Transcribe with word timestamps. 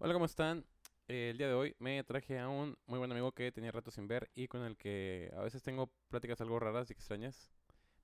Hola, 0.00 0.12
¿cómo 0.12 0.26
están? 0.26 0.64
Eh, 1.08 1.30
el 1.30 1.38
día 1.38 1.48
de 1.48 1.54
hoy 1.54 1.74
me 1.80 2.04
traje 2.04 2.38
a 2.38 2.48
un 2.48 2.78
muy 2.86 3.00
buen 3.00 3.10
amigo 3.10 3.32
que 3.32 3.50
tenía 3.50 3.72
rato 3.72 3.90
sin 3.90 4.06
ver 4.06 4.30
y 4.36 4.46
con 4.46 4.62
el 4.62 4.76
que 4.76 5.28
a 5.36 5.40
veces 5.40 5.60
tengo 5.64 5.90
pláticas 6.08 6.40
algo 6.40 6.60
raras 6.60 6.88
y 6.88 6.92
extrañas, 6.92 7.50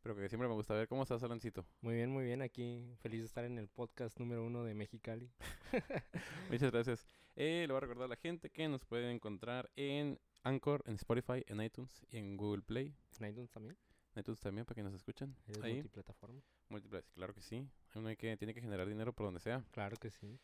pero 0.02 0.16
que 0.16 0.28
siempre 0.28 0.48
me 0.48 0.54
gusta 0.54 0.74
ver. 0.74 0.88
¿Cómo 0.88 1.04
estás, 1.04 1.22
Alancito? 1.22 1.64
Muy 1.82 1.94
bien, 1.94 2.10
muy 2.10 2.24
bien. 2.24 2.42
Aquí 2.42 2.96
feliz 2.98 3.20
de 3.20 3.26
estar 3.26 3.44
en 3.44 3.58
el 3.58 3.68
podcast 3.68 4.18
número 4.18 4.44
uno 4.44 4.64
de 4.64 4.74
Mexicali. 4.74 5.30
Muchas 6.50 6.72
gracias. 6.72 7.06
Eh, 7.36 7.62
le 7.64 7.72
voy 7.72 7.76
a 7.76 7.80
recordar 7.80 8.06
a 8.06 8.08
la 8.08 8.16
gente 8.16 8.50
que 8.50 8.66
nos 8.66 8.84
pueden 8.84 9.10
encontrar 9.10 9.70
en 9.76 10.18
Anchor, 10.42 10.82
en 10.86 10.96
Spotify, 10.96 11.44
en 11.46 11.62
iTunes 11.62 12.04
y 12.10 12.16
en 12.16 12.36
Google 12.36 12.62
Play. 12.62 12.92
En 13.20 13.30
iTunes 13.30 13.52
también. 13.52 13.78
En 14.16 14.20
iTunes 14.20 14.40
también 14.40 14.66
para 14.66 14.74
que 14.74 14.82
nos 14.82 14.94
escuchen. 14.94 15.36
Eres 15.46 15.62
Ahí. 15.62 15.74
multiplataforma. 15.74 16.42
Múltiples, 16.68 17.08
claro 17.12 17.32
que 17.32 17.42
sí. 17.42 17.68
Uno 17.94 18.08
que, 18.16 18.36
tiene 18.36 18.52
que 18.52 18.60
generar 18.60 18.88
dinero 18.88 19.12
por 19.12 19.26
donde 19.26 19.38
sea. 19.38 19.64
Claro 19.70 19.96
que 19.96 20.10
sí. 20.10 20.40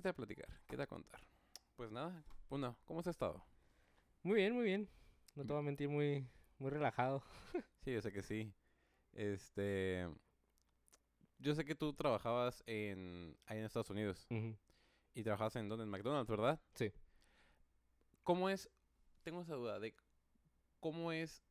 ¿Qué 0.00 0.04
te 0.04 0.08
va 0.08 0.12
a 0.12 0.16
platicar? 0.16 0.48
¿Qué 0.66 0.70
te 0.70 0.76
va 0.78 0.84
a 0.84 0.86
contar? 0.86 1.20
Pues 1.76 1.92
nada, 1.92 2.24
uno, 2.48 2.74
¿cómo 2.86 3.00
has 3.00 3.06
estado? 3.06 3.44
Muy 4.22 4.36
bien, 4.36 4.54
muy 4.54 4.64
bien. 4.64 4.88
No 5.34 5.44
te 5.44 5.52
voy 5.52 5.60
a 5.60 5.62
mentir, 5.62 5.90
muy, 5.90 6.26
muy 6.58 6.70
relajado. 6.70 7.22
Sí, 7.84 7.92
yo 7.92 8.00
sé 8.00 8.10
que 8.10 8.22
sí. 8.22 8.50
Este. 9.12 10.08
Yo 11.38 11.54
sé 11.54 11.66
que 11.66 11.74
tú 11.74 11.92
trabajabas 11.92 12.62
en. 12.64 13.36
ahí 13.44 13.58
en 13.58 13.64
Estados 13.64 13.90
Unidos. 13.90 14.26
Y 15.12 15.22
trabajabas 15.22 15.56
en 15.56 15.68
donde? 15.68 15.84
En 15.84 15.90
McDonald's, 15.90 16.30
¿verdad? 16.30 16.58
Sí. 16.72 16.90
¿Cómo 18.22 18.48
es? 18.48 18.70
Tengo 19.22 19.42
esa 19.42 19.54
duda 19.54 19.78
de 19.80 19.94
cómo 20.78 21.12
es 21.12 21.42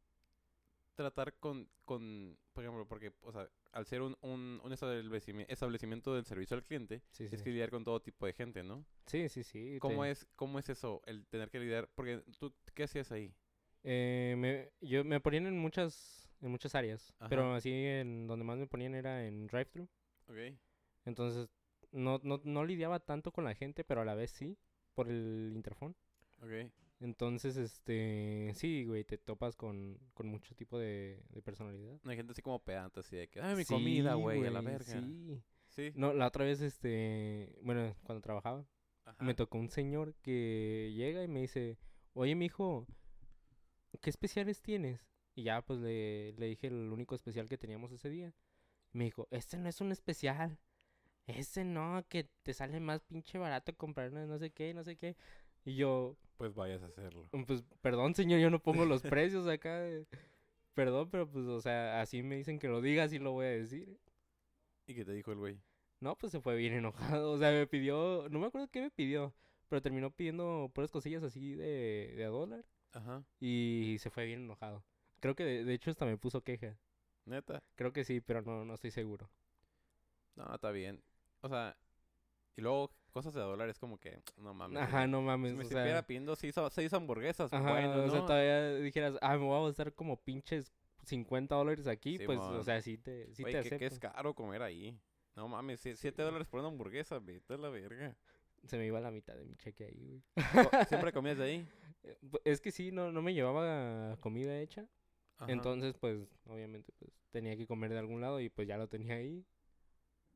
tratar 1.04 1.34
con, 1.40 1.70
con 1.86 2.38
por 2.52 2.64
ejemplo, 2.64 2.86
porque, 2.86 3.14
o 3.22 3.32
sea, 3.32 3.50
al 3.72 3.86
ser 3.86 4.02
un, 4.02 4.18
un, 4.22 4.60
un 4.64 4.72
establecimi- 4.74 5.46
establecimiento 5.48 6.14
del 6.14 6.26
servicio 6.26 6.58
al 6.58 6.64
cliente, 6.66 7.00
Sí, 7.12 7.24
sí. 7.24 7.30
tienes 7.30 7.44
que 7.44 7.52
lidiar 7.52 7.70
con 7.70 7.86
todo 7.86 8.02
tipo 8.02 8.26
de 8.26 8.34
gente, 8.34 8.64
¿no? 8.64 8.86
Sí, 9.06 9.30
sí, 9.30 9.44
sí. 9.44 9.78
¿Cómo 9.80 10.04
te- 10.04 10.12
es, 10.12 10.28
cómo 10.36 10.60
es 10.60 10.68
eso, 10.68 11.02
el 11.06 11.26
tener 11.28 11.50
que 11.50 11.60
lidiar? 11.60 11.90
Porque 11.96 12.22
tú, 12.38 12.54
¿qué 12.76 12.84
hacías 12.84 13.12
ahí? 13.14 13.34
Eh, 13.84 14.36
me, 14.38 14.72
yo 14.82 15.06
me 15.06 15.22
ponían 15.22 15.48
en 15.48 15.58
muchas, 15.58 16.30
en 16.42 16.52
muchas 16.52 16.76
áreas. 16.76 17.14
Ajá. 17.20 17.30
Pero 17.30 17.54
así 17.56 17.72
en 17.72 18.28
donde 18.28 18.44
más 18.44 18.58
me 18.58 18.68
ponían 18.68 18.94
era 18.94 19.26
en 19.26 19.48
drive-thru. 19.48 19.88
Ok. 20.28 20.38
Entonces, 21.06 21.50
no, 21.92 22.20
no, 22.24 22.42
no 22.44 22.66
lidiaba 22.66 23.00
tanto 23.00 23.32
con 23.32 23.46
la 23.46 23.56
gente, 23.56 23.86
pero 23.86 24.02
a 24.02 24.06
la 24.06 24.16
vez 24.16 24.32
sí, 24.32 24.58
por 24.96 25.08
el 25.08 25.54
interfón. 25.56 25.96
Ok. 26.42 26.70
Entonces, 27.02 27.56
este, 27.56 28.52
sí, 28.56 28.84
güey, 28.86 29.06
te 29.06 29.18
topas 29.18 29.56
con, 29.56 29.98
con 30.14 30.28
mucho 30.28 30.54
tipo 30.56 30.78
de, 30.78 31.24
de 31.30 31.42
personalidad. 31.42 32.00
Hay 32.06 32.18
gente 32.18 32.34
así 32.34 32.42
como 32.42 32.60
pedante, 32.60 33.00
así 33.00 33.16
de 33.16 33.30
que, 33.30 33.40
ay, 33.42 33.56
mi 33.56 33.64
Sí, 33.64 33.74
comida, 33.74 34.16
güey, 34.16 34.46
a 34.46 34.52
la 34.52 34.62
verga. 34.62 34.86
Sí. 35.02 35.42
Sí. 35.70 35.92
No, 35.96 36.14
la 36.14 36.28
otra 36.28 36.44
vez, 36.46 36.62
este, 36.62 37.58
bueno, 37.62 37.96
cuando 38.04 38.22
trabajaba, 38.22 38.66
Ajá. 39.06 39.24
me 39.24 39.34
tocó 39.34 39.58
un 39.58 39.70
señor 39.70 40.14
que 40.16 40.92
llega 40.96 41.24
y 41.24 41.28
me 41.30 41.42
dice, 41.42 41.78
oye, 42.14 42.36
mijo, 42.36 42.86
¿qué 44.02 44.10
especiales 44.10 44.62
tienes? 44.62 45.08
Y 45.36 45.44
ya, 45.44 45.62
pues, 45.62 45.80
le, 45.80 46.34
le 46.34 46.48
dije 46.48 46.68
el 46.68 46.90
único 46.92 47.16
especial 47.16 47.48
que 47.48 47.58
teníamos 47.58 47.92
ese 47.92 48.10
día. 48.10 48.34
Me 48.92 49.06
dijo, 49.06 49.28
este 49.32 49.58
no 49.58 49.70
es 49.70 49.80
un 49.82 49.92
especial. 49.92 50.58
Ese 51.28 51.64
no, 51.64 52.04
que 52.10 52.24
te 52.44 52.54
sale 52.54 52.80
más 52.80 53.02
pinche 53.02 53.38
barato 53.38 53.76
comprar 53.78 54.12
no 54.12 54.40
sé 54.40 54.50
qué, 54.52 54.74
no 54.74 54.84
sé 54.84 54.98
qué. 54.98 55.16
Y 55.64 55.76
yo, 55.76 56.18
Pues 56.40 56.56
vayas 56.56 56.82
a 56.82 56.86
hacerlo. 56.86 57.28
pues, 57.46 57.64
perdón, 57.82 58.16
señor, 58.16 58.40
yo 58.40 58.50
no 58.50 58.60
pongo 58.64 58.86
los 58.86 59.02
precios 59.02 59.46
acá. 59.46 59.82
de- 59.82 60.08
Perdón, 60.74 61.10
pero 61.10 61.30
pues, 61.30 61.46
o 61.48 61.60
sea, 61.60 62.00
así 62.00 62.24
me 62.24 62.38
dicen 62.38 62.60
que 62.60 62.70
lo 62.70 62.80
diga, 62.82 63.04
así 63.04 63.20
lo 63.20 63.34
voy 63.34 63.48
a 63.48 63.50
decir. 63.50 64.00
¿Y 64.88 64.96
qué 64.96 65.04
te 65.04 65.12
dijo 65.12 65.34
el 65.34 65.38
güey? 65.38 65.60
No, 66.00 66.18
pues 66.18 66.32
se 66.32 66.40
fue 66.40 66.56
bien 66.56 66.74
enojado. 66.74 67.34
O 67.34 67.38
sea, 67.38 67.52
me 67.52 67.68
pidió, 67.68 68.30
no 68.30 68.40
me 68.40 68.46
acuerdo 68.48 68.70
qué 68.72 68.80
me 68.82 68.90
pidió, 68.90 69.34
pero 69.68 69.82
terminó 69.82 70.12
pidiendo 70.12 70.72
puras 70.74 70.92
cosillas 70.92 71.24
así 71.24 71.56
de, 71.56 72.14
de 72.16 72.24
a 72.24 72.30
dólar 72.30 72.64
Ajá. 72.94 73.22
y 73.42 73.98
se 74.00 74.10
fue 74.10 74.26
bien 74.26 74.40
enojado. 74.44 74.82
Creo 75.20 75.36
que 75.36 75.44
de, 75.44 75.66
de 75.66 75.74
hecho 75.74 75.92
hasta 75.92 76.06
me 76.06 76.16
puso 76.18 76.42
queja. 76.42 76.78
Neta. 77.26 77.62
Creo 77.76 77.92
que 77.92 78.06
sí, 78.06 78.22
pero 78.22 78.42
no, 78.44 78.64
no 78.64 78.76
estoy 78.76 78.92
seguro. 78.92 79.30
No, 80.38 80.56
está 80.56 80.72
bien. 80.72 81.04
O 81.42 81.50
sea, 81.50 81.76
y 82.56 82.62
luego 82.62 82.92
cosas 83.10 83.34
de 83.34 83.42
dólares 83.42 83.78
como 83.80 83.98
que, 84.00 84.22
no 84.38 84.54
mames. 84.54 84.82
Ajá, 84.82 85.08
no 85.08 85.20
Si 85.20 85.26
mames. 85.26 85.54
me 85.54 85.60
o 85.60 85.62
estuviera 85.64 85.92
sea, 85.94 86.08
pidiendo 86.08 86.36
seis, 86.36 86.56
seis 86.72 86.94
hamburguesas, 86.94 87.52
ajá, 87.54 87.70
bueno, 87.72 88.04
o 88.06 88.10
sea, 88.10 88.26
todavía 88.26 88.76
dijeras, 88.76 89.16
ah, 89.22 89.38
me 89.38 89.46
voy 89.46 89.62
a 89.62 89.68
gastar 89.68 89.94
como 89.94 90.18
pinches 90.18 90.72
50 91.04 91.56
dólares 91.56 91.88
aquí, 91.88 92.20
pues, 92.20 92.40
o 92.40 92.64
sea, 92.64 92.82
sí 92.82 92.98
te, 92.98 93.34
sí 93.34 93.44
Güey, 93.44 93.54
te 93.62 93.70
que, 93.70 93.78
que 93.80 93.86
es 93.86 94.00
caro 94.00 94.34
comer 94.34 94.62
ahí. 94.62 95.00
No 95.36 95.48
mames, 95.48 95.84
sie- 95.86 95.96
siete 95.96 96.22
dólares 96.22 96.48
por 96.48 96.60
una 96.60 96.70
hamburguesa, 96.70 97.20
vete 97.20 97.54
a 97.54 97.58
la 97.58 97.70
verga. 97.70 98.16
Se 98.66 98.78
me 98.78 98.86
iba 98.86 99.00
la 99.00 99.10
mitad 99.10 99.36
de 99.36 99.46
mi 99.46 99.56
cheque 99.56 99.86
ahí, 99.86 100.06
güey. 100.06 100.22
¿Siempre 100.90 101.14
comías 101.14 101.38
de 101.38 101.44
ahí? 101.46 101.68
Eh, 102.04 102.18
pu- 102.22 102.42
Es 102.44 102.60
que 102.60 102.72
sí, 102.72 102.92
no, 102.92 103.10
no 103.12 103.22
me 103.22 103.34
llevaba 103.34 104.18
comida 104.20 104.60
hecha. 104.60 104.86
Ajá. 105.38 105.50
Entonces, 105.54 105.96
pues, 105.98 106.28
obviamente, 106.46 106.92
pues, 107.00 107.12
tenía 107.32 107.56
que 107.56 107.66
comer 107.66 107.92
de 107.92 108.00
algún 108.00 108.20
lado 108.20 108.42
y 108.42 108.50
pues 108.50 108.68
ya 108.68 108.78
lo 108.78 108.90
tenía 108.90 109.16
ahí. 109.16 109.46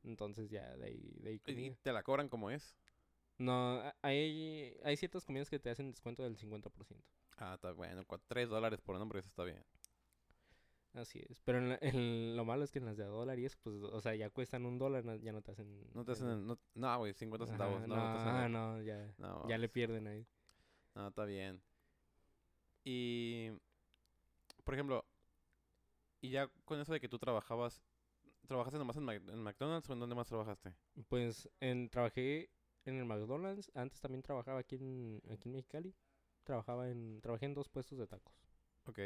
Entonces 0.04 0.50
ya 0.50 0.76
de 0.78 0.86
ahí, 0.86 1.14
de 1.22 1.30
ahí 1.30 1.42
¿Y 1.46 1.72
te 1.82 1.92
la 1.94 2.04
cobran 2.04 2.30
como 2.30 2.50
es? 2.52 2.76
No, 3.38 3.82
hay, 4.02 4.78
hay 4.84 4.98
ciertas 4.98 5.26
comidas 5.26 5.50
que 5.50 5.60
te 5.60 5.70
hacen 5.70 5.90
descuento 5.92 6.24
del 6.24 6.38
50%. 6.38 7.04
Ah, 7.38 7.54
está 7.56 7.72
bueno. 7.72 8.04
cua- 8.06 8.22
Tres 8.28 8.50
dólares 8.50 8.80
por 8.82 8.96
una 8.96 9.04
hamburguesa 9.04 9.30
está 9.30 9.44
bien. 9.44 9.64
Así 10.94 11.20
es. 11.28 11.40
Pero 11.42 11.58
en 11.58 11.70
la- 11.70 11.80
en 11.82 12.36
lo 12.38 12.46
malo 12.46 12.64
es 12.64 12.72
que 12.72 12.78
en 12.80 12.86
las 12.86 12.98
de 12.98 13.04
a 13.04 13.08
dólar 13.08 13.40
y 13.40 13.46
eso, 13.46 13.58
pues, 13.64 13.76
o 13.78 14.00
sea, 14.02 14.14
ya 14.14 14.30
cuestan 14.30 14.66
un 14.66 14.78
dólar, 14.78 15.04
no- 15.04 15.16
ya 15.16 15.32
no 15.32 15.42
te 15.42 15.52
hacen... 15.52 15.88
No 15.94 16.06
te 16.06 16.12
hacen... 16.12 16.30
el- 16.30 16.46
No, 16.46 16.60
no, 16.76 16.98
güey, 17.00 17.14
50 17.14 17.48
centavos. 17.48 17.78
Ajá, 17.80 17.88
no, 17.88 17.96
no, 17.96 18.12
te 18.12 18.18
hacen 18.18 18.30
ah, 18.30 18.50
no, 18.50 18.82
ya, 18.84 19.14
no, 19.18 19.48
ya 19.50 19.58
le 19.58 19.70
pierden 19.70 20.06
ahí. 20.08 20.28
No, 20.94 21.08
está 21.08 21.26
bien. 21.26 21.62
Y... 22.84 23.50
Por 24.64 24.76
ejemplo... 24.76 25.04
Y 26.22 26.30
ya 26.30 26.48
con 26.66 26.80
eso 26.80 26.94
de 26.94 27.00
que 27.00 27.10
tú 27.10 27.18
trabajabas... 27.18 27.82
¿Trabajaste 28.48 28.78
nomás 28.78 28.98
en, 28.98 29.04
Mac- 29.04 29.28
en 29.30 29.42
McDonald's 29.42 29.90
o 29.90 29.94
en 29.94 30.00
dónde 30.00 30.16
más 30.16 30.28
trabajaste? 30.28 30.74
Pues, 31.08 31.50
en, 31.60 31.90
trabajé 31.90 32.50
en 32.86 32.98
el 33.00 33.06
McDonald's, 33.06 33.72
antes 33.74 34.00
también 34.02 34.22
trabajaba 34.22 34.60
aquí 34.60 34.76
en, 34.76 35.22
aquí 35.32 35.48
en 35.50 35.54
Mexicali. 35.54 35.96
Trabajaba 36.44 36.90
en, 36.90 37.22
trabajé 37.22 37.46
en 37.46 37.54
dos 37.54 37.70
puestos 37.70 37.98
de 37.98 38.06
tacos. 38.08 38.34
Ok. 38.86 39.00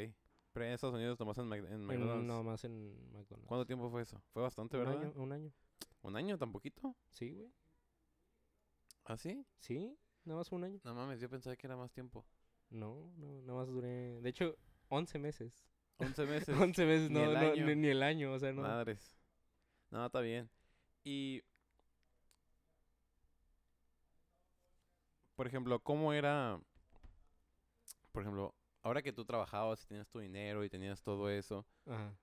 Pero 0.54 0.66
en 0.66 0.72
Estados 0.72 0.96
Unidos 0.96 1.20
nomás 1.20 1.38
en, 1.38 1.48
Mac- 1.48 1.70
en 1.70 1.86
McDonald's. 1.86 2.26
no, 2.26 2.44
más 2.44 2.64
en 2.64 2.96
McDonald's. 3.14 3.48
¿Cuánto 3.48 3.66
tiempo 3.68 3.90
fue 3.92 4.02
eso? 4.02 4.20
Fue 4.34 4.42
bastante, 4.42 4.76
un 4.78 4.86
¿verdad? 4.86 5.02
año, 5.04 5.14
un 5.16 5.32
año. 5.32 5.52
¿Un 6.02 6.16
año? 6.16 6.38
¿Tan 6.40 6.52
poquito? 6.52 6.96
Sí, 7.12 7.32
güey. 7.32 7.52
¿Ah, 9.06 9.18
sí? 9.18 9.46
Sí, 9.60 9.96
nada 10.26 10.40
más 10.40 10.52
un 10.52 10.64
año. 10.64 10.80
No 10.84 10.96
mames, 10.96 11.20
yo 11.20 11.30
pensaba 11.30 11.56
que 11.56 11.68
era 11.68 11.78
más 11.78 11.92
tiempo. 11.92 12.26
No, 12.70 13.12
no, 13.18 13.42
nada 13.44 13.60
más 13.60 13.68
duré. 13.68 14.20
De 14.22 14.30
hecho, 14.30 14.58
11 14.90 15.20
meses. 15.20 15.64
11 15.98 16.26
meses. 16.26 16.56
11 16.60 16.86
meses, 16.86 17.10
ni 17.12 17.20
no, 17.20 17.26
el 17.26 17.34
no, 17.34 17.40
año. 17.40 17.66
ni, 17.68 17.76
ni 17.76 17.88
el 17.88 18.02
año, 18.04 18.34
o 18.34 18.40
sea, 18.40 18.52
no. 18.52 18.64
Madres. 18.64 19.17
No, 19.92 20.06
está 20.06 20.22
bien. 20.22 20.50
Y... 21.04 21.42
Por 25.36 25.48
ejemplo, 25.48 25.80
¿cómo 25.80 26.14
era... 26.14 26.60
Por 28.12 28.24
ejemplo, 28.24 28.56
ahora 28.82 29.02
que 29.04 29.14
tú 29.14 29.24
trabajabas 29.26 29.84
y 29.84 29.88
tenías 29.88 30.10
tu 30.10 30.20
dinero 30.20 30.64
y 30.64 30.70
tenías 30.70 31.04
todo 31.04 31.30
eso, 31.30 31.66
Ajá. 31.86 32.18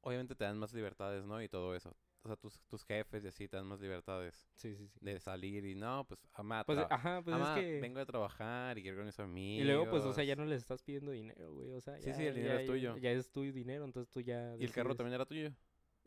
obviamente 0.00 0.34
te 0.34 0.44
dan 0.44 0.58
más 0.58 0.72
libertades, 0.72 1.24
¿no? 1.24 1.40
Y 1.40 1.48
todo 1.48 1.76
eso. 1.76 1.96
O 2.24 2.26
sea, 2.28 2.34
tus, 2.36 2.60
tus 2.64 2.84
jefes 2.84 3.22
y 3.22 3.28
así 3.28 3.46
te 3.46 3.56
dan 3.56 3.66
más 3.66 3.78
libertades 3.80 4.50
Sí, 4.56 4.74
sí, 4.74 4.88
sí. 4.88 4.98
de 5.00 5.20
salir 5.20 5.64
y 5.64 5.76
no, 5.76 6.04
pues, 6.08 6.18
ama, 6.32 6.64
Pues, 6.64 6.80
ajá, 6.90 7.22
pues 7.22 7.36
ama, 7.36 7.56
es 7.56 7.64
que. 7.64 7.80
vengo 7.80 8.00
de 8.00 8.06
trabajar 8.06 8.76
y 8.76 8.82
quiero 8.82 8.96
con 8.96 9.06
mis 9.06 9.20
amigos. 9.20 9.62
Y 9.62 9.64
luego, 9.64 9.88
pues, 9.88 10.02
o 10.02 10.12
sea, 10.12 10.24
ya 10.24 10.34
no 10.34 10.44
les 10.44 10.60
estás 10.60 10.82
pidiendo 10.82 11.12
dinero, 11.12 11.54
güey. 11.54 11.70
O 11.70 11.80
sea, 11.80 11.96
Sí, 12.00 12.08
ya, 12.08 12.14
sí, 12.16 12.26
el 12.26 12.34
dinero 12.34 12.54
ya- 12.54 12.60
es 12.62 12.66
tuyo. 12.66 12.96
Ya 12.96 13.10
es 13.12 13.30
tu 13.30 13.42
dinero, 13.42 13.84
entonces 13.84 14.10
tú 14.10 14.20
ya. 14.20 14.56
¿Y 14.58 14.64
el 14.64 14.72
carro 14.72 14.96
también 14.96 15.14
era 15.14 15.24
tuyo? 15.24 15.52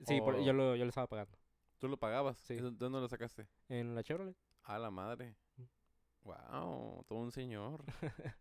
Sí, 0.05 0.19
por- 0.21 0.41
yo, 0.41 0.53
lo, 0.53 0.75
yo 0.75 0.83
lo 0.85 0.89
estaba 0.89 1.07
pagando. 1.07 1.37
¿Tú 1.79 1.87
lo 1.87 1.97
pagabas? 1.97 2.37
Sí. 2.39 2.53
¿Y 2.53 2.57
¿De 2.57 2.71
dónde 2.71 2.99
lo 2.99 3.07
sacaste? 3.07 3.47
En 3.69 3.95
la 3.95 4.03
Chevrolet. 4.03 4.35
A 4.63 4.77
la 4.77 4.91
madre. 4.91 5.35
Mm. 5.57 5.63
Wow, 6.23 7.03
todo 7.07 7.19
un 7.19 7.31
señor. 7.31 7.83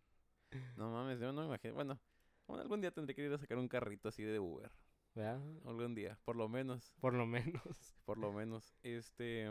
no 0.77 0.91
mames, 0.91 1.19
yo 1.21 1.33
no 1.33 1.41
me 1.43 1.47
imagino. 1.49 1.75
Bueno, 1.75 1.99
bueno, 2.47 2.63
algún 2.63 2.81
día 2.81 2.91
tendré 2.91 3.15
que 3.15 3.25
ir 3.25 3.33
a 3.33 3.39
sacar 3.39 3.57
un 3.59 3.69
carrito 3.69 4.09
así 4.09 4.23
de 4.23 4.39
Uber. 4.39 4.71
¿Verdad? 5.15 5.41
Algún 5.65 5.95
día, 5.95 6.19
por 6.25 6.37
lo 6.37 6.49
menos, 6.49 6.93
Por 7.01 7.15
lo 7.15 7.27
menos. 7.27 7.63
por 8.05 8.19
lo 8.19 8.33
menos. 8.33 8.75
Este, 8.83 9.51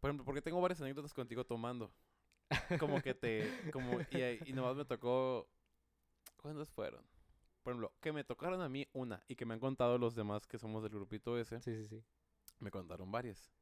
por 0.00 0.10
ejemplo, 0.10 0.24
porque 0.24 0.42
tengo 0.42 0.60
varias 0.60 0.80
anécdotas 0.80 1.14
contigo 1.14 1.44
tomando. 1.44 1.92
Como 2.78 3.00
que 3.02 3.14
te, 3.14 3.70
como, 3.72 4.00
y, 4.10 4.50
y 4.50 4.52
nomás 4.52 4.74
me 4.74 4.84
tocó, 4.84 5.48
¿cuántas 6.36 6.70
fueron? 6.70 7.04
Por 7.68 7.72
ejemplo, 7.74 7.92
que 8.00 8.14
me 8.14 8.24
tocaron 8.24 8.62
a 8.62 8.68
mí 8.70 8.88
una 8.94 9.22
y 9.28 9.36
que 9.36 9.44
me 9.44 9.52
han 9.52 9.60
contado 9.60 9.98
los 9.98 10.14
demás 10.14 10.46
que 10.46 10.58
somos 10.58 10.82
del 10.82 10.90
grupito 10.90 11.36
ese. 11.36 11.60
Sí, 11.60 11.76
sí, 11.76 11.86
sí. 11.86 12.02
Me 12.60 12.70
contaron 12.70 13.12
varias. 13.12 13.52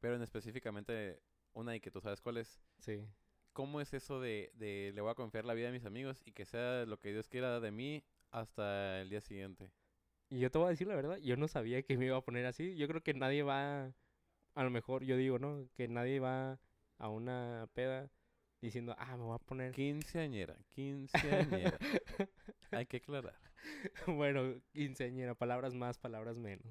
Pero 0.00 0.16
en 0.16 0.22
específicamente 0.22 1.22
una 1.52 1.76
y 1.76 1.80
que 1.80 1.92
tú 1.92 2.00
sabes 2.00 2.20
cuál 2.20 2.38
es. 2.38 2.60
Sí. 2.80 3.06
¿Cómo 3.52 3.80
es 3.80 3.94
eso 3.94 4.20
de, 4.20 4.50
de 4.54 4.90
le 4.92 5.00
voy 5.00 5.12
a 5.12 5.14
confiar 5.14 5.44
la 5.44 5.54
vida 5.54 5.68
a 5.68 5.70
mis 5.70 5.84
amigos 5.84 6.20
y 6.24 6.32
que 6.32 6.44
sea 6.44 6.84
lo 6.86 6.98
que 6.98 7.12
Dios 7.12 7.28
quiera 7.28 7.60
de 7.60 7.70
mí 7.70 8.02
hasta 8.32 9.00
el 9.00 9.10
día 9.10 9.20
siguiente? 9.20 9.70
Y 10.28 10.40
yo 10.40 10.50
te 10.50 10.58
voy 10.58 10.66
a 10.66 10.70
decir 10.70 10.88
la 10.88 10.96
verdad, 10.96 11.18
yo 11.18 11.36
no 11.36 11.46
sabía 11.46 11.84
que 11.84 11.96
me 11.96 12.06
iba 12.06 12.16
a 12.16 12.24
poner 12.24 12.46
así. 12.46 12.74
Yo 12.74 12.88
creo 12.88 13.00
que 13.00 13.14
nadie 13.14 13.44
va 13.44 13.94
a 14.56 14.64
lo 14.64 14.70
mejor 14.70 15.04
yo 15.04 15.16
digo, 15.16 15.38
¿no? 15.38 15.68
Que 15.76 15.86
nadie 15.86 16.18
va 16.18 16.58
a 16.98 17.08
una 17.08 17.68
peda 17.74 18.10
diciendo, 18.60 18.94
ah, 18.98 19.16
me 19.16 19.24
voy 19.24 19.34
a 19.34 19.38
poner... 19.38 19.72
Quinceañera, 19.72 20.56
quinceañera. 20.70 21.78
Hay 22.70 22.86
que 22.86 22.98
aclarar. 22.98 23.34
bueno, 24.06 24.60
quinceañera, 24.72 25.34
palabras 25.34 25.74
más, 25.74 25.98
palabras 25.98 26.36
menos. 26.36 26.66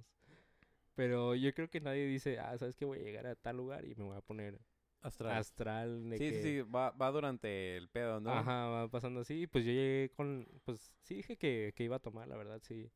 Pero 0.96 1.36
yo 1.36 1.54
creo 1.54 1.70
que 1.70 1.80
nadie 1.82 2.06
dice, 2.06 2.40
ah, 2.40 2.58
¿sabes 2.58 2.76
qué? 2.76 2.86
Voy 2.86 3.00
a 3.00 3.04
llegar 3.04 3.26
a 3.28 3.36
tal 3.36 3.58
lugar 3.58 3.86
y 3.86 3.96
me 3.96 4.04
voy 4.04 4.18
a 4.18 4.22
poner 4.22 4.60
Astral. 5.02 5.38
astral. 5.38 6.10
de 6.10 6.18
sí, 6.18 6.26
sí, 6.26 6.32
que- 6.32 6.42
sí, 6.42 6.62
va, 6.62 6.92
va 6.92 7.10
durante 7.12 7.78
el 7.78 7.88
pedo, 7.88 8.20
¿no? 8.20 8.32
Ajá, 8.32 8.68
va 8.68 8.88
pasando 8.90 9.22
así. 9.22 9.48
Pues 9.48 9.64
yo 9.64 9.72
llegué 9.72 10.12
con, 10.16 10.48
pues 10.66 10.94
sí 11.04 11.16
dije 11.16 11.38
que, 11.38 11.74
que 11.76 11.84
iba 11.86 11.96
a 11.96 12.00
tomar, 12.00 12.28
la 12.28 12.36
verdad, 12.36 12.60
sí. 12.62 12.92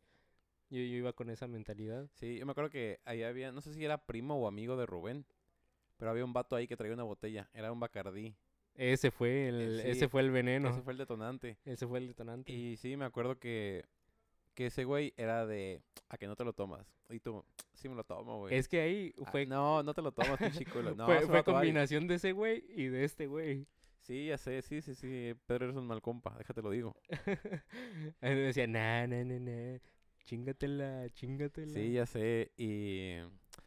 Yo, 0.70 0.80
yo 0.80 0.84
iba 0.98 1.14
con 1.14 1.30
esa 1.30 1.48
mentalidad. 1.48 2.10
Sí, 2.14 2.38
yo 2.38 2.46
me 2.46 2.52
acuerdo 2.52 2.70
que 2.72 3.00
ahí 3.06 3.24
había, 3.24 3.52
no 3.52 3.62
sé 3.62 3.74
si 3.74 3.86
era 3.86 4.06
primo 4.06 4.36
o 4.36 4.48
amigo 4.48 4.76
de 4.76 4.86
Rubén, 4.86 5.26
pero 5.98 6.12
había 6.12 6.26
un 6.26 6.34
vato 6.34 6.56
ahí 6.56 6.68
que 6.68 6.76
traía 6.76 6.94
una 6.94 7.04
botella, 7.04 7.50
era 7.54 7.72
un 7.72 7.80
Bacardí. 7.80 8.36
Ese 8.76 9.12
fue 9.12 9.48
el, 9.50 9.82
sí, 9.84 9.90
ese 9.90 10.08
fue 10.10 10.22
el 10.22 10.32
veneno. 10.32 10.70
Ese 10.70 10.82
fue 10.82 10.94
el 10.94 10.98
detonante. 11.00 11.58
Ese 11.66 11.86
fue 11.88 12.00
el 12.00 12.08
detonante. 12.08 12.52
Y 12.52 12.76
sí, 12.78 12.98
me 12.98 13.06
acuerdo 13.06 13.38
que, 13.40 13.86
que 14.56 14.68
ese 14.68 14.84
güey 14.84 15.14
era 15.18 15.46
de, 15.46 15.82
a 16.10 16.18
que 16.18 16.28
no 16.28 16.36
te 16.36 16.44
lo 16.44 16.54
tomas. 16.54 16.88
Y 17.10 17.20
tú, 17.20 17.44
sí 17.74 17.88
me 17.90 17.96
lo 17.96 18.04
tomo, 18.04 18.40
güey. 18.40 18.56
Es 18.56 18.68
que 18.68 18.82
ahí 18.82 19.14
Ah, 19.24 19.30
fue, 19.32 19.46
no, 19.46 19.84
no 19.84 19.94
te 19.94 20.02
lo 20.02 20.12
tomas, 20.12 20.38
pinche 20.40 20.66
culo. 20.66 20.94
No, 20.96 21.06
fue, 21.06 21.22
fue 21.28 21.44
combinación 21.44 22.08
de 22.08 22.16
ese 22.16 22.32
güey 22.32 22.64
y 22.70 22.86
de 22.88 23.04
este 23.04 23.28
güey. 23.28 23.68
Sí, 24.00 24.26
ya 24.28 24.38
sé, 24.38 24.62
sí, 24.62 24.82
sí, 24.82 24.96
sí. 24.96 25.34
Pedro 25.46 25.66
eres 25.66 25.78
un 25.78 25.88
mal 25.88 26.02
compa, 26.02 26.36
déjate 26.38 26.62
lo 26.62 26.72
digo. 26.72 26.96
Él 28.22 28.36
decía, 28.38 28.68
nah, 28.68 29.08
nah, 29.08 29.24
nah, 29.24 29.40
nah. 29.40 29.78
Chingatela, 30.26 31.10
chingatela. 31.12 31.74
Sí, 31.74 31.94
ya 31.94 32.06
sé. 32.06 32.52
Y 32.58 33.16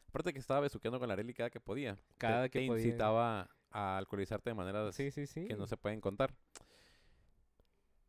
aparte 0.09 0.33
que 0.33 0.39
estaba 0.39 0.61
besuqueando 0.61 0.99
con 0.99 1.09
la 1.09 1.15
Arely 1.15 1.33
cada 1.35 1.51
que 1.51 1.61
podía. 1.61 1.95
te- 1.97 2.03
Cada 2.19 2.49
que 2.49 2.61
te 2.61 2.67
podía. 2.67 2.85
incitaba 2.87 3.51
a 3.71 3.97
alcoholizarte 3.99 4.51
de 4.51 4.55
maneras 4.55 4.95
Sí, 4.95 5.11
sí, 5.11 5.27
sí. 5.27 5.47
que 5.47 5.57
no 5.57 5.67
se 5.67 5.77
pueden 5.77 6.01
contar. 6.01 6.35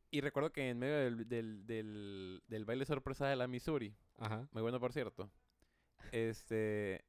Y 0.10 0.22
recuerdo 0.22 0.52
que 0.52 0.70
en 0.70 0.80
medio 0.80 0.96
del, 0.96 1.28
del, 1.28 1.66
del, 1.68 2.42
del 2.48 2.66
baile 2.66 2.86
sorpresa 2.86 3.28
de 3.28 3.36
la 3.36 3.48
Missouri, 3.48 3.94
Ajá. 4.18 4.48
muy 4.52 4.62
bueno 4.62 4.80
por 4.80 4.94
cierto, 4.94 5.30
este, 6.12 7.04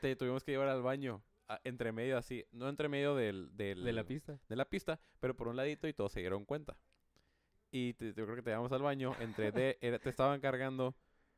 te 0.00 0.16
tuvimos 0.16 0.44
que 0.44 0.52
llevar 0.52 0.68
al 0.68 0.82
baño, 0.82 1.22
a- 1.48 1.60
entre 1.64 1.92
medio 1.92 2.18
así, 2.18 2.44
no 2.52 2.68
entre 2.68 2.88
medio 2.88 3.14
del, 3.14 3.56
del, 3.56 3.82
De 3.84 3.92
la 3.92 4.04
pista. 4.04 4.38
de 4.48 4.56
la 4.56 4.66
pista, 4.66 5.00
pero 5.18 5.34
por 5.34 5.48
un 5.48 5.56
ladito 5.56 5.88
y 5.88 5.94
todos 5.94 6.12
se 6.12 6.20
dieron 6.20 6.44
cuenta. 6.44 6.76
Y 7.70 7.94
te- 7.94 8.12
yo 8.12 8.24
creo 8.24 8.36
que 8.36 8.42
te 8.42 8.50
llevamos 8.50 8.72
al 8.72 8.82
baño, 8.82 9.14
entre 9.20 9.50
de, 9.50 9.78
era- 9.80 9.98
te 9.98 10.10
estaban 10.10 10.40
cargando, 10.40 10.94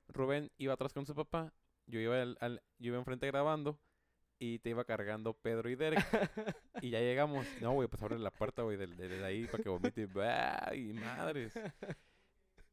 Rubén 0.09 0.51
iba 0.59 0.75
atrás 0.75 0.93
con 0.93 1.07
su 1.07 1.15
papá, 1.15 1.53
yo 1.87 2.01
iba, 2.01 2.21
al, 2.21 2.37
al- 2.41 2.63
yo 2.79 2.89
iba 2.89 2.99
enfrente 2.99 3.27
grabando 3.29 3.79
y 4.45 4.59
te 4.59 4.71
iba 4.71 4.85
cargando 4.85 5.35
Pedro 5.35 5.71
y 5.71 5.77
Derek. 5.77 6.05
y 6.83 6.91
ya 6.91 6.99
llegamos, 6.99 7.47
no, 7.61 7.75
güey, 7.75 7.87
pues 7.87 8.03
abre 8.03 8.19
la 8.19 8.33
puerta, 8.33 8.63
güey, 8.63 8.77
del- 8.77 8.97
de, 8.97 9.09
de 9.09 9.25
ahí 9.25 9.47
para 9.47 9.63
que 9.63 9.69
vomite. 9.69 10.07
¡Bah! 10.07 10.75
Y 10.75 10.93
madres. 10.93 11.55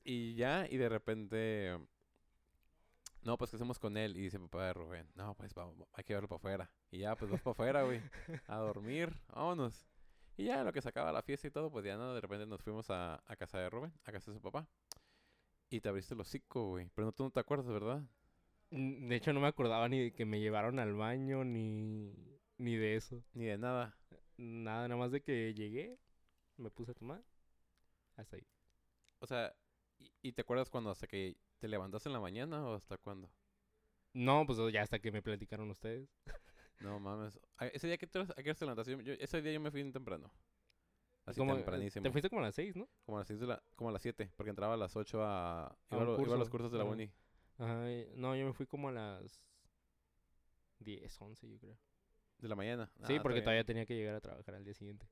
Y 0.04 0.34
ya, 0.34 0.66
y 0.68 0.78
de 0.78 0.90
repente, 0.90 1.78
no, 3.22 3.38
pues, 3.38 3.52
¿qué 3.52 3.58
hacemos 3.58 3.78
con 3.78 3.96
él? 3.98 4.18
Y 4.18 4.22
dice 4.22 4.40
papá 4.40 4.66
de 4.66 4.74
Rubén, 4.74 5.08
no, 5.14 5.36
pues, 5.36 5.54
vamos, 5.54 5.76
hay 5.94 6.04
que 6.04 6.14
llevarlo 6.14 6.30
para 6.30 6.38
afuera. 6.38 6.72
Y 6.90 7.00
ya, 7.00 7.16
pues, 7.16 7.30
vas 7.30 7.42
para 7.42 7.52
afuera, 7.52 7.84
güey, 7.84 8.02
a 8.48 8.56
dormir, 8.58 9.14
vámonos. 9.28 9.86
Y 10.38 10.46
ya, 10.46 10.64
lo 10.64 10.72
que 10.74 10.82
se 10.82 10.90
acaba 10.90 11.12
la 11.12 11.22
fiesta 11.22 11.48
y 11.48 11.52
todo, 11.52 11.70
pues 11.70 11.86
ya, 11.86 11.98
¿no? 11.98 12.16
De 12.16 12.22
repente 12.22 12.48
nos 12.48 12.64
fuimos 12.64 12.90
a, 12.90 13.22
a 13.28 13.36
casa 13.36 13.60
de 13.60 13.70
Rubén, 13.70 13.94
a 14.06 14.12
casa 14.12 14.32
de 14.32 14.38
su 14.38 14.42
papá. 14.42 14.68
Y 15.70 15.82
te 15.82 15.90
abriste 15.90 16.16
el 16.16 16.22
hocico, 16.22 16.70
güey. 16.70 16.90
Pero 16.96 17.06
no, 17.06 17.12
tú 17.12 17.24
no 17.26 17.30
te 17.30 17.42
acuerdas, 17.42 17.68
¿verdad? 17.68 18.02
De 18.72 19.16
hecho, 19.16 19.34
no 19.34 19.40
me 19.40 19.48
acordaba 19.48 19.90
ni 19.90 20.00
de 20.00 20.12
que 20.14 20.26
me 20.26 20.40
llevaron 20.40 20.80
al 20.80 20.94
baño, 20.94 21.44
ni, 21.44 22.14
ni 22.58 22.76
de 22.76 22.96
eso. 22.96 23.24
Ni 23.34 23.46
de 23.46 23.58
nada. 23.58 23.98
Nada, 24.38 24.88
nada 24.88 25.00
más 25.00 25.12
de 25.12 25.22
que 25.22 25.54
llegué, 25.54 25.98
me 26.58 26.70
puse 26.70 26.92
a 26.92 26.96
tomar. 26.96 27.24
Hasta 28.16 28.36
ahí. 28.38 28.46
O 29.20 29.28
sea, 29.28 29.54
¿y, 29.98 30.12
y 30.22 30.32
te 30.34 30.42
acuerdas 30.42 30.70
cuando 30.70 30.92
hasta 30.92 31.08
que 31.08 31.36
te 31.60 31.68
levantaste 31.68 32.10
en 32.10 32.14
la 32.14 32.20
mañana 32.20 32.64
o 32.66 32.76
hasta 32.76 32.98
cuándo? 32.98 33.30
No, 34.14 34.46
pues 34.46 34.58
ya 34.72 34.82
hasta 34.82 35.00
que 35.00 35.12
me 35.12 35.22
platicaron 35.22 35.70
ustedes. 35.70 36.10
No 36.82 36.98
mames. 36.98 37.38
Ese 37.74 37.88
día 37.88 37.98
que 37.98 38.08
te, 38.08 38.20
¿a 38.20 38.26
qué 38.42 38.54
te 38.56 38.64
levantaste? 38.64 38.94
Yo- 38.94 39.02
yo- 39.02 39.14
ese 39.20 39.42
día 39.42 39.52
yo 39.52 39.60
me 39.60 39.70
fui 39.70 39.84
temprano. 39.92 40.32
Así 41.26 41.38
Como, 41.38 41.54
tempranísimo. 41.56 42.04
Te 42.04 42.10
fuiste 42.10 42.30
como 42.30 42.42
a 42.42 42.46
las 42.46 42.56
seis, 42.56 42.74
¿no? 42.78 42.88
Como 43.06 43.18
a 43.18 43.20
las 43.22 43.28
seis 43.28 43.42
de 43.42 43.48
la, 43.48 43.62
como 43.76 43.90
a 43.90 43.92
las 43.94 44.02
7, 44.02 44.32
porque 44.38 44.50
entraba 44.50 44.76
a 44.76 44.78
las 44.78 44.96
8 44.96 45.22
a, 45.22 45.78
iba, 45.92 46.02
a 46.02 46.06
iba 46.06 46.06
los 46.06 46.18
curso. 46.18 46.50
cursos 46.50 46.72
de 46.72 46.78
la 46.78 46.86
uni. 46.86 47.12
Ajá, 47.60 47.86
no, 48.16 48.36
yo 48.36 48.46
me 48.48 48.54
fui 48.54 48.66
como 48.66 48.90
a 48.90 48.92
las 48.92 49.40
10, 50.80 51.20
11, 51.22 51.48
yo 51.50 51.58
creo. 51.60 51.78
De 52.40 52.48
la 52.50 52.56
mañana. 52.56 52.92
sí, 53.04 53.14
Ah, 53.14 53.18
está 53.18 53.24
porque 53.24 53.42
todavía 53.42 53.64
tenía 53.66 53.86
que 53.86 53.96
llegar 53.96 54.16
a 54.16 54.22
trabajar 54.22 54.56
al 54.56 54.64
día 54.64 54.74
siguiente. 54.74 55.08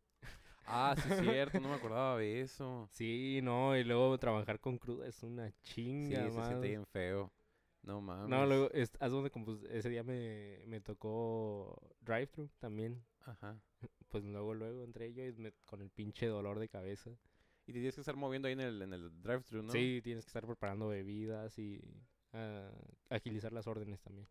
Ah, 0.65 0.95
sí, 0.97 1.09
es 1.09 1.15
cierto, 1.15 1.59
no 1.59 1.69
me 1.69 1.75
acordaba 1.75 2.17
de 2.19 2.41
eso. 2.41 2.89
Sí, 2.91 3.39
no, 3.43 3.77
y 3.77 3.83
luego 3.83 4.17
trabajar 4.17 4.59
con 4.59 4.77
cruda 4.77 5.07
es 5.07 5.21
una 5.23 5.51
Sí, 6.01 6.15
chinga, 6.15 6.29
se 6.31 6.43
siente 6.43 6.67
más. 6.67 6.69
bien 6.69 6.85
feo. 6.87 7.31
No 7.83 8.01
mames. 8.01 8.29
No, 8.29 8.45
luego, 8.45 8.69
es, 8.71 8.91
haz 8.99 9.11
donde 9.11 9.29
pues, 9.29 9.63
ese 9.69 9.89
día 9.89 10.03
me, 10.03 10.63
me 10.67 10.81
tocó 10.81 11.95
drive-thru 12.01 12.49
también. 12.59 13.03
Ajá. 13.25 13.61
Pues 14.09 14.23
luego, 14.23 14.53
luego 14.53 14.83
entré 14.83 15.13
yo 15.13 15.25
y 15.25 15.33
me- 15.33 15.53
con 15.65 15.81
el 15.81 15.89
pinche 15.89 16.27
dolor 16.27 16.59
de 16.59 16.69
cabeza. 16.69 17.11
Y 17.65 17.73
te 17.73 17.79
tienes 17.79 17.95
que 17.95 18.01
estar 18.01 18.15
moviendo 18.15 18.47
ahí 18.47 18.53
en 18.53 18.61
el, 18.61 18.81
en 18.81 18.93
el 18.93 19.21
drive-thru, 19.21 19.61
¿no? 19.63 19.73
Sí, 19.73 20.01
tienes 20.03 20.25
que 20.25 20.29
estar 20.29 20.45
preparando 20.45 20.87
bebidas 20.87 21.57
y 21.59 21.81
ah, 22.33 22.71
agilizar 23.09 23.53
las 23.53 23.67
órdenes 23.67 24.01
también. 24.01 24.27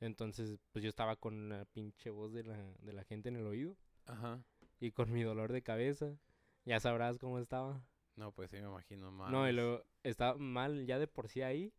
Entonces, 0.00 0.58
pues 0.72 0.82
yo 0.82 0.88
estaba 0.88 1.16
con 1.16 1.48
la 1.48 1.64
pinche 1.66 2.10
voz 2.10 2.32
de 2.32 2.44
la, 2.44 2.56
de 2.80 2.92
la 2.92 3.04
gente 3.04 3.28
en 3.28 3.36
el 3.36 3.46
oído 3.46 3.76
Ajá. 4.06 4.42
y 4.80 4.90
con 4.90 5.12
mi 5.12 5.22
dolor 5.22 5.52
de 5.52 5.62
cabeza. 5.62 6.16
Ya 6.64 6.80
sabrás 6.80 7.18
cómo 7.18 7.38
estaba. 7.38 7.82
No, 8.16 8.32
pues 8.32 8.50
sí, 8.50 8.56
me 8.56 8.68
imagino 8.68 9.10
más. 9.10 9.30
No, 9.30 9.48
y 9.48 9.52
luego 9.52 9.84
estaba 10.02 10.36
mal 10.38 10.86
ya 10.86 10.98
de 10.98 11.06
por 11.06 11.28
sí 11.28 11.42
ahí. 11.42 11.72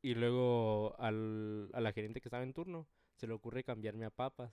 Y 0.00 0.14
luego 0.14 0.96
al, 0.98 1.70
a 1.72 1.80
la 1.80 1.92
gerente 1.92 2.20
que 2.20 2.28
estaba 2.28 2.42
en 2.42 2.52
turno 2.52 2.88
se 3.14 3.26
le 3.26 3.34
ocurre 3.34 3.62
cambiarme 3.62 4.04
a 4.04 4.10
papas. 4.10 4.52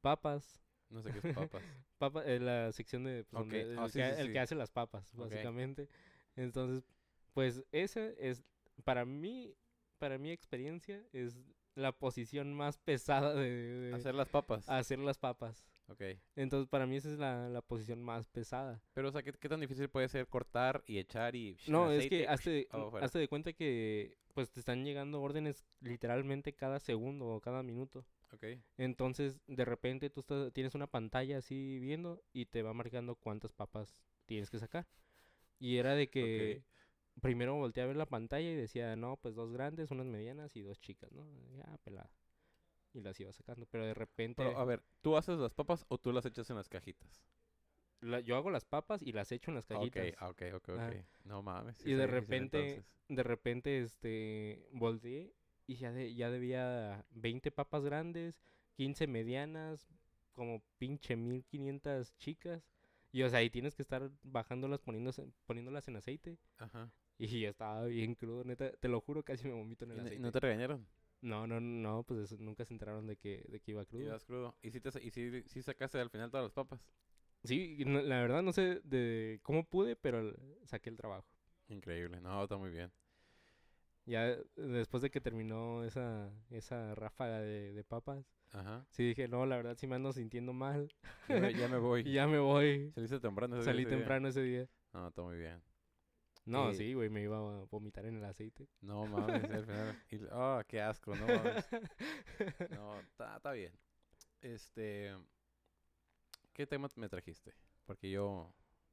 Papas. 0.00 0.60
No 0.88 1.02
sé 1.02 1.12
qué 1.12 1.28
es 1.28 1.34
papas. 1.34 1.62
Papa, 1.98 2.24
eh, 2.24 2.38
la 2.40 2.72
sección 2.72 3.04
de 3.04 3.24
pues, 3.24 3.42
Ok, 3.42 3.50
donde 3.50 3.60
el, 3.62 3.78
ah, 3.78 3.88
sí, 3.88 3.98
que, 3.98 4.14
sí, 4.14 4.20
el 4.20 4.26
sí. 4.28 4.32
que 4.32 4.40
hace 4.40 4.54
las 4.54 4.70
papas, 4.70 5.12
básicamente. 5.14 5.88
Entonces, 6.36 6.84
pues 7.32 7.64
esa 7.72 8.06
es, 8.10 8.44
para 8.82 9.04
mí, 9.04 9.54
para 9.98 10.18
mi 10.18 10.30
experiencia, 10.30 11.04
es 11.12 11.36
la 11.74 11.92
posición 11.92 12.54
más 12.54 12.78
pesada 12.78 13.34
de, 13.34 13.50
de 13.50 13.94
Hacer 13.94 14.14
las 14.14 14.28
papas. 14.28 14.68
hacer 14.68 14.98
las 14.98 15.18
papas. 15.18 15.66
Ok. 15.88 16.02
Entonces, 16.36 16.68
para 16.68 16.86
mí 16.86 16.96
esa 16.96 17.10
es 17.12 17.18
la, 17.18 17.48
la 17.48 17.60
posición 17.62 18.00
más 18.02 18.28
pesada. 18.28 18.80
Pero, 18.94 19.08
o 19.08 19.12
sea, 19.12 19.22
¿qué, 19.22 19.32
qué 19.32 19.48
tan 19.48 19.60
difícil 19.60 19.88
puede 19.88 20.08
ser 20.08 20.26
cortar 20.28 20.82
y 20.86 20.98
echar 20.98 21.34
y... 21.36 21.56
No, 21.66 21.90
es 21.90 22.08
que 22.08 22.26
hazte, 22.28 22.50
de- 22.68 22.68
hazte 23.00 23.18
de 23.18 23.28
cuenta 23.28 23.52
que 23.52 24.16
pues 24.34 24.50
te 24.50 24.58
están 24.60 24.84
llegando 24.84 25.20
órdenes 25.22 25.64
literalmente 25.80 26.54
cada 26.54 26.80
segundo 26.80 27.26
o 27.26 27.40
cada 27.40 27.62
minuto. 27.62 28.04
Ok. 28.32 28.44
Entonces, 28.78 29.38
de 29.46 29.64
repente 29.64 30.10
tú 30.10 30.20
estás- 30.20 30.52
tienes 30.52 30.74
una 30.74 30.86
pantalla 30.86 31.38
así 31.38 31.78
viendo 31.80 32.22
y 32.32 32.46
te 32.46 32.62
va 32.62 32.72
marcando 32.72 33.14
cuántas 33.16 33.52
papas 33.52 33.94
tienes 34.26 34.50
que 34.50 34.58
sacar. 34.58 34.86
Y 35.58 35.76
era 35.76 35.94
de 35.94 36.08
que 36.08 36.62
primero 37.20 37.54
volteé 37.54 37.82
a 37.82 37.86
ver 37.86 37.96
la 37.96 38.06
pantalla 38.06 38.50
y 38.50 38.54
decía, 38.54 38.96
no, 38.96 39.16
pues 39.16 39.34
dos 39.34 39.52
grandes, 39.52 39.90
unas 39.90 40.06
medianas 40.06 40.56
y 40.56 40.62
dos 40.62 40.80
chicas, 40.80 41.12
¿no? 41.12 41.26
Ya, 41.56 41.78
pelada. 41.84 42.10
Y 42.92 43.00
las 43.00 43.18
iba 43.18 43.32
sacando. 43.32 43.66
Pero 43.66 43.86
de 43.86 43.94
repente 43.94 44.44
Pero, 44.44 44.58
a 44.58 44.64
ver, 44.64 44.82
¿tú 45.00 45.16
haces 45.16 45.38
las 45.38 45.54
papas 45.54 45.84
o 45.88 45.98
tú 45.98 46.12
las 46.12 46.26
echas 46.26 46.48
en 46.50 46.56
las 46.56 46.68
cajitas? 46.68 47.24
la- 48.00 48.20
yo 48.20 48.36
hago 48.36 48.50
las 48.50 48.64
papas 48.64 49.02
y 49.02 49.12
las 49.12 49.32
echo 49.32 49.50
en 49.50 49.56
las 49.56 49.66
cajitas. 49.66 50.06
Ok, 50.08 50.14
ah, 50.18 50.28
ok, 50.28 50.42
ok, 50.54 50.68
ok. 50.70 50.94
No 51.24 51.42
mames. 51.42 51.78
sí 51.78 51.90
Y 51.90 51.94
de 51.94 52.06
repente-. 52.06 52.84
De 53.08 53.22
repente, 53.22 53.80
este, 53.80 54.66
volteé 54.72 55.34
y 55.66 55.76
ya, 55.76 55.92
de, 55.92 56.14
ya 56.14 56.30
debía 56.30 57.04
20 57.10 57.50
papas 57.50 57.84
grandes, 57.84 58.40
15 58.74 59.06
medianas, 59.06 59.88
como 60.32 60.62
pinche 60.78 61.16
1500 61.16 62.16
chicas. 62.18 62.62
Y 63.12 63.22
o 63.22 63.30
sea, 63.30 63.38
ahí 63.38 63.50
tienes 63.50 63.74
que 63.74 63.82
estar 63.82 64.10
bajándolas, 64.22 64.80
poniéndose, 64.80 65.26
poniéndolas 65.46 65.86
en 65.88 65.96
aceite. 65.96 66.38
Ajá. 66.58 66.90
Y 67.24 67.44
estaba 67.44 67.86
bien 67.86 68.14
crudo, 68.14 68.44
neta, 68.44 68.72
te 68.72 68.88
lo 68.88 69.00
juro, 69.00 69.22
casi 69.22 69.46
me 69.46 69.54
vomito 69.54 69.84
en 69.84 69.90
¿Y 69.90 69.94
el 69.94 69.98
no- 69.98 70.02
y 70.04 70.06
aceite. 70.06 70.22
no 70.22 70.32
te 70.32 70.40
regañaron? 70.40 70.86
No, 71.20 71.46
no, 71.46 71.58
no, 71.60 72.02
pues 72.02 72.38
nunca 72.38 72.64
se 72.64 72.74
enteraron 72.74 73.06
de 73.06 73.16
que, 73.16 73.44
de 73.48 73.60
que 73.60 73.70
iba 73.70 73.84
crudo. 73.86 74.02
Ibas 74.02 74.24
crudo. 74.24 74.54
¿Y 74.62 74.70
si, 74.70 74.80
te, 74.80 74.90
y 75.02 75.10
si, 75.10 75.42
si 75.46 75.62
sacaste 75.62 75.98
al 75.98 76.10
final 76.10 76.30
todas 76.30 76.44
las 76.44 76.52
papas? 76.52 76.80
Sí, 77.44 77.76
y 77.78 77.84
no- 77.84 78.02
la 78.02 78.20
verdad 78.20 78.42
no 78.42 78.52
sé 78.52 78.80
de 78.84 79.40
cómo 79.42 79.64
pude, 79.64 79.96
pero 79.96 80.34
saqué 80.64 80.90
el 80.90 80.96
trabajo. 80.96 81.26
Increíble. 81.68 82.20
No, 82.20 82.42
está 82.42 82.56
muy 82.58 82.70
bien. 82.70 82.92
Ya 84.06 84.36
después 84.56 85.02
de 85.02 85.10
que 85.10 85.20
terminó 85.20 85.82
esa, 85.84 86.30
esa 86.50 86.94
ráfaga 86.94 87.40
de, 87.40 87.72
de 87.72 87.84
papas, 87.84 88.22
Ajá. 88.52 88.86
sí 88.90 89.02
dije, 89.02 89.28
no, 89.28 89.46
la 89.46 89.56
verdad 89.56 89.76
sí 89.78 89.86
me 89.86 89.94
ando 89.96 90.12
sintiendo 90.12 90.52
mal. 90.52 90.92
Ya 91.26 91.36
me, 91.40 91.54
ya 91.54 91.68
me 91.68 91.78
voy. 91.78 92.02
Y 92.02 92.12
ya 92.12 92.26
me 92.26 92.38
voy. 92.38 92.90
Saliste 92.94 93.18
temprano. 93.18 93.56
ese- 93.56 93.64
Salí 93.64 93.86
temprano 93.86 94.28
ese 94.28 94.42
día. 94.42 94.68
No, 94.92 95.08
está 95.08 95.22
muy 95.22 95.38
bien. 95.38 95.62
No, 96.46 96.72
sí, 96.74 96.92
güey, 96.94 97.08
me 97.08 97.22
iba 97.22 97.38
a 97.38 97.64
vomitar 97.70 98.04
en 98.06 98.16
el 98.16 98.24
aceite. 98.24 98.68
No 98.80 99.06
mames, 99.06 99.44
al 99.44 99.64
final. 99.64 100.02
y- 100.10 100.20
Ah, 100.30 100.62
qué 100.68 100.80
asco, 100.80 101.14
no 101.14 101.26
mames. 101.26 101.66
No, 102.78 103.00
está 103.00 103.52
bien. 103.52 103.72
Este. 104.42 105.14
¿Qué 106.52 106.66
tema 106.66 106.88
me 106.96 107.08
trajiste? 107.08 107.54
Porque 107.86 108.10
yo. 108.10 108.52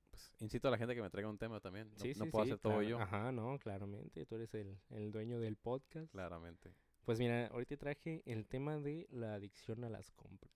Pues, 0.09 0.33
incito 0.39 0.67
a 0.67 0.71
la 0.71 0.77
gente 0.77 0.95
que 0.95 1.01
me 1.01 1.09
traiga 1.09 1.29
un 1.29 1.37
tema 1.37 1.59
también. 1.59 1.89
No, 1.91 1.99
Sí, 1.99 2.13
no 2.17 2.25
sí, 2.25 2.31
puedo 2.31 2.45
sí, 2.45 2.51
hacer 2.51 2.59
todo 2.61 2.81
yo. 2.81 2.99
Ajá, 2.99 3.31
no, 3.31 3.57
claramente. 3.59 4.25
Tú 4.25 4.35
eres 4.35 4.53
el, 4.55 4.77
el 4.89 5.11
dueño 5.11 5.39
del 5.39 5.55
podcast. 5.57 6.11
Claramente. 6.11 6.73
Pues 7.05 7.19
mira, 7.19 7.47
ahorita 7.47 7.77
traje 7.77 8.21
el 8.25 8.45
tema 8.47 8.77
de 8.77 9.07
la 9.11 9.33
adicción 9.35 9.83
a 9.83 9.89
las 9.89 10.11
compras. 10.11 10.51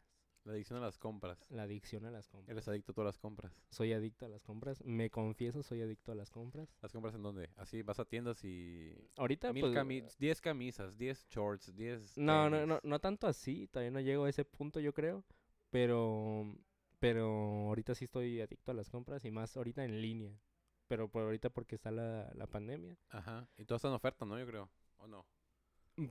La 0.46 0.54
adicción 0.54 0.78
a 0.78 0.82
las 0.82 1.00
compras. 1.00 1.44
La 1.50 1.64
adicción 1.64 2.06
a 2.06 2.12
las 2.12 2.30
compras. 2.30 2.52
Eres 2.52 2.68
adicto 2.68 2.92
a 2.92 2.96
todas 2.96 3.08
las 3.08 3.18
compras. 3.18 3.52
Soy 3.72 3.94
adicto 3.94 4.28
a 4.28 4.30
las 4.30 4.44
compras. 4.44 4.84
Me 4.86 5.10
confieso, 5.10 5.64
soy 5.64 5.82
adicto 5.82 6.12
a 6.12 6.16
las 6.16 6.30
compras. 6.30 6.78
¿Las 6.84 6.92
compras 6.92 7.16
en 7.16 7.24
dónde? 7.24 7.50
Así 7.58 7.82
vas 7.82 8.00
a 8.00 8.06
tiendas 8.06 8.44
y. 8.46 8.94
Ahorita, 9.18 9.52
Mil 9.52 9.62
pues, 9.62 9.74
cami 9.74 10.04
10 10.20 10.42
camisas, 10.42 10.98
10 11.00 11.28
shorts, 11.30 11.76
10. 11.76 12.20
No, 12.20 12.50
no, 12.50 12.68
no, 12.68 12.80
no 12.84 13.00
tanto 13.00 13.26
así, 13.26 13.68
todavía 13.68 13.90
no 13.90 14.00
llego 14.02 14.26
a 14.26 14.30
ese 14.30 14.46
punto 14.46 14.80
yo 14.80 14.94
creo, 14.94 15.26
pero 15.72 16.56
pero 17.00 17.28
ahorita 17.68 17.96
sí 17.96 18.06
estoy 18.06 18.40
adicto 18.40 18.72
a 18.72 18.76
las 18.76 18.90
compras 18.90 19.26
y 19.26 19.32
más 19.32 19.58
ahorita 19.58 19.84
en 19.84 20.00
línea. 20.00 20.40
Pero 20.88 21.10
por 21.10 21.24
ahorita 21.24 21.50
porque 21.50 21.76
está 21.76 21.90
la, 21.90 22.32
la 22.36 22.46
pandemia. 22.46 22.98
Ajá. 23.10 23.50
Y 23.58 23.66
todas 23.66 23.80
están 23.80 23.92
en 23.92 23.96
oferta, 23.96 24.26
¿no? 24.26 24.38
Yo 24.38 24.46
creo. 24.46 24.70
¿O 24.98 25.08
no? 25.08 25.26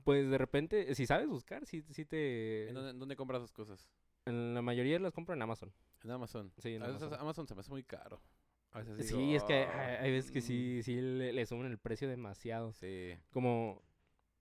Pues 0.03 0.29
de 0.29 0.37
repente, 0.37 0.93
si 0.95 1.05
sabes 1.05 1.27
buscar, 1.27 1.65
sí, 1.65 1.83
sí 1.91 2.05
te... 2.05 2.67
¿En 2.67 2.75
dónde, 2.75 2.89
en 2.91 2.99
dónde 2.99 3.15
compras 3.15 3.41
las 3.41 3.53
cosas? 3.53 3.87
En 4.25 4.53
la 4.53 4.61
mayoría 4.61 4.99
las 4.99 5.13
compro 5.13 5.33
en 5.35 5.41
Amazon. 5.41 5.71
En 6.03 6.11
Amazon. 6.11 6.51
Sí, 6.57 6.75
en 6.75 6.83
a 6.83 6.87
veces 6.87 7.03
Amazon. 7.03 7.21
Amazon 7.21 7.47
se 7.47 7.55
me 7.55 7.59
hace 7.61 7.71
muy 7.71 7.83
caro. 7.83 8.21
A 8.71 8.79
veces 8.79 9.07
Sí, 9.07 9.15
digo, 9.15 9.37
es 9.37 9.43
que 9.43 9.53
hay, 9.53 9.63
"Ah, 9.63 10.01
hay 10.01 10.11
veces 10.11 10.31
que 10.31 10.39
mm". 10.39 10.43
sí, 10.43 10.83
sí 10.83 10.95
le, 11.01 11.31
le 11.33 11.45
suben 11.45 11.67
el 11.67 11.77
precio 11.77 12.09
demasiado. 12.09 12.73
Sí. 12.73 13.13
Como 13.31 13.81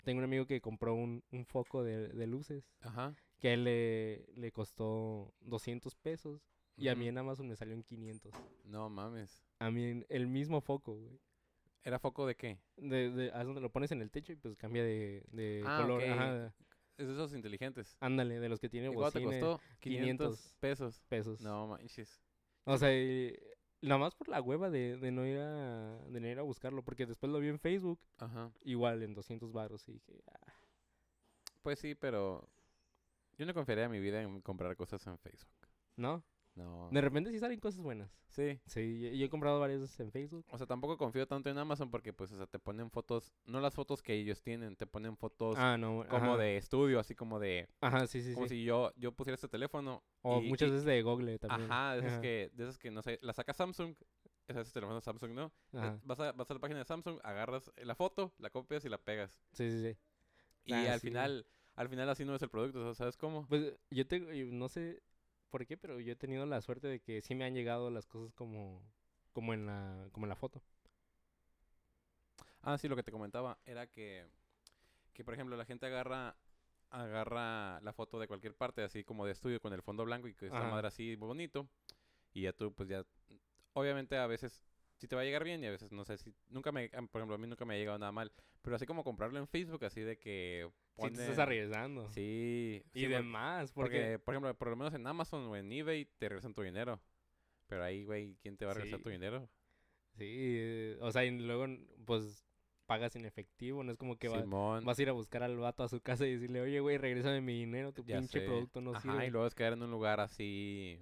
tengo 0.02 0.18
un 0.18 0.24
amigo 0.24 0.46
que 0.46 0.60
compró 0.60 0.94
un, 0.94 1.22
un 1.30 1.46
foco 1.46 1.82
de, 1.84 2.08
de 2.08 2.26
luces 2.26 2.64
Ajá. 2.82 3.14
que 3.38 3.52
a 3.52 3.56
le, 3.56 4.26
le 4.34 4.52
costó 4.52 5.32
200 5.40 5.94
pesos 5.96 6.42
y 6.76 6.88
a 6.88 6.96
mí 6.96 7.06
en 7.06 7.16
Amazon 7.16 7.46
me 7.46 7.54
salió 7.56 7.74
en 7.74 7.84
500. 7.84 8.34
No 8.64 8.90
mames. 8.90 9.46
A 9.60 9.70
mí 9.70 10.04
el 10.08 10.26
mismo 10.26 10.60
foco, 10.60 10.94
güey. 10.96 11.20
¿Era 11.84 11.98
foco 11.98 12.26
de 12.26 12.34
qué? 12.34 12.58
De, 12.76 13.10
de, 13.10 13.30
haz 13.32 13.44
donde 13.46 13.60
lo 13.60 13.70
pones 13.70 13.92
en 13.92 14.00
el 14.02 14.10
techo 14.10 14.32
y 14.32 14.36
pues 14.36 14.56
cambia 14.56 14.82
de, 14.82 15.22
de 15.30 15.62
Ah, 15.66 15.80
color. 15.82 16.02
ok. 16.02 16.08
Ajá, 16.10 16.54
Es 16.96 17.06
de 17.08 17.12
esos 17.12 17.34
inteligentes. 17.34 17.96
ándale, 18.00 18.38
de 18.40 18.48
los 18.48 18.60
que 18.60 18.68
tiene 18.68 18.88
¿Y 18.88 18.94
cuánto 18.94 19.18
te 19.18 19.24
bocina, 19.24 19.40
costó? 19.48 19.62
500 19.80 20.38
500 20.38 20.56
pesos. 20.60 21.02
pesos. 21.08 21.40
No 21.40 21.66
manches. 21.66 22.20
O 22.64 22.78
sea, 22.78 22.92
y- 22.96 23.36
nada 23.82 23.98
más 23.98 24.14
por 24.14 24.28
la 24.28 24.40
hueva 24.40 24.70
de, 24.70 24.96
de 24.96 25.10
no 25.10 25.26
ir 25.26 25.38
a 25.38 25.98
de 26.08 26.20
no 26.20 26.28
ir 26.28 26.38
a 26.38 26.42
buscarlo, 26.42 26.82
porque 26.82 27.04
después 27.06 27.30
lo 27.32 27.38
vi 27.40 27.48
en 27.48 27.58
Facebook, 27.58 28.00
Ajá. 28.18 28.50
igual 28.62 29.02
en 29.02 29.12
200 29.14 29.52
baros 29.52 29.86
y 29.88 29.92
dije, 29.94 30.22
"Ah, 30.30 30.52
Pues 31.62 31.78
sí, 31.80 31.94
pero 31.94 32.48
yo 33.38 33.44
no 33.46 33.54
confiaría 33.54 33.88
mi 33.88 33.98
vida 34.00 34.22
en 34.22 34.40
comprar 34.40 34.76
cosas 34.76 35.06
en 35.06 35.18
Facebook. 35.18 35.50
¿no? 35.96 36.22
No. 36.54 36.88
De 36.92 37.00
repente 37.00 37.30
sí 37.32 37.38
salen 37.40 37.58
cosas 37.58 37.80
buenas. 37.80 38.16
Sí. 38.28 38.60
Sí, 38.66 39.00
yo, 39.00 39.10
yo 39.10 39.26
he 39.26 39.28
comprado 39.28 39.58
varias 39.58 39.80
veces 39.80 39.98
en 39.98 40.12
Facebook. 40.12 40.46
O 40.50 40.56
sea, 40.58 40.66
tampoco 40.68 40.96
confío 40.96 41.26
tanto 41.26 41.50
en 41.50 41.58
Amazon 41.58 41.90
porque, 41.90 42.12
pues, 42.12 42.30
o 42.32 42.36
sea, 42.36 42.46
te 42.46 42.58
ponen 42.60 42.90
fotos, 42.90 43.32
no 43.44 43.60
las 43.60 43.74
fotos 43.74 44.02
que 44.02 44.14
ellos 44.14 44.40
tienen, 44.42 44.76
te 44.76 44.86
ponen 44.86 45.16
fotos 45.16 45.56
Ah, 45.58 45.76
no. 45.76 46.06
como 46.08 46.34
ajá. 46.34 46.36
de 46.36 46.56
estudio, 46.56 47.00
así 47.00 47.14
como 47.16 47.40
de, 47.40 47.68
Ajá, 47.80 48.06
sí, 48.06 48.22
sí, 48.22 48.34
como 48.34 48.46
sí. 48.46 48.56
si 48.58 48.64
yo, 48.64 48.92
yo 48.96 49.10
pusiera 49.12 49.34
este 49.34 49.48
teléfono. 49.48 50.04
O 50.22 50.40
y- 50.40 50.48
muchas 50.48 50.68
y- 50.68 50.70
veces 50.70 50.84
de 50.84 51.02
Google 51.02 51.38
también. 51.40 51.70
Ajá, 51.70 51.94
de 51.94 51.98
esas 52.00 52.12
Ajá, 52.12 52.20
que, 52.22 52.50
de 52.54 52.62
esas 52.64 52.78
que, 52.78 52.90
no 52.92 53.02
sé, 53.02 53.18
la 53.22 53.32
saca 53.32 53.52
Samsung, 53.52 53.96
esas 54.46 54.72
teléfonos 54.72 55.02
Samsung, 55.02 55.32
¿no? 55.32 55.52
Eh. 55.72 55.98
Vas 56.04 56.20
a, 56.20 56.30
vas 56.32 56.50
a 56.50 56.54
la 56.54 56.60
página 56.60 56.78
de 56.78 56.84
Samsung, 56.84 57.18
agarras 57.24 57.72
la 57.76 57.94
foto, 57.96 58.32
la 58.38 58.50
copias 58.50 58.84
y 58.84 58.88
la 58.88 58.98
pegas. 58.98 59.42
Sí, 59.52 59.70
sí, 59.70 59.82
sí. 59.82 59.98
Y 60.66 60.72
Ah, 60.72 60.92
al 60.94 61.00
sí. 61.00 61.08
final, 61.08 61.46
al 61.74 61.88
final 61.88 62.08
así 62.08 62.24
no 62.24 62.34
es 62.36 62.42
el 62.42 62.48
producto, 62.50 62.94
¿sabes 62.94 63.16
cómo? 63.16 63.46
Pues 63.48 63.74
yo 63.90 64.06
tengo, 64.06 64.30
no 64.32 64.68
sé 64.68 65.02
por 65.54 65.64
qué, 65.68 65.76
pero 65.76 66.00
yo 66.00 66.14
he 66.14 66.16
tenido 66.16 66.44
la 66.46 66.60
suerte 66.60 66.88
de 66.88 66.98
que 66.98 67.22
sí 67.22 67.36
me 67.36 67.44
han 67.44 67.54
llegado 67.54 67.88
las 67.88 68.08
cosas 68.08 68.34
como, 68.34 68.82
como 69.32 69.54
en 69.54 69.66
la, 69.66 70.08
como 70.10 70.26
en 70.26 70.30
la 70.30 70.34
foto. 70.34 70.60
Ah, 72.62 72.76
sí, 72.76 72.88
lo 72.88 72.96
que 72.96 73.04
te 73.04 73.12
comentaba 73.12 73.56
era 73.64 73.86
que, 73.86 74.26
que 75.12 75.22
por 75.22 75.32
ejemplo, 75.32 75.56
la 75.56 75.64
gente 75.64 75.86
agarra 75.86 76.34
agarra 76.90 77.80
la 77.82 77.92
foto 77.92 78.18
de 78.18 78.26
cualquier 78.26 78.56
parte, 78.56 78.82
así 78.82 79.04
como 79.04 79.26
de 79.26 79.30
estudio, 79.30 79.60
con 79.60 79.72
el 79.72 79.82
fondo 79.82 80.04
blanco 80.04 80.26
y 80.26 80.34
que 80.34 80.46
esta 80.46 80.58
Ajá. 80.58 80.72
madre 80.72 80.88
así 80.88 81.14
bonito. 81.14 81.68
Y 82.32 82.42
ya 82.42 82.52
tú, 82.52 82.74
pues 82.74 82.88
ya, 82.88 83.04
obviamente 83.74 84.18
a 84.18 84.26
veces 84.26 84.60
sí 84.98 85.08
te 85.08 85.16
va 85.16 85.22
a 85.22 85.24
llegar 85.24 85.44
bien 85.44 85.62
y 85.62 85.66
a 85.66 85.70
veces 85.70 85.92
no 85.92 86.04
sé 86.04 86.16
si, 86.18 86.34
nunca 86.48 86.72
me, 86.72 86.84
a- 86.86 87.02
por 87.02 87.20
ejemplo, 87.20 87.34
a 87.34 87.38
mí 87.38 87.46
nunca 87.46 87.64
me 87.64 87.74
ha 87.74 87.78
llegado 87.78 87.98
nada 87.98 88.12
mal. 88.12 88.32
Pero 88.62 88.76
así 88.76 88.86
como 88.86 89.04
comprarlo 89.04 89.38
en 89.38 89.46
Facebook, 89.46 89.84
así 89.84 90.00
de 90.00 90.18
que... 90.18 90.70
Sí, 90.96 91.10
te 91.10 91.22
estás 91.22 91.38
arriesgando. 91.40 92.08
Sí. 92.10 92.82
y 92.94 93.00
sí, 93.00 93.06
demás, 93.08 93.72
porque, 93.72 93.98
porque... 93.98 94.18
por 94.20 94.34
ejemplo, 94.34 94.54
por 94.54 94.68
lo 94.68 94.76
menos 94.76 94.94
en 94.94 95.06
Amazon 95.06 95.42
o 95.48 95.56
en 95.56 95.70
eBay 95.72 96.06
te 96.18 96.28
regresan 96.28 96.54
tu 96.54 96.62
dinero. 96.62 97.00
Pero 97.66 97.82
ahí, 97.82 98.04
güey, 98.04 98.36
¿quién 98.42 98.56
te 98.56 98.64
va 98.64 98.70
a 98.70 98.74
regresar 98.74 99.00
tu 99.00 99.10
dinero? 99.10 99.48
Sí, 100.16 100.94
o 101.00 101.10
sea, 101.10 101.24
y 101.24 101.30
luego, 101.38 101.66
pues, 102.04 102.46
pagas 102.86 103.16
en 103.16 103.24
efectivo, 103.24 103.82
no 103.82 103.90
es 103.90 103.98
como 103.98 104.16
que 104.16 104.28
va- 104.28 104.44
vas 104.80 104.98
a 104.98 105.02
ir 105.02 105.08
a 105.08 105.12
buscar 105.12 105.42
al 105.42 105.56
vato 105.56 105.82
a 105.82 105.88
su 105.88 106.00
casa 106.00 106.26
y 106.26 106.34
decirle, 106.34 106.60
oye, 106.60 106.80
güey, 106.80 106.98
regrésame 106.98 107.40
mi 107.40 107.54
dinero, 107.58 107.92
tu 107.92 108.04
Ya 108.04 108.18
pinche 108.18 108.40
sé. 108.40 108.46
producto 108.46 108.80
no 108.80 108.90
Ajá, 108.92 109.00
sirve. 109.00 109.26
y 109.26 109.30
luego 109.30 109.46
es 109.46 109.54
quedar 109.54 109.72
en 109.72 109.82
un 109.82 109.90
lugar 109.90 110.20
así 110.20 111.00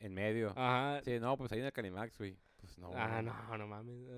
en 0.00 0.12
medio. 0.14 0.50
Ajá, 0.56 1.00
Sí, 1.02 1.18
no, 1.20 1.36
pues 1.38 1.50
ahí 1.52 1.60
en 1.60 1.66
el 1.66 1.72
Calimax, 1.72 2.18
güey. 2.18 2.36
Pues 2.62 2.78
no. 2.78 2.92
Ah, 2.94 3.20
güey. 3.20 3.24
no, 3.24 3.58
no 3.58 3.66
mames. 3.66 4.08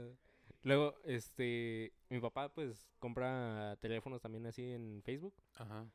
Luego, 0.63 0.95
este, 1.05 1.93
mi 2.11 2.21
papá 2.21 2.53
pues 2.53 2.87
compra 2.99 3.77
teléfonos 3.81 4.21
también 4.21 4.47
así 4.47 4.71
en 4.71 5.03
Facebook. 5.03 5.35
Ajá. 5.57 5.87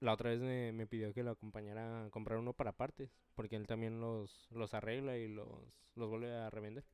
La 0.00 0.14
otra 0.14 0.30
vez 0.30 0.40
me, 0.40 0.72
me 0.72 0.86
pidió 0.86 1.12
que 1.12 1.22
lo 1.22 1.32
acompañara 1.32 2.06
a 2.06 2.10
comprar 2.10 2.38
uno 2.38 2.54
para 2.54 2.72
partes, 2.72 3.20
porque 3.34 3.56
él 3.56 3.66
también 3.66 4.00
los, 4.00 4.48
los 4.50 4.72
arregla 4.72 5.18
y 5.18 5.28
los, 5.28 5.48
los 5.94 6.08
vuelve 6.08 6.34
a 6.34 6.50
revender. 6.50 6.84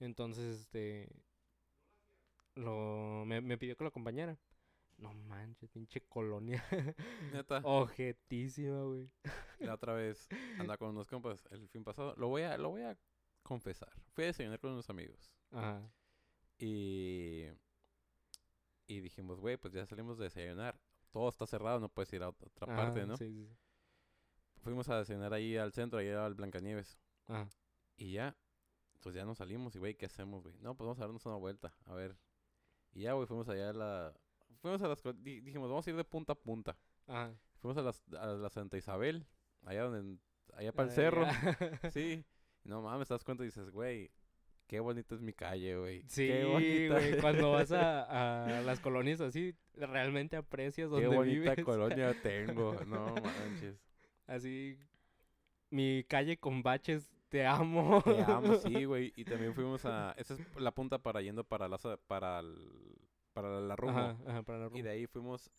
Entonces, 0.00 0.60
este, 0.60 1.08
lo, 2.56 3.24
me, 3.26 3.40
me 3.40 3.56
pidió 3.56 3.76
que 3.76 3.84
lo 3.84 3.88
acompañara. 3.88 4.38
No 4.98 5.12
manches, 5.12 5.70
pinche 5.70 6.02
colonia. 6.02 6.64
Neta. 7.32 7.60
Ojetísima, 7.64 8.82
güey. 8.82 9.10
la 9.60 9.74
otra 9.74 9.94
vez 9.94 10.28
andaba 10.58 10.76
con 10.76 10.90
unos 10.90 11.08
compas 11.08 11.46
el 11.50 11.68
fin 11.68 11.84
pasado. 11.84 12.14
Lo 12.16 12.28
voy 12.28 12.42
a, 12.42 12.58
lo 12.58 12.70
voy 12.70 12.82
a 12.82 12.96
confesar. 13.44 13.92
Fui 14.12 14.24
a 14.24 14.26
desayunar 14.28 14.58
con 14.58 14.72
unos 14.72 14.90
amigos. 14.90 15.30
Ajá. 15.52 15.80
Y. 16.58 17.44
Y 18.86 19.00
dijimos, 19.00 19.40
güey, 19.40 19.56
pues 19.56 19.72
ya 19.72 19.86
salimos 19.86 20.18
de 20.18 20.24
desayunar. 20.24 20.78
Todo 21.10 21.28
está 21.28 21.46
cerrado, 21.46 21.78
no 21.80 21.88
puedes 21.88 22.12
ir 22.12 22.22
a 22.22 22.28
ot- 22.28 22.42
otra 22.44 22.66
parte, 22.66 23.06
¿no? 23.06 23.16
Sí, 23.16 23.30
sí. 23.32 23.48
Fuimos 24.60 24.88
a 24.88 24.98
desayunar 24.98 25.32
ahí 25.32 25.56
al 25.56 25.72
centro, 25.72 25.98
ahí 26.00 26.08
al 26.10 26.34
Blancanieves. 26.34 26.98
Ajá. 27.28 27.48
Y 27.96 28.12
ya, 28.12 28.36
pues 29.00 29.14
ya 29.14 29.24
nos 29.24 29.38
salimos 29.38 29.74
y, 29.76 29.78
güey, 29.78 29.94
¿qué 29.94 30.06
hacemos, 30.06 30.42
güey? 30.42 30.56
No, 30.58 30.74
pues 30.76 30.86
vamos 30.86 30.98
a 30.98 31.02
darnos 31.02 31.24
una 31.24 31.36
vuelta, 31.36 31.72
a 31.86 31.94
ver. 31.94 32.16
Y 32.92 33.02
ya, 33.02 33.12
güey, 33.12 33.26
fuimos 33.26 33.48
allá 33.48 33.70
a 33.70 33.72
la... 33.72 34.14
Fuimos 34.60 34.82
a 34.82 34.88
las... 34.88 35.02
Dijimos, 35.22 35.68
vamos 35.68 35.86
a 35.86 35.90
ir 35.90 35.96
de 35.96 36.04
punta 36.04 36.32
a 36.32 36.36
punta. 36.36 36.76
Ajá. 37.06 37.32
Fuimos 37.60 37.76
a, 37.78 37.82
las, 37.82 38.02
a 38.18 38.26
la 38.26 38.50
Santa 38.50 38.76
Isabel, 38.76 39.26
allá 39.64 39.84
donde... 39.84 40.18
Allá 40.54 40.72
para 40.72 40.88
el 40.88 40.94
cerro. 40.94 41.24
ya. 41.26 41.90
Sí. 41.90 42.24
Y 42.64 42.68
no 42.68 42.82
mames, 42.82 43.08
te 43.08 43.14
das 43.14 43.24
cuenta 43.24 43.42
y 43.44 43.46
dices, 43.46 43.70
güey, 43.70 44.10
qué 44.66 44.80
bonita 44.80 45.14
es 45.14 45.20
mi 45.20 45.32
calle, 45.32 45.76
güey. 45.76 46.02
Sí, 46.08 46.26
qué 46.26 46.44
bonita, 46.44 46.94
güey, 46.98 47.20
cuando 47.20 47.52
vas 47.52 47.70
a, 47.72 48.44
a 48.58 48.60
las 48.62 48.80
colonias 48.80 49.20
así, 49.20 49.54
realmente 49.74 50.36
aprecias 50.36 50.88
qué 50.88 51.02
donde 51.02 51.08
bonita 51.16 51.50
vives. 51.52 51.64
colonia 51.64 52.14
tengo. 52.22 52.74
No 52.86 53.14
manches. 53.14 53.76
Así, 54.26 54.78
mi 55.70 56.04
calle 56.04 56.38
con 56.38 56.62
baches, 56.62 57.10
te 57.28 57.44
amo. 57.46 58.00
Te 58.02 58.22
amo, 58.22 58.54
sí, 58.56 58.84
güey. 58.86 59.12
Y 59.16 59.24
también 59.24 59.54
fuimos 59.54 59.84
a... 59.84 60.12
Esa 60.16 60.34
es 60.34 60.40
la 60.56 60.70
punta 60.72 60.98
para 60.98 61.20
yendo 61.20 61.44
para 61.44 61.68
la... 61.68 61.78
Para, 62.06 62.40
el- 62.40 62.98
para 63.34 63.60
la 63.60 63.74
rumbo. 63.76 63.98
Ajá, 63.98 64.16
ajá, 64.28 64.42
para 64.44 64.58
la 64.58 64.64
Y 64.66 64.68
rumbo. 64.68 64.84
de 64.84 64.90
ahí 64.90 65.06
fuimos, 65.08 65.50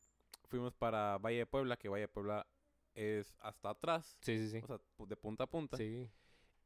fuimos 0.47 0.74
para 0.74 1.17
Valle 1.17 1.39
de 1.39 1.45
Puebla, 1.45 1.75
que 1.75 1.89
Valle 1.89 2.03
de 2.03 2.07
Puebla 2.07 2.47
es 2.93 3.35
hasta 3.41 3.71
atrás, 3.71 4.17
Sí, 4.21 4.38
sí, 4.38 4.50
sí. 4.50 4.59
o 4.63 4.67
sea, 4.67 4.79
de 5.05 5.17
punta 5.17 5.43
a 5.43 5.47
punta. 5.47 5.75
Sí, 5.75 6.09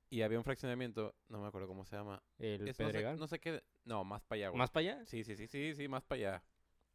Y 0.09 0.23
había 0.23 0.39
un 0.39 0.43
fraccionamiento, 0.43 1.13
no 1.27 1.39
me 1.39 1.47
acuerdo 1.47 1.67
cómo 1.67 1.85
se 1.85 1.95
llama. 1.95 2.21
el 2.39 2.67
Es 2.67 2.79
no, 2.79 2.85
sé, 2.87 2.91
Pedregal. 2.91 3.19
no 3.19 3.27
sé 3.27 3.39
qué, 3.39 3.63
no, 3.85 4.03
más 4.03 4.23
para 4.23 4.37
allá, 4.37 4.49
güey. 4.49 4.57
¿Más 4.57 4.71
para 4.71 4.93
allá? 4.93 5.05
Sí, 5.05 5.23
sí, 5.23 5.35
sí, 5.35 5.47
sí, 5.47 5.75
sí, 5.75 5.87
más 5.87 6.03
para 6.03 6.19
allá. 6.19 6.43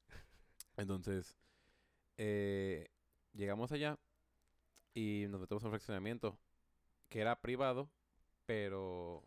Entonces, 0.76 1.36
eh, 2.16 2.88
llegamos 3.32 3.70
allá 3.70 3.98
y 4.94 5.26
nos 5.28 5.40
metemos 5.40 5.62
a 5.62 5.66
un 5.66 5.72
fraccionamiento 5.72 6.36
que 7.08 7.20
era 7.20 7.40
privado, 7.40 7.88
pero... 8.46 9.22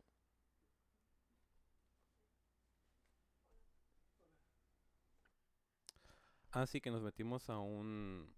Ah, 6.51 6.65
sí, 6.65 6.81
que 6.81 6.91
nos 6.91 7.03
metimos 7.03 7.49
a 7.49 7.59
un... 7.59 8.33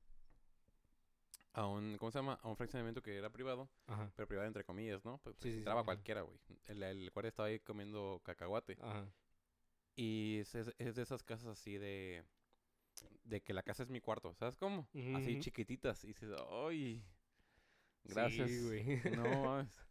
A 1.59 1.67
un, 1.67 1.97
¿cómo 1.97 2.09
se 2.11 2.19
llama? 2.19 2.39
A 2.41 2.47
un 2.47 2.55
fraccionamiento 2.55 3.01
que 3.01 3.17
era 3.17 3.29
privado, 3.29 3.69
Ajá, 3.87 4.09
pero 4.15 4.27
privado 4.27 4.47
entre 4.47 4.63
comillas, 4.63 5.03
¿no? 5.03 5.17
Pues, 5.19 5.35
Sí, 5.39 5.49
entraba 5.57 5.83
cualquiera, 5.83 6.21
güey. 6.21 6.37
El, 6.67 6.81
el 6.83 7.09
guardia 7.11 7.29
estaba 7.29 7.47
ahí 7.49 7.59
comiendo 7.59 8.21
cacahuate. 8.23 8.77
ajá. 8.81 9.05
Y 9.95 10.37
es, 10.39 10.55
es- 10.55 10.73
es 10.77 10.95
de 10.95 11.01
esas 11.01 11.21
casas 11.23 11.47
así 11.59 11.77
de... 11.77 12.23
de 13.25 13.41
que 13.41 13.53
la 13.53 13.63
casa 13.63 13.83
es 13.83 13.89
mi 13.89 13.99
cuarto, 13.99 14.33
¿sabes 14.35 14.55
cómo? 14.55 14.87
Así 15.15 15.37
chiquititas. 15.41 16.03
Y 16.05 16.07
dices, 16.07 16.29
¡ay! 16.49 17.03
Gracias. 18.05 18.49
Sí, 18.49 18.61
güey. 18.65 18.83
No 19.21 19.23
mames. 19.43 19.85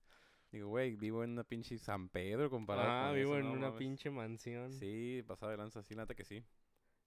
Digo, 0.50 0.68
güey, 0.68 0.96
vivo 0.96 1.22
en 1.24 1.32
una 1.32 1.44
pinche 1.44 1.76
San 1.76 2.08
Pedro 2.08 2.48
comparado 2.48 2.88
Ah, 2.90 3.06
con 3.08 3.16
vivo 3.16 3.32
eso, 3.34 3.40
en 3.40 3.46
no 3.48 3.52
una 3.52 3.66
mames. 3.66 3.78
pinche 3.78 4.10
mansión. 4.10 4.72
Sí, 4.72 5.22
pasado 5.26 5.50
de 5.50 5.58
lanza, 5.58 5.82
sí, 5.82 5.94
la 5.94 6.04
neta 6.04 6.14
que 6.14 6.24
sí. 6.24 6.42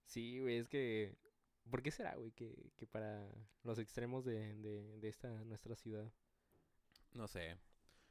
Sí, 0.04 0.38
güey, 0.38 0.58
es 0.58 0.68
que... 0.68 1.16
¿Por 1.70 1.82
qué 1.82 1.90
será, 1.90 2.14
güey, 2.16 2.32
que, 2.32 2.72
que 2.76 2.86
para 2.86 3.28
los 3.62 3.78
extremos 3.78 4.24
de, 4.24 4.54
de, 4.56 4.98
de 4.98 5.08
esta 5.08 5.28
nuestra 5.44 5.74
ciudad, 5.76 6.12
No 7.12 7.28
sé. 7.28 7.56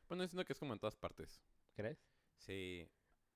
Bueno, 0.07 0.27
siento 0.27 0.45
que 0.45 0.53
es 0.53 0.59
como 0.59 0.73
en 0.73 0.79
todas 0.79 0.95
partes. 0.95 1.41
crees? 1.75 1.97
Sí. 2.37 2.87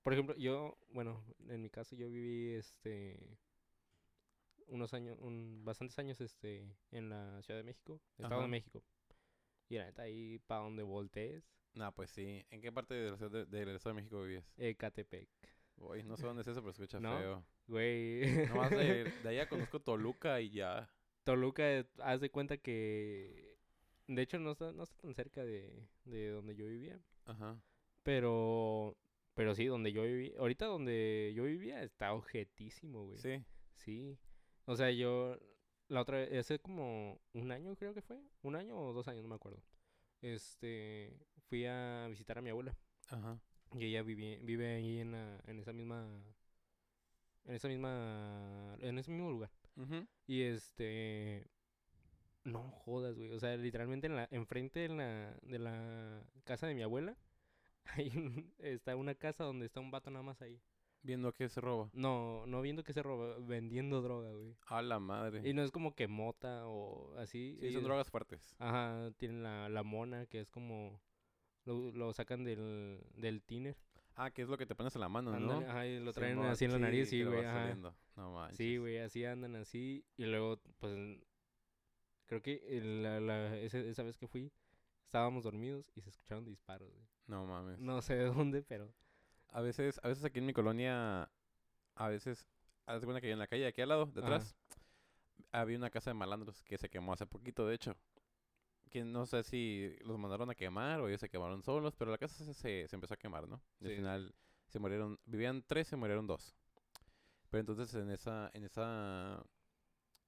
Por 0.04 0.14
ejemplo, 0.14 0.36
yo, 0.38 0.78
bueno, 0.90 1.24
en 1.50 1.62
mi 1.62 1.70
caso 1.70 1.96
yo 1.96 2.10
viví, 2.10 2.54
este, 2.54 3.38
unos 4.68 4.94
años, 4.94 5.18
un, 5.20 5.62
bastantes 5.64 5.98
años, 6.00 6.20
este, 6.22 6.68
en 6.92 7.10
la 7.10 7.42
Ciudad 7.44 7.60
de 7.60 7.64
México, 7.64 8.02
Estado 8.18 8.42
de 8.42 8.48
México. 8.48 8.84
Y 9.70 9.78
la 9.78 9.86
neta, 9.86 10.04
ahí 10.04 10.40
para 10.48 10.62
donde 10.62 10.84
voltees, 10.84 11.44
No, 11.74 11.92
pues 11.94 12.10
sí. 12.12 12.46
¿En 12.52 12.62
qué 12.62 12.72
parte 12.72 12.94
de 12.94 13.12
la 13.12 13.18
ciudad 13.18 13.32
de- 13.32 13.46
del 13.46 13.70
Estado 13.76 13.96
de 13.96 14.02
México 14.02 14.22
vivías? 14.22 14.46
Ecatepec. 14.58 15.30
Uy, 15.78 16.04
no 16.04 16.16
sé 16.18 16.26
dónde 16.26 16.42
es 16.42 16.48
eso, 16.48 16.62
pero 16.62 16.72
escucha 16.72 17.00
¿No? 17.02 17.18
feo. 17.18 17.46
Güey. 17.68 18.48
Nomás 18.48 18.72
de, 18.72 19.04
de 19.24 19.30
allá 19.30 19.50
conozco 19.50 19.80
Toluca 19.82 20.40
y 20.42 20.50
ya. 20.50 20.90
Toluca, 21.24 21.86
haz 22.00 22.22
de 22.22 22.30
cuenta 22.30 22.58
que, 22.58 23.58
de 24.08 24.22
hecho, 24.22 24.38
no 24.40 24.52
está, 24.52 24.72
no 24.72 24.84
está 24.84 24.96
tan 24.98 25.14
cerca 25.16 25.44
de, 25.44 25.88
de 26.06 26.30
donde 26.30 26.56
yo 26.56 26.68
vivía. 26.68 27.00
Ajá. 27.26 27.60
Pero, 28.04 28.96
pero 29.34 29.56
sí, 29.56 29.66
donde 29.66 29.92
yo 29.92 30.04
viví, 30.04 30.34
ahorita 30.38 30.68
donde 30.68 31.34
yo 31.36 31.44
vivía 31.46 31.82
está 31.82 32.14
objetísimo, 32.14 33.06
güey. 33.06 33.18
Sí. 33.18 33.44
Sí. 33.78 34.18
O 34.66 34.76
sea, 34.76 34.92
yo 34.92 35.38
la 35.88 36.02
otra 36.02 36.18
vez, 36.20 36.32
hace 36.34 36.60
como 36.60 37.20
un 37.34 37.52
año 37.52 37.76
creo 37.76 37.94
que 37.96 38.02
fue, 38.04 38.20
un 38.44 38.56
año 38.56 38.78
o 38.78 38.94
dos 38.94 39.08
años, 39.08 39.24
no 39.24 39.30
me 39.30 39.36
acuerdo. 39.36 39.64
Este, 40.22 41.18
fui 41.50 41.66
a 41.66 42.08
visitar 42.10 42.38
a 42.38 42.42
mi 42.42 42.50
abuela 42.50 42.76
Ajá. 43.10 43.40
y 43.74 43.86
ella 43.86 44.02
vive, 44.04 44.40
vive 44.44 44.76
ahí 44.76 45.00
en, 45.00 45.12
la- 45.12 45.42
en 45.48 45.60
esa 45.60 45.74
misma, 45.74 46.24
en 47.46 47.56
esa 47.56 47.68
misma, 47.68 48.76
en 48.80 48.98
ese 48.98 49.12
mismo 49.12 49.30
lugar. 49.30 49.52
Y 50.28 50.42
este, 50.44 51.48
no 52.44 52.64
jodas, 52.70 53.16
güey. 53.18 53.32
O 53.32 53.40
sea, 53.40 53.56
literalmente 53.58 54.08
en 54.08 54.16
la, 54.16 54.28
enfrente 54.32 54.80
de 54.82 54.90
la, 54.90 55.38
de 55.42 55.60
la 55.60 56.24
casa 56.44 56.68
de 56.68 56.76
mi 56.76 56.82
abuela, 56.82 57.18
hay 57.96 58.10
un- 58.16 58.54
está 58.60 58.96
una 58.96 59.16
casa 59.16 59.44
donde 59.44 59.66
está 59.66 59.80
un 59.80 59.92
vato 59.92 60.10
nada 60.12 60.24
más 60.24 60.42
ahí. 60.42 60.62
Viendo 61.04 61.32
que 61.34 61.50
se 61.50 61.62
roba. 61.62 61.92
No, 61.94 62.48
no 62.48 62.62
viendo 62.64 62.84
que 62.84 62.92
se 62.92 63.04
roba, 63.04 63.38
vendiendo 63.38 64.02
droga, 64.02 64.32
güey. 64.32 64.56
A 64.66 64.82
la 64.82 65.00
madre. 65.00 65.48
Y 65.48 65.54
no 65.54 65.62
es 65.62 65.70
como 65.70 65.94
que 65.94 66.08
mota 66.08 66.66
o 66.68 67.16
así. 67.18 67.58
Sí, 67.62 67.72
son 67.74 67.84
drogas 67.84 68.10
fuertes. 68.10 68.56
Ajá, 68.58 69.12
tienen 69.18 69.44
la, 69.44 69.70
la 69.70 69.84
mona, 69.84 70.26
que 70.26 70.40
es 70.40 70.50
como... 70.50 71.00
Lo, 71.66 71.92
lo 71.92 72.12
sacan 72.14 72.44
del, 72.44 73.04
del 73.16 73.44
tiner. 73.44 73.76
Ah, 74.16 74.32
que 74.32 74.42
es 74.44 74.48
lo 74.50 74.58
que 74.58 74.66
te 74.66 74.76
pones 74.76 74.96
en 74.96 75.02
la 75.02 75.10
mano, 75.10 75.32
¿no? 75.40 75.60
Ajá, 75.70 75.86
y 75.86 76.00
lo 76.00 76.14
traen 76.14 76.40
así 76.40 76.66
en 76.66 76.72
la 76.72 76.80
nariz, 76.80 77.10
sí, 77.10 77.24
güey. 77.24 77.44
ajá. 77.46 77.76
No 78.16 78.34
manches. 78.34 78.58
Sí, 78.58 78.78
güey, 78.78 78.98
así 79.00 79.26
andan 79.26 79.56
así. 79.58 80.06
Y 80.18 80.26
luego, 80.26 80.58
pues, 80.80 81.20
creo 82.28 82.42
que 82.42 82.62
la, 83.02 83.20
la- 83.20 83.58
ese- 83.58 83.90
esa 83.90 84.04
vez 84.04 84.18
que 84.18 84.28
fui, 84.28 84.52
estábamos 85.04 85.44
dormidos 85.44 85.92
y 85.96 86.02
se 86.02 86.10
escucharon 86.10 86.46
disparos, 86.46 86.90
güey. 86.92 87.06
No 87.28 87.46
mames. 87.46 87.80
No 87.80 88.02
sé 88.02 88.16
de 88.16 88.26
dónde, 88.26 88.62
pero... 88.64 88.94
A 89.50 89.62
veces, 89.62 90.00
a 90.04 90.08
veces 90.10 90.24
aquí 90.26 90.40
en 90.40 90.46
mi 90.46 90.54
colonia, 90.54 91.30
a 91.96 92.08
veces, 92.10 92.46
haz 92.86 93.04
cuenta 93.04 93.22
que 93.22 93.32
en 93.32 93.40
la 93.40 93.48
calle 93.48 93.68
aquí 93.68 93.82
al 93.82 93.90
lado, 93.90 94.06
detrás, 94.06 94.56
había 95.52 95.78
una 95.78 95.90
casa 95.90 96.10
de 96.10 96.14
malandros 96.16 96.62
que 96.64 96.78
se 96.78 96.90
quemó 96.90 97.14
hace 97.14 97.26
poquito, 97.26 97.66
de 97.66 97.76
hecho. 97.76 97.96
Que 98.96 99.04
no 99.04 99.26
sé 99.26 99.44
si 99.44 99.94
los 100.06 100.18
mandaron 100.18 100.50
a 100.50 100.56
quemar 100.56 101.02
o 101.02 101.10
ellos 101.10 101.20
se 101.20 101.28
quemaron 101.28 101.62
solos, 101.62 101.94
pero 101.98 102.12
la 102.12 102.18
casa 102.18 102.46
se, 102.46 102.54
se, 102.54 102.88
se 102.88 102.96
empezó 102.96 103.14
a 103.14 103.18
quemar, 103.18 103.46
¿no? 103.46 103.62
Y 103.82 103.88
Sí, 103.88 103.90
al 103.90 103.96
final 103.98 104.36
se 104.70 104.80
murieron, 104.80 105.20
vivían 105.26 105.66
tres, 105.68 105.90
se 105.90 105.98
murieron 105.98 106.26
dos. 106.26 106.56
Pero 107.50 107.60
entonces 107.60 107.94
en 107.96 108.10
esa, 108.10 108.50
en 108.54 108.64
esa, 108.64 109.46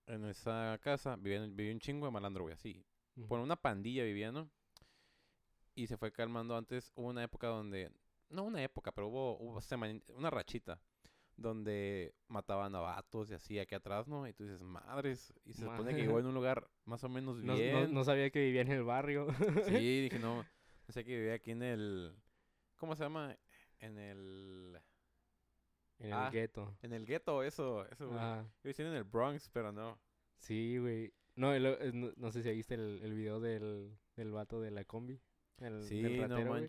en 0.07 0.25
esa 0.25 0.77
casa 0.81 1.15
vivían, 1.15 1.55
vivía 1.55 1.71
un 1.71 1.79
chingo 1.79 2.07
de 2.07 2.11
malandro, 2.11 2.43
güey, 2.43 2.55
así. 2.55 2.83
Por 3.29 3.39
una 3.39 3.55
pandilla 3.55 4.03
vivía, 4.03 4.33
¿no? 4.33 4.49
Y 5.73 5.87
se 5.87 5.95
fue 5.95 6.11
calmando 6.11 6.57
antes. 6.57 6.91
Hubo 6.93 7.07
una 7.07 7.23
época 7.23 7.47
donde. 7.47 7.89
No 8.27 8.43
una 8.43 8.61
época, 8.61 8.91
pero 8.91 9.07
hubo, 9.07 9.37
una 9.37 10.29
rachita. 10.29 10.77
Donde 11.37 12.15
mataban 12.27 12.73
a 12.75 12.79
vatos 12.79 13.29
y 13.29 13.35
así 13.35 13.59
aquí 13.59 13.75
atrás, 13.75 14.07
¿no? 14.07 14.27
Y 14.27 14.33
tú 14.33 14.43
dices, 14.43 14.63
madres. 14.63 15.31
Y 15.45 15.53
se 15.53 15.61
supone 15.61 15.93
que 15.95 16.01
llegó 16.01 16.19
en 16.19 16.25
un 16.27 16.33
lugar 16.33 16.67
más 16.85 17.03
o 17.03 17.09
menos 17.09 17.37
No, 17.37 17.53
no- 17.53 17.59
bien. 17.59 17.93
no 17.93 18.03
sabía 18.03 18.29
que 18.31 18.39
vivía 18.43 18.61
en 18.61 18.71
el 18.71 18.83
barrio. 18.83 19.27
Sí, 19.67 20.01
dije, 20.01 20.17
no. 20.19 20.37
No 20.37 20.93
sé 20.93 21.05
que 21.05 21.15
vivía 21.17 21.33
aquí 21.35 21.51
en 21.51 21.61
el. 21.63 22.15
¿Cómo 22.77 22.95
se 22.95 23.03
llama? 23.03 23.37
En 23.79 23.97
el. 23.99 24.79
en 25.99 26.13
Ah, 26.13 26.25
el 26.27 26.31
gueto. 26.33 26.75
En 26.81 26.93
el 26.93 27.05
gueto, 27.05 27.43
eso. 27.43 27.85
Eso, 27.87 28.07
güey. 28.07 28.19
Ajá. 28.19 28.43
Yo 28.63 28.67
decía 28.69 28.87
en 28.87 28.93
el 28.93 29.03
Bronx, 29.03 29.49
pero 29.49 29.71
no. 29.71 29.99
Sí, 30.37 30.77
güey. 30.79 31.13
No, 31.35 31.53
lo- 31.59 31.79
eh, 31.79 31.91
no, 31.93 32.11
no 32.15 32.31
sé 32.31 32.41
si 32.41 32.49
viste 32.51 32.73
el, 32.73 32.99
el 33.03 33.13
video 33.13 33.39
del, 33.39 33.95
del 34.15 34.31
vato 34.31 34.59
de 34.59 34.71
la 34.71 34.85
combi. 34.85 35.21
El, 35.59 35.83
Sí, 35.83 36.01
del 36.01 36.17
no 36.21 36.27
ratero, 36.29 36.49
güey. 36.49 36.67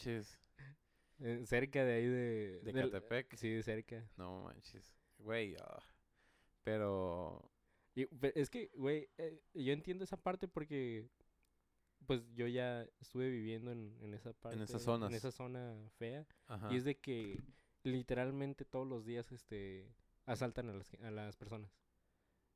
Eh, 1.21 1.45
cerca 1.47 1.85
de 1.85 1.93
ahí 1.95 2.07
de... 2.07 2.61
De 2.63 2.73
del- 2.73 2.91
Catepec. 2.91 3.37
Sí, 3.37 3.63
cerca. 3.63 4.09
No 4.17 4.43
manches. 4.45 4.97
Güey, 5.19 5.57
ah. 5.61 5.83
Pero. 6.63 7.51
Y, 7.95 8.07
es 8.35 8.51
que, 8.51 8.71
güey, 8.75 9.09
eh, 9.19 9.43
yo 9.55 9.73
entiendo 9.73 10.05
esa 10.05 10.17
parte 10.17 10.47
porque, 10.47 11.09
pues, 12.07 12.23
yo 12.35 12.47
ya 12.47 12.87
estuve 13.01 13.31
viviendo 13.31 13.73
en, 13.73 13.97
en 14.01 14.15
esa 14.15 14.33
parte. 14.33 14.63
esas 14.63 14.83
zonas. 14.83 15.11
En 15.11 15.17
esa 15.17 15.33
zona 15.33 15.75
fea. 15.97 16.27
Ajá. 16.47 16.73
Y 16.73 16.77
es 16.77 16.85
de 16.85 16.97
que 16.99 17.43
literalmente 17.83 18.65
todos 18.65 18.87
los 18.87 19.05
días, 19.05 19.33
este, 19.33 19.93
asaltan 20.27 20.69
a 20.69 20.75
las, 20.75 20.95
a 20.95 21.11
las 21.11 21.37
personas. 21.37 21.73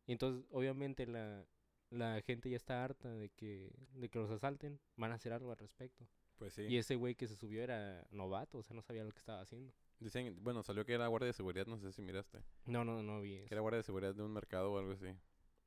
Y 0.07 0.13
entonces, 0.13 0.47
obviamente, 0.51 1.07
la, 1.07 1.45
la 1.91 2.21
gente 2.23 2.51
ya 2.51 2.57
está 2.57 2.85
harta 2.85 3.13
de 3.15 3.31
que, 3.31 3.73
de 3.95 4.09
que 4.09 4.19
los 4.19 4.31
asalten. 4.31 4.79
Van 4.97 5.11
a 5.11 5.15
hacer 5.15 5.33
algo 5.33 5.51
al 5.51 5.59
respecto. 5.59 6.07
Pues 6.43 6.55
sí. 6.55 6.63
Y 6.63 6.77
ese 6.77 6.97
güey 6.97 7.15
que 7.15 7.29
se 7.29 7.37
subió 7.37 7.63
era 7.63 8.05
novato, 8.11 8.59
o 8.59 8.63
sea, 8.65 8.75
no 8.75 8.83
sabía 8.83 9.05
lo 9.05 9.13
que 9.13 9.21
estaba 9.21 9.41
haciendo. 9.43 9.73
Dicen, 10.01 10.37
bueno, 10.43 10.65
salió 10.65 10.85
que 10.85 10.93
era 10.93 11.07
guardia 11.07 11.29
de 11.29 11.33
seguridad, 11.35 11.67
no 11.69 11.79
sé 11.79 11.93
si 11.93 12.03
miraste. 12.03 12.43
No, 12.67 12.85
no, 12.85 13.01
no 13.01 13.21
vi 13.21 13.37
Que 13.37 13.45
eso. 13.45 13.55
era 13.55 13.61
guardia 13.61 13.77
de 13.77 13.85
seguridad 13.85 14.13
de 14.13 14.25
un 14.25 14.33
mercado 14.33 14.73
o 14.73 14.79
algo 14.79 14.91
así. 14.91 15.07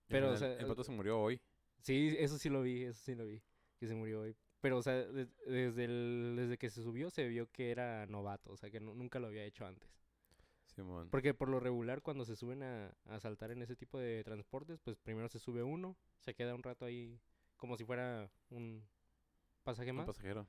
Pero, 0.09 0.31
o 0.31 0.35
sea, 0.35 0.51
el 0.57 0.65
vato 0.65 0.81
eh, 0.81 0.83
se 0.83 0.91
murió 0.91 1.17
hoy. 1.21 1.39
Sí, 1.79 2.13
eso 2.19 2.37
sí 2.37 2.49
lo 2.49 2.61
vi, 2.61 2.83
eso 2.83 2.99
sí 3.01 3.15
lo 3.15 3.25
vi, 3.25 3.41
que 3.79 3.87
se 3.87 3.95
murió 3.95 4.19
hoy. 4.23 4.35
Pero, 4.59 4.79
o 4.79 4.83
sea, 4.83 4.95
des- 4.95 5.33
desde, 5.47 5.85
el- 5.85 6.33
desde 6.35 6.57
que 6.57 6.69
se 6.69 6.83
subió 6.83 7.09
se 7.09 7.25
vio 7.29 7.49
que 7.53 7.71
era 7.71 8.05
novato, 8.07 8.51
o 8.51 8.57
sea, 8.57 8.69
que 8.69 8.81
nu- 8.81 8.95
nunca 8.95 9.19
lo 9.19 9.27
había 9.27 9.45
hecho 9.45 9.65
antes. 9.65 9.89
Simón. 10.65 11.07
Porque 11.09 11.33
por 11.33 11.47
lo 11.47 11.61
regular 11.61 12.01
cuando 12.01 12.25
se 12.25 12.35
suben 12.35 12.61
a, 12.63 12.93
a 13.05 13.19
saltar 13.21 13.51
en 13.51 13.61
ese 13.61 13.77
tipo 13.77 13.97
de 13.97 14.21
transportes, 14.25 14.81
pues 14.81 14.97
primero 14.97 15.29
se 15.29 15.39
sube 15.39 15.63
uno, 15.63 15.95
se 16.19 16.33
queda 16.33 16.53
un 16.53 16.63
rato 16.63 16.83
ahí 16.83 17.17
como 17.55 17.77
si 17.77 17.85
fuera 17.85 18.29
un 18.49 18.83
pasaje 19.63 19.91
Un 19.91 19.97
más. 19.97 20.05
pasajero. 20.07 20.45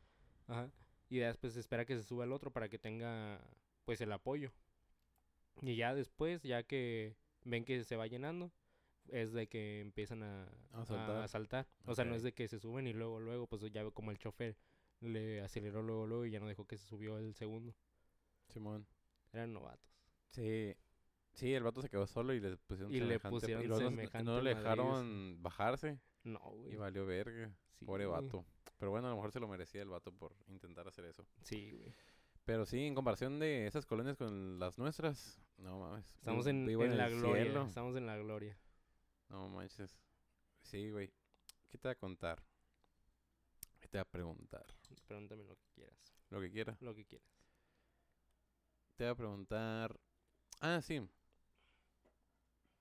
Ajá. 0.46 0.70
Y 1.08 1.18
después 1.18 1.52
se 1.54 1.60
espera 1.60 1.84
que 1.84 1.96
se 1.96 2.02
suba 2.02 2.24
el 2.24 2.32
otro 2.32 2.52
para 2.52 2.68
que 2.68 2.78
tenga 2.78 3.40
pues 3.84 4.00
el 4.00 4.12
apoyo. 4.12 4.52
Y 5.62 5.76
ya 5.76 5.94
después, 5.94 6.42
ya 6.42 6.62
que 6.64 7.16
ven 7.44 7.64
que 7.64 7.82
se 7.84 7.96
va 7.96 8.06
llenando, 8.06 8.50
es 9.08 9.32
de 9.32 9.46
que 9.48 9.80
empiezan 9.80 10.22
a, 10.22 10.44
A 10.72 10.84
saltar. 10.84 11.22
a 11.22 11.28
saltar. 11.28 11.68
O 11.86 11.94
sea, 11.94 12.04
no 12.04 12.14
es 12.14 12.22
de 12.22 12.32
que 12.34 12.48
se 12.48 12.58
suben 12.58 12.86
y 12.86 12.92
luego, 12.92 13.20
luego, 13.20 13.46
pues 13.46 13.62
ya 13.72 13.88
como 13.92 14.10
el 14.10 14.18
chofer 14.18 14.56
le 15.00 15.40
aceleró 15.42 15.82
luego, 15.82 16.06
luego 16.06 16.26
y 16.26 16.30
ya 16.32 16.40
no 16.40 16.48
dejó 16.48 16.66
que 16.66 16.76
se 16.76 16.86
subió 16.86 17.18
el 17.18 17.34
segundo. 17.34 17.74
Simón. 18.48 18.86
Eran 19.32 19.52
novatos. 19.52 19.88
Sí. 20.30 20.74
Sí, 21.32 21.52
el 21.54 21.62
vato 21.62 21.82
se 21.82 21.88
quedó 21.90 22.06
solo 22.06 22.32
y 22.32 22.40
le 22.40 22.56
pusieron 22.56 22.90
Y 22.92 23.00
le 23.00 23.06
semejante- 23.18 23.28
pusieron 23.30 23.64
y 23.64 23.68
no- 23.68 23.76
semejante 23.76 24.24
no, 24.24 24.40
le 24.40 24.54
dejaron 24.54 25.42
bajarse 25.42 26.00
No, 26.24 26.38
güey. 26.40 26.72
y 26.72 26.76
valió 26.76 27.04
verga. 27.06 27.54
Pobre 27.84 28.04
Sí, 28.04 28.10
vato. 28.10 28.44
Pero 28.78 28.90
bueno, 28.90 29.06
a 29.06 29.10
lo 29.10 29.16
mejor 29.16 29.32
se 29.32 29.40
lo 29.40 29.48
merecía 29.48 29.82
el 29.82 29.88
vato 29.88 30.12
por 30.12 30.34
intentar 30.48 30.86
hacer 30.86 31.04
eso. 31.06 31.26
Sí, 31.42 31.72
güey. 31.72 31.92
Pero 32.44 32.64
sí, 32.64 32.84
en 32.84 32.94
comparación 32.94 33.38
de 33.38 33.66
esas 33.66 33.86
colonias 33.86 34.16
con 34.16 34.58
las 34.58 34.78
nuestras, 34.78 35.40
no 35.56 35.80
mames. 35.80 36.06
Estamos 36.14 36.46
en, 36.46 36.64
vivo 36.64 36.84
en 36.84 36.96
la 36.96 37.08
gloria. 37.08 37.42
cielo. 37.42 37.66
Estamos 37.66 37.96
en 37.96 38.06
la 38.06 38.16
gloria. 38.16 38.56
No 39.28 39.48
manches. 39.48 39.98
Sí, 40.62 40.90
güey. 40.90 41.12
¿Qué 41.68 41.78
te 41.78 41.88
va 41.88 41.92
a 41.92 41.96
contar? 41.96 42.42
¿Qué 43.80 43.88
te 43.88 43.98
va 43.98 44.02
a 44.02 44.08
preguntar? 44.08 44.66
Pregúntame 45.06 45.44
lo 45.44 45.56
que 45.56 45.66
quieras. 45.74 46.12
Lo 46.30 46.40
que 46.40 46.50
quiera. 46.50 46.76
Lo 46.80 46.94
que 46.94 47.04
quieras. 47.04 47.28
Te 48.96 49.04
va 49.04 49.10
a 49.10 49.16
preguntar. 49.16 49.98
Ah, 50.60 50.80
sí. 50.80 51.00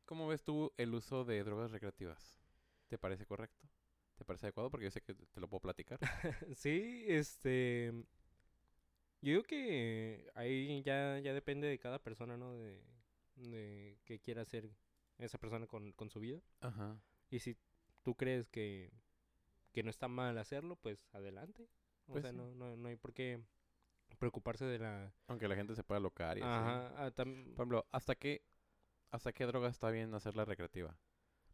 ¿Cómo 0.06 0.28
ves 0.28 0.44
tú 0.44 0.72
el 0.78 0.94
uso 0.94 1.26
de 1.26 1.44
drogas 1.44 1.72
recreativas? 1.72 2.40
¿Te 2.88 3.00
parece 3.00 3.26
correcto? 3.26 3.68
¿Te 4.18 4.26
parece 4.26 4.46
adecuado? 4.48 4.70
Porque 4.70 4.86
yo 4.86 4.92
sé 4.92 5.02
que 5.02 5.14
te 5.14 5.40
lo 5.42 5.48
puedo 5.48 5.62
platicar. 5.62 6.00
sí, 6.56 7.06
este. 7.08 7.92
Yo 9.22 9.32
digo 9.32 9.44
que 9.44 10.30
ahí 10.36 10.84
ya, 10.84 11.20
ya 11.20 11.34
depende 11.34 11.68
de 11.68 11.80
cada 11.80 12.00
persona, 12.00 12.38
¿no? 12.38 12.54
De, 12.54 12.80
de 13.36 13.98
qué 14.06 14.20
quiera 14.20 14.44
hacer 14.44 14.70
esa 15.18 15.38
persona 15.38 15.68
con, 15.68 15.92
con 15.94 16.10
su 16.10 16.20
vida. 16.20 16.42
Ajá. 16.62 16.98
Y 17.30 17.40
si 17.40 17.58
tú 18.04 18.16
crees 18.16 18.48
que, 18.50 18.92
que 19.72 19.84
no 19.84 19.90
está 19.90 20.08
mal 20.08 20.38
hacerlo, 20.38 20.76
pues 20.76 21.08
adelante. 21.14 21.68
O 22.08 22.14
Pues 22.14 22.22
sea, 22.24 22.32
sí. 22.32 22.38
no, 22.38 22.54
no, 22.54 22.78
no 22.78 22.88
hay 22.88 22.96
por 22.98 23.14
qué 23.14 23.42
preocuparse 24.20 24.66
de 24.66 24.80
la... 24.80 25.14
Aunque 25.28 25.48
la 25.48 25.56
gente 25.56 25.76
se 25.76 25.84
pueda 25.84 26.00
locar 26.00 26.38
y 26.38 26.42
así. 26.42 26.50
Ajá, 26.50 27.06
ah, 27.06 27.12
tam- 27.12 27.44
Por 27.46 27.54
ejemplo, 27.64 27.86
¿hasta 27.92 28.16
qué, 28.16 28.44
¿hasta 29.12 29.34
qué 29.34 29.46
droga 29.46 29.70
está 29.70 29.90
bien 29.90 30.14
hacerla 30.14 30.46
recreativa? 30.46 30.96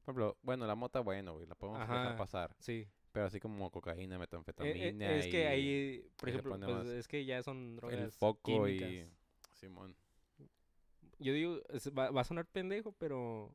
Por 0.04 0.14
ejemplo, 0.14 0.38
bueno, 0.42 0.66
la 0.68 0.76
mota, 0.76 1.00
bueno, 1.00 1.34
güey, 1.34 1.46
la 1.48 1.56
podemos 1.56 1.80
dejar 1.82 2.18
pasar. 2.18 2.56
sí. 2.60 2.88
Pero 3.12 3.26
así 3.26 3.42
como 3.42 3.70
cocaína, 3.72 4.16
Eh, 4.16 4.20
metanfetamina 4.20 5.12
eh, 5.16 5.20
es 5.20 5.28
que 5.28 5.46
ahí, 5.48 6.08
por 6.16 6.30
ejemplo, 6.30 6.58
pues, 6.58 6.88
es 6.88 7.08
que 7.10 7.26
ya 7.26 7.44
son 7.44 7.76
drogas 7.76 8.00
el 8.00 8.10
foco 8.12 8.70
y... 8.70 9.06
Simón. 9.54 9.98
Yo 11.20 11.34
digo, 11.34 11.60
es- 11.70 11.92
va, 11.92 12.10
va 12.10 12.22
a 12.22 12.24
sonar 12.24 12.46
pendejo, 12.46 12.94
pero 12.94 13.54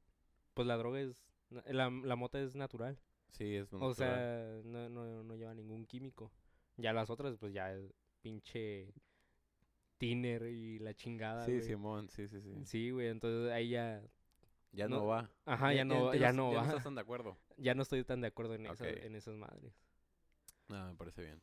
pues 0.52 0.68
la 0.68 0.76
droga 0.76 1.00
es... 1.00 1.24
La, 1.48 1.88
la 1.88 2.16
mota 2.16 2.38
es 2.38 2.54
natural. 2.54 2.98
Sí, 3.32 3.54
es 3.56 3.72
O 3.72 3.78
natural. 3.78 3.94
sea, 3.94 4.60
no, 4.64 4.88
no, 4.90 5.22
no 5.24 5.34
lleva 5.36 5.54
ningún 5.54 5.86
químico. 5.86 6.30
Ya 6.76 6.92
las 6.92 7.08
otras, 7.08 7.38
pues 7.38 7.54
ya 7.54 7.72
es 7.72 7.94
pinche 8.20 8.92
tiner 9.98 10.42
y 10.48 10.78
la 10.80 10.92
chingada, 10.94 11.44
Sí, 11.46 11.52
güey. 11.52 11.62
Simón, 11.62 12.08
sí, 12.10 12.28
sí, 12.28 12.40
sí. 12.42 12.52
Sí, 12.64 12.90
güey, 12.90 13.08
entonces 13.08 13.50
ahí 13.52 13.70
ya... 13.70 14.02
Ya 14.76 14.88
no, 14.88 14.96
no- 14.98 15.06
va. 15.06 15.30
Ajá, 15.46 15.72
ya, 15.72 15.84
no, 15.84 16.14
ya 16.14 16.32
no 16.32 16.52
ya 16.52 16.58
va. 16.58 16.62
no 16.64 16.68
estás 16.68 16.84
tan 16.84 16.94
de 16.94 17.00
acuerdo. 17.00 17.36
Ya 17.58 17.74
no 17.74 17.82
estoy 17.82 18.04
tan 18.04 18.20
de 18.20 18.26
acuerdo 18.28 18.54
en, 18.54 18.66
esa- 18.66 18.84
Ok. 18.84 18.90
en 19.02 19.14
esas 19.16 19.34
madres. 19.34 19.72
Ah, 20.68 20.88
me 20.90 20.96
parece 20.96 21.22
bien. 21.22 21.40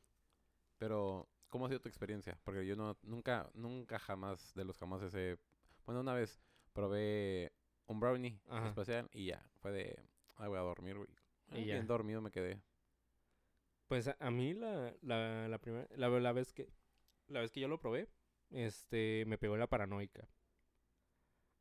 Pero, 0.77 1.27
¿cómo 1.49 1.65
ha 1.65 1.69
sido 1.69 1.81
tu 1.81 1.89
experiencia? 1.89 2.37
Porque 2.43 2.65
yo 2.65 2.75
no, 2.75 2.95
nunca, 3.01 3.49
nunca 3.55 3.97
jamás, 3.97 4.53
de 4.53 4.63
los 4.63 4.77
jamás 4.77 5.01
ese... 5.01 5.37
Bueno, 5.85 6.01
una 6.01 6.13
vez 6.13 6.39
probé 6.73 7.51
un 7.87 7.99
brownie 7.99 8.39
Ajá. 8.47 8.67
especial 8.67 9.09
y 9.11 9.25
ya, 9.27 9.43
fue 9.59 9.71
de... 9.71 10.05
Ay, 10.35 10.49
voy 10.49 10.57
a 10.57 10.61
dormir, 10.61 10.97
güey. 10.97 11.09
Y 11.51 11.65
ya. 11.65 11.73
Bien 11.75 11.87
dormido 11.87 12.21
me 12.21 12.31
quedé. 12.31 12.61
Pues 13.87 14.07
a, 14.07 14.15
a 14.19 14.29
mí 14.31 14.53
la, 14.53 14.93
la, 15.01 15.47
la 15.47 15.57
primera, 15.59 15.87
la, 15.95 16.09
la 16.09 16.31
vez 16.31 16.53
que, 16.53 16.69
la 17.27 17.39
vez 17.41 17.51
que 17.51 17.59
yo 17.59 17.67
lo 17.67 17.79
probé, 17.79 18.07
este, 18.51 19.23
me 19.27 19.37
pegó 19.37 19.57
la 19.57 19.67
paranoica. 19.67 20.27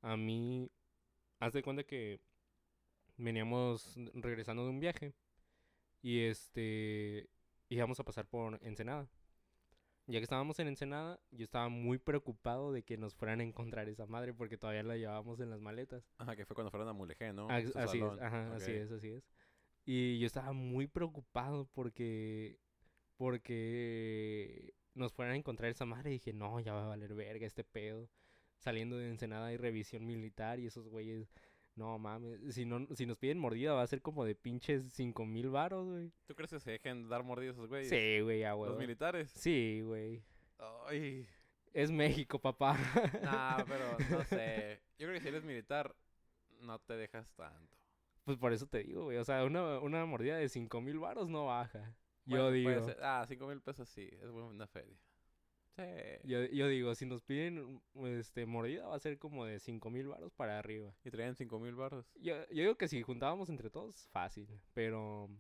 A 0.03 0.17
mí, 0.17 0.71
haz 1.43 1.53
de 1.53 1.63
cuenta 1.63 1.83
que 1.83 2.21
veníamos 3.17 3.97
regresando 4.15 4.63
de 4.65 4.71
un 4.71 4.79
viaje 4.79 5.13
y 6.01 6.21
este, 6.21 7.29
íbamos 7.69 7.99
a 7.99 8.05
pasar 8.05 8.27
por 8.29 8.61
Ensenada. 8.63 9.09
Ya 10.07 10.19
que 10.19 10.25
estábamos 10.25 10.59
en 10.61 10.69
Ensenada, 10.69 11.21
yo 11.31 11.45
estaba 11.45 11.69
muy 11.69 11.99
preocupado 11.99 12.73
de 12.73 12.85
que 12.85 12.97
nos 12.97 13.15
fueran 13.15 13.41
a 13.41 13.45
encontrar 13.45 13.89
esa 13.89 14.07
madre 14.07 14.33
porque 14.33 14.57
todavía 14.57 14.85
la 14.85 14.97
llevábamos 14.97 15.41
en 15.41 15.51
las 15.51 15.61
maletas. 15.61 16.05
Ajá, 16.19 16.37
que 16.37 16.47
fue 16.47 16.55
cuando 16.55 16.71
fueron 16.71 16.89
a 16.89 16.93
Mulegé, 16.93 17.33
¿no? 17.33 17.49
Así 17.51 17.99
es, 17.99 18.21
ajá, 18.21 18.55
así 18.55 18.73
es, 18.73 18.93
así 18.93 19.09
es. 19.09 19.25
Y 19.85 20.21
yo 20.21 20.27
estaba 20.27 20.53
muy 20.53 20.87
preocupado 20.87 21.67
porque 21.73 22.61
porque 23.17 24.75
nos 24.95 25.13
fueran 25.13 25.35
a 25.35 25.39
encontrar 25.39 25.71
esa 25.71 25.87
madre 25.87 26.11
y 26.11 26.15
dije, 26.15 26.33
no, 26.33 26.61
ya 26.61 26.73
va 26.73 26.85
a 26.85 26.89
valer 26.89 27.15
verga 27.15 27.47
este 27.47 27.65
pedo. 27.65 28.09
Saliendo 28.63 28.97
de 28.97 29.09
Ensenada 29.11 29.47
hay 29.47 29.57
revisión 29.57 30.07
militar 30.07 30.61
y 30.61 30.67
esos 30.67 30.89
güeyes, 30.89 31.29
no 31.75 31.99
mames, 31.99 32.55
si 32.55 32.65
no 32.65 32.87
si 32.95 33.07
nos 33.07 33.19
piden 33.19 33.39
mordida 33.39 33.73
va 33.73 33.83
a 33.83 33.87
ser 33.89 34.01
como 34.03 34.25
de 34.25 34.35
pinches 34.37 34.93
cinco 34.93 35.27
mil 35.27 35.51
varos, 35.51 35.89
güey. 35.89 36.13
¿Tú 36.27 36.35
crees 36.37 36.51
que 36.51 36.61
se 36.61 36.71
dejen 36.71 37.09
dar 37.09 37.25
mordidas 37.25 37.57
esos 37.57 37.69
güeyes? 37.69 37.89
Sí, 37.89 38.21
güey, 38.21 38.45
a 38.45 38.51
Los 38.51 38.61
huevo. 38.61 38.79
militares. 38.79 39.31
Sí, 39.33 39.81
güey. 39.85 40.23
Ay. 40.87 41.27
Es 41.75 41.91
México, 41.91 42.39
papá. 42.39 42.77
Nah, 43.23 43.65
pero 43.67 43.97
no 44.11 44.25
sé. 44.25 44.81
Yo 44.99 45.07
creo 45.09 45.15
que 45.15 45.21
si 45.23 45.29
eres 45.29 45.43
militar, 45.43 45.93
no 46.61 46.79
te 46.79 46.95
dejas 46.97 47.33
tanto. 47.35 47.77
pues 48.25 48.37
por 48.39 48.53
eso 48.53 48.67
te 48.69 48.85
digo, 48.85 49.05
güey. 49.05 49.17
O 49.19 49.25
sea, 49.25 49.45
una, 49.45 49.81
una 49.81 50.05
mordida 50.07 50.37
de 50.37 50.49
cinco 50.49 50.81
mil 50.81 50.99
varos 51.01 51.29
no 51.29 51.47
baja. 51.47 51.97
Bueno, 52.27 52.45
Yo 52.45 52.53
digo. 52.53 52.71
Ah, 53.03 53.25
cinco 53.27 53.49
mil 53.49 53.61
pesos 53.61 53.89
sí, 53.89 54.09
es 54.23 54.31
buena 54.31 54.69
feria. 54.69 54.97
Sí. 55.77 55.83
Yo, 56.25 56.45
yo 56.45 56.69
digo, 56.69 56.95
si 56.95 57.07
nos 57.07 57.23
piden 57.23 57.81
este 58.05 58.45
mordida 58.47 58.87
va 58.87 58.97
a 58.97 59.01
ser 59.01 59.19
como 59.19 59.47
de 59.47 59.59
cinco 59.59 59.91
mil 59.91 60.07
varos 60.09 60.33
para 60.35 60.59
arriba. 60.59 60.95
Y 61.05 61.11
traían 61.11 61.35
cinco 61.35 61.59
mil 61.59 61.75
baros. 61.75 62.07
Yo, 62.17 62.35
yo 62.51 62.63
digo 62.63 62.75
que 62.77 62.89
si 62.89 63.03
juntábamos 63.03 63.49
entre 63.49 63.71
todos, 63.71 64.07
fácil. 64.13 64.47
Pero, 64.75 65.31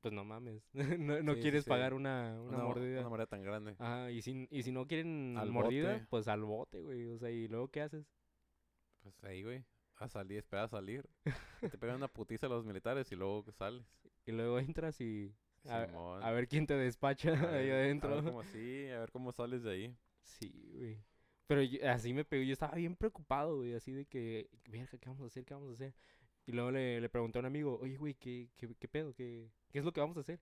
pues 0.00 0.12
no 0.12 0.24
mames. 0.24 0.62
no 0.98 1.22
no 1.22 1.34
Sí, 1.34 1.40
quieres 1.42 1.64
sí. 1.64 1.70
pagar 1.70 1.94
una, 1.94 2.40
una, 2.42 2.58
mordida. 2.58 3.00
Una 3.00 3.08
mordida 3.08 3.26
tan 3.26 3.42
grande. 3.44 3.76
Ajá, 3.78 4.10
y 4.10 4.20
si, 4.22 4.48
y 4.50 4.62
si 4.64 4.72
no 4.72 4.86
quieren 4.88 5.36
Al 5.38 5.50
mordida, 5.52 5.92
bote. 5.94 6.06
pues 6.10 6.26
al 6.28 6.42
bote, 6.42 6.80
güey. 6.82 7.06
O 7.08 7.18
sea, 7.18 7.30
¿y 7.30 7.46
luego 7.48 7.68
qué 7.68 7.82
haces? 7.82 8.06
Pues 9.02 9.22
ahí, 9.24 9.42
güey. 9.44 9.64
A 9.96 10.08
salir, 10.08 10.38
espera 10.38 10.64
a 10.64 10.68
salir. 10.68 11.08
te 11.60 11.76
pegan 11.78 11.96
una 11.96 12.08
putiza 12.08 12.48
los 12.48 12.64
militares 12.64 13.12
y 13.12 13.16
luego 13.16 13.44
que 13.44 13.52
sales. 13.52 13.84
Y 14.26 14.32
luego 14.32 14.58
entras 14.58 15.00
y 15.00 15.34
a, 15.68 16.30
ver 16.30 16.48
quién 16.48 16.66
te 16.66 16.74
despacha 16.74 17.30
A 17.32 17.32
ahí 17.56 17.66
ver- 17.68 17.72
adentro. 17.84 18.12
A 18.12 18.14
ver 18.16 18.24
cómo 18.24 18.42
sí, 18.44 18.88
a 18.88 19.00
ver 19.00 19.10
cómo 19.10 19.32
sales 19.32 19.62
de 19.62 19.70
ahí. 19.72 19.96
Sí, 20.22 20.52
güey. 20.74 20.98
Pero 21.46 21.62
yo- 21.62 21.90
así 21.90 22.12
me 22.14 22.24
pegó. 22.24 22.42
Yo 22.44 22.52
estaba 22.52 22.74
bien 22.76 22.96
preocupado, 22.96 23.56
güey. 23.58 23.74
Así 23.74 23.92
de 23.92 24.06
que, 24.06 24.48
verga, 24.68 24.98
¿qué 24.98 25.08
vamos 25.08 25.22
a 25.22 25.26
hacer? 25.26 25.44
¿Qué 25.44 25.54
vamos 25.54 25.70
a 25.70 25.74
hacer? 25.74 25.94
Y 26.46 26.52
luego 26.52 26.70
le, 26.70 27.00
le 27.00 27.08
pregunté 27.08 27.38
a 27.38 27.40
un 27.40 27.46
amigo, 27.46 27.78
oye, 27.80 27.96
güey, 27.96 28.14
¿qué, 28.14 28.48
qué, 28.56 28.68
qué 28.78 28.88
pedo? 28.88 29.12
¿Qué, 29.14 29.50
¿Qué 29.70 29.78
es 29.78 29.84
lo 29.84 29.92
que 29.92 30.00
vamos 30.00 30.16
a 30.16 30.20
hacer? 30.20 30.40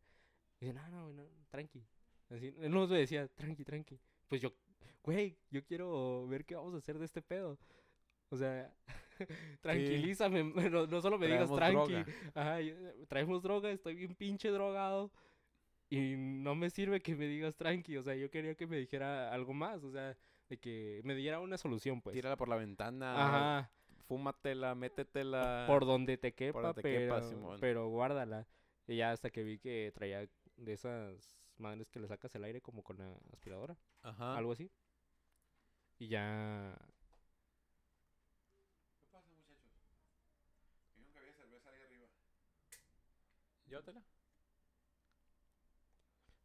Y 0.61 0.66
dice, 0.66 0.74
no, 0.78 0.88
no, 0.88 1.04
güey, 1.04 1.14
no, 1.16 1.24
tranqui. 1.50 1.85
Así, 2.31 2.54
él 2.61 2.70
nos 2.70 2.88
decía, 2.90 3.26
tranqui, 3.28 3.64
tranqui. 3.64 3.98
Pues 4.28 4.40
yo, 4.40 4.52
güey, 5.02 5.37
yo 5.50 5.64
quiero 5.64 6.26
ver 6.28 6.44
qué 6.44 6.54
vamos 6.54 6.74
a 6.74 6.78
hacer 6.78 6.98
de 6.98 7.04
este 7.07 7.22
pedo. 7.22 7.59
O 8.31 8.37
sea, 8.37 8.72
tranquilízame, 9.61 10.44
no, 10.70 10.87
no 10.87 11.00
solo 11.00 11.18
me 11.18 11.26
digas 11.26 11.50
tranqui. 11.52 11.92
droga. 11.92 12.07
Ajá, 12.35 12.61
yo- 12.61 12.74
traemos 13.09 13.42
droga, 13.42 13.70
estoy 13.70 13.94
bien 13.94 14.14
pinche 14.14 14.48
drogado. 14.50 15.11
Y 15.90 16.16
no 16.16 16.54
me 16.54 16.68
sirve 16.68 17.00
que 17.00 17.14
me 17.16 17.26
digas 17.26 17.57
tranqui, 17.57 17.96
o 17.96 18.02
sea, 18.02 18.14
yo 18.14 18.31
quería 18.31 18.54
que 18.54 18.66
me 18.66 18.76
dijera 18.76 19.33
algo 19.33 19.54
más, 19.54 19.83
o 19.85 19.90
sea, 19.90 20.16
de 20.50 20.59
que 20.59 21.00
me 21.04 21.14
diera 21.14 21.40
una 21.40 21.57
solución, 21.57 22.02
pues. 22.02 22.14
Tírala 22.14 22.37
por 22.37 22.48
la 22.48 22.57
ventana. 22.57 23.14
Ajá, 23.59 23.70
Fúmatela, 24.07 24.74
métetela. 24.74 25.64
por 25.66 25.87
donde 25.87 26.18
te 26.18 26.35
quepa, 26.35 26.61
donde 26.61 26.83
te 26.83 26.83
pero, 26.83 27.20
quepa, 27.20 27.57
pero 27.61 27.88
guárdala. 27.88 28.46
Y 28.87 28.96
ya 28.96 29.12
hasta 29.12 29.31
que 29.31 29.42
vi 29.42 29.59
que 29.59 29.90
traía 29.94 30.28
de 30.57 30.72
esas 30.72 31.38
madres 31.59 31.90
que 31.90 32.00
le 32.00 32.07
sacas 32.09 32.35
el 32.35 32.44
aire 32.44 32.61
como 32.61 32.83
con 32.83 32.98
la 32.98 33.14
aspiradora, 33.33 33.76
Ajá. 34.02 34.37
algo 34.37 34.52
así. 34.52 34.70
Y 35.98 36.09
ya... 36.09 36.76
¿Qué 39.00 39.07
pasa, 39.11 39.28
muchachos? 39.35 39.72
Que 40.94 41.00
nunca 41.00 41.18
había 41.20 41.33
cerveza 41.33 41.70
ahí 41.70 41.81
arriba. 41.85 42.07
Llévatela. 43.68 44.02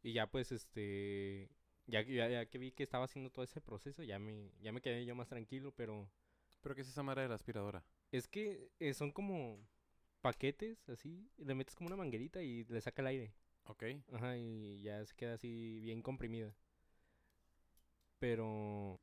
Y 0.02 0.12
ya 0.12 0.26
pues 0.30 0.52
este... 0.52 1.50
Ya, 1.86 2.04
que- 2.04 2.14
ya, 2.14 2.28
ya 2.28 2.46
que 2.46 2.58
vi 2.58 2.72
que 2.72 2.82
estaba 2.82 3.04
haciendo 3.04 3.30
todo 3.30 3.44
ese 3.44 3.60
proceso, 3.60 4.02
ya 4.02 4.18
me, 4.18 4.50
ya 4.62 4.72
me 4.72 4.80
quedé 4.80 5.04
yo 5.04 5.14
más 5.14 5.28
tranquilo, 5.28 5.72
pero... 5.76 6.08
¿Pero 6.62 6.74
qué 6.74 6.80
es 6.82 6.88
esa 6.88 7.02
madre 7.02 7.22
de 7.22 7.28
la 7.28 7.34
aspiradora? 7.34 7.84
Es 8.10 8.26
que 8.28 8.70
eh, 8.80 8.94
son 8.94 9.12
como 9.12 9.58
paquetes, 10.22 10.88
así, 10.88 11.30
y 11.36 11.44
le 11.44 11.54
metes 11.54 11.74
como 11.76 11.88
una 11.88 11.96
manguerita 11.96 12.42
y 12.42 12.64
le 12.64 12.80
saca 12.80 13.02
el 13.02 13.08
aire. 13.08 13.34
Ok. 13.66 13.84
Ajá, 14.12 14.36
y 14.38 14.80
ya 14.82 15.04
se 15.04 15.14
queda 15.14 15.34
así 15.34 15.80
bien 15.80 16.02
comprimida. 16.02 16.54
Pero... 18.18 18.98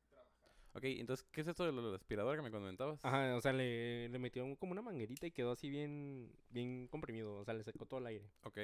Ok, 0.74 0.84
entonces, 0.84 1.26
¿qué 1.30 1.42
es 1.42 1.48
esto 1.48 1.64
de 1.64 1.72
la 1.72 1.94
aspiradora 1.94 2.36
que 2.36 2.42
me 2.42 2.50
comentabas? 2.50 3.04
Ajá, 3.04 3.36
o 3.36 3.40
sea, 3.40 3.52
le, 3.52 4.08
le 4.08 4.18
metió 4.18 4.56
como 4.56 4.72
una 4.72 4.80
manguerita 4.82 5.26
y 5.26 5.30
quedó 5.30 5.52
así 5.52 5.68
bien, 5.68 6.32
bien 6.48 6.88
comprimido, 6.88 7.36
o 7.36 7.44
sea, 7.44 7.52
le 7.54 7.62
sacó 7.62 7.84
todo 7.84 8.00
el 8.00 8.06
aire. 8.06 8.30
Ok. 8.44 8.58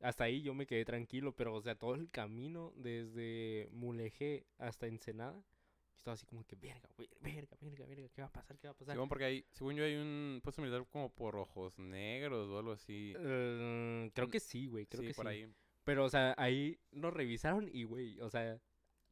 Hasta 0.00 0.24
ahí 0.24 0.42
yo 0.42 0.54
me 0.54 0.66
quedé 0.66 0.84
tranquilo, 0.84 1.34
pero, 1.34 1.54
o 1.54 1.60
sea, 1.62 1.74
todo 1.74 1.94
el 1.94 2.10
camino 2.10 2.72
desde 2.76 3.68
Mulegé 3.72 4.46
hasta 4.58 4.86
Ensenada, 4.86 5.34
yo 5.34 5.96
estaba 5.96 6.14
así 6.14 6.26
como 6.26 6.44
que, 6.44 6.54
verga, 6.54 6.88
güey, 6.96 7.08
verga, 7.20 7.56
verga, 7.60 7.86
verga, 7.86 8.08
¿qué 8.10 8.20
va 8.22 8.28
a 8.28 8.32
pasar? 8.32 8.58
¿Qué 8.58 8.68
va 8.68 8.72
a 8.72 8.76
pasar? 8.76 8.94
Según 8.94 9.08
porque 9.08 9.24
hay, 9.24 9.46
según 9.50 9.74
yo 9.74 9.84
hay 9.84 9.96
un 9.96 10.40
puesto 10.42 10.62
militar 10.62 10.86
como 10.92 11.10
por 11.10 11.34
ojos 11.34 11.78
negros 11.78 12.48
o 12.48 12.58
algo 12.58 12.72
así. 12.72 13.14
Eh, 13.18 14.10
creo 14.14 14.28
que 14.28 14.38
sí, 14.38 14.66
güey, 14.66 14.86
creo 14.86 15.00
sí, 15.02 15.08
que 15.08 15.14
por 15.14 15.24
sí. 15.26 15.30
ahí. 15.30 15.52
Pero, 15.82 16.04
o 16.04 16.08
sea, 16.10 16.34
ahí 16.36 16.78
nos 16.92 17.14
revisaron 17.14 17.68
y, 17.72 17.84
güey, 17.84 18.20
o 18.20 18.28
sea, 18.28 18.60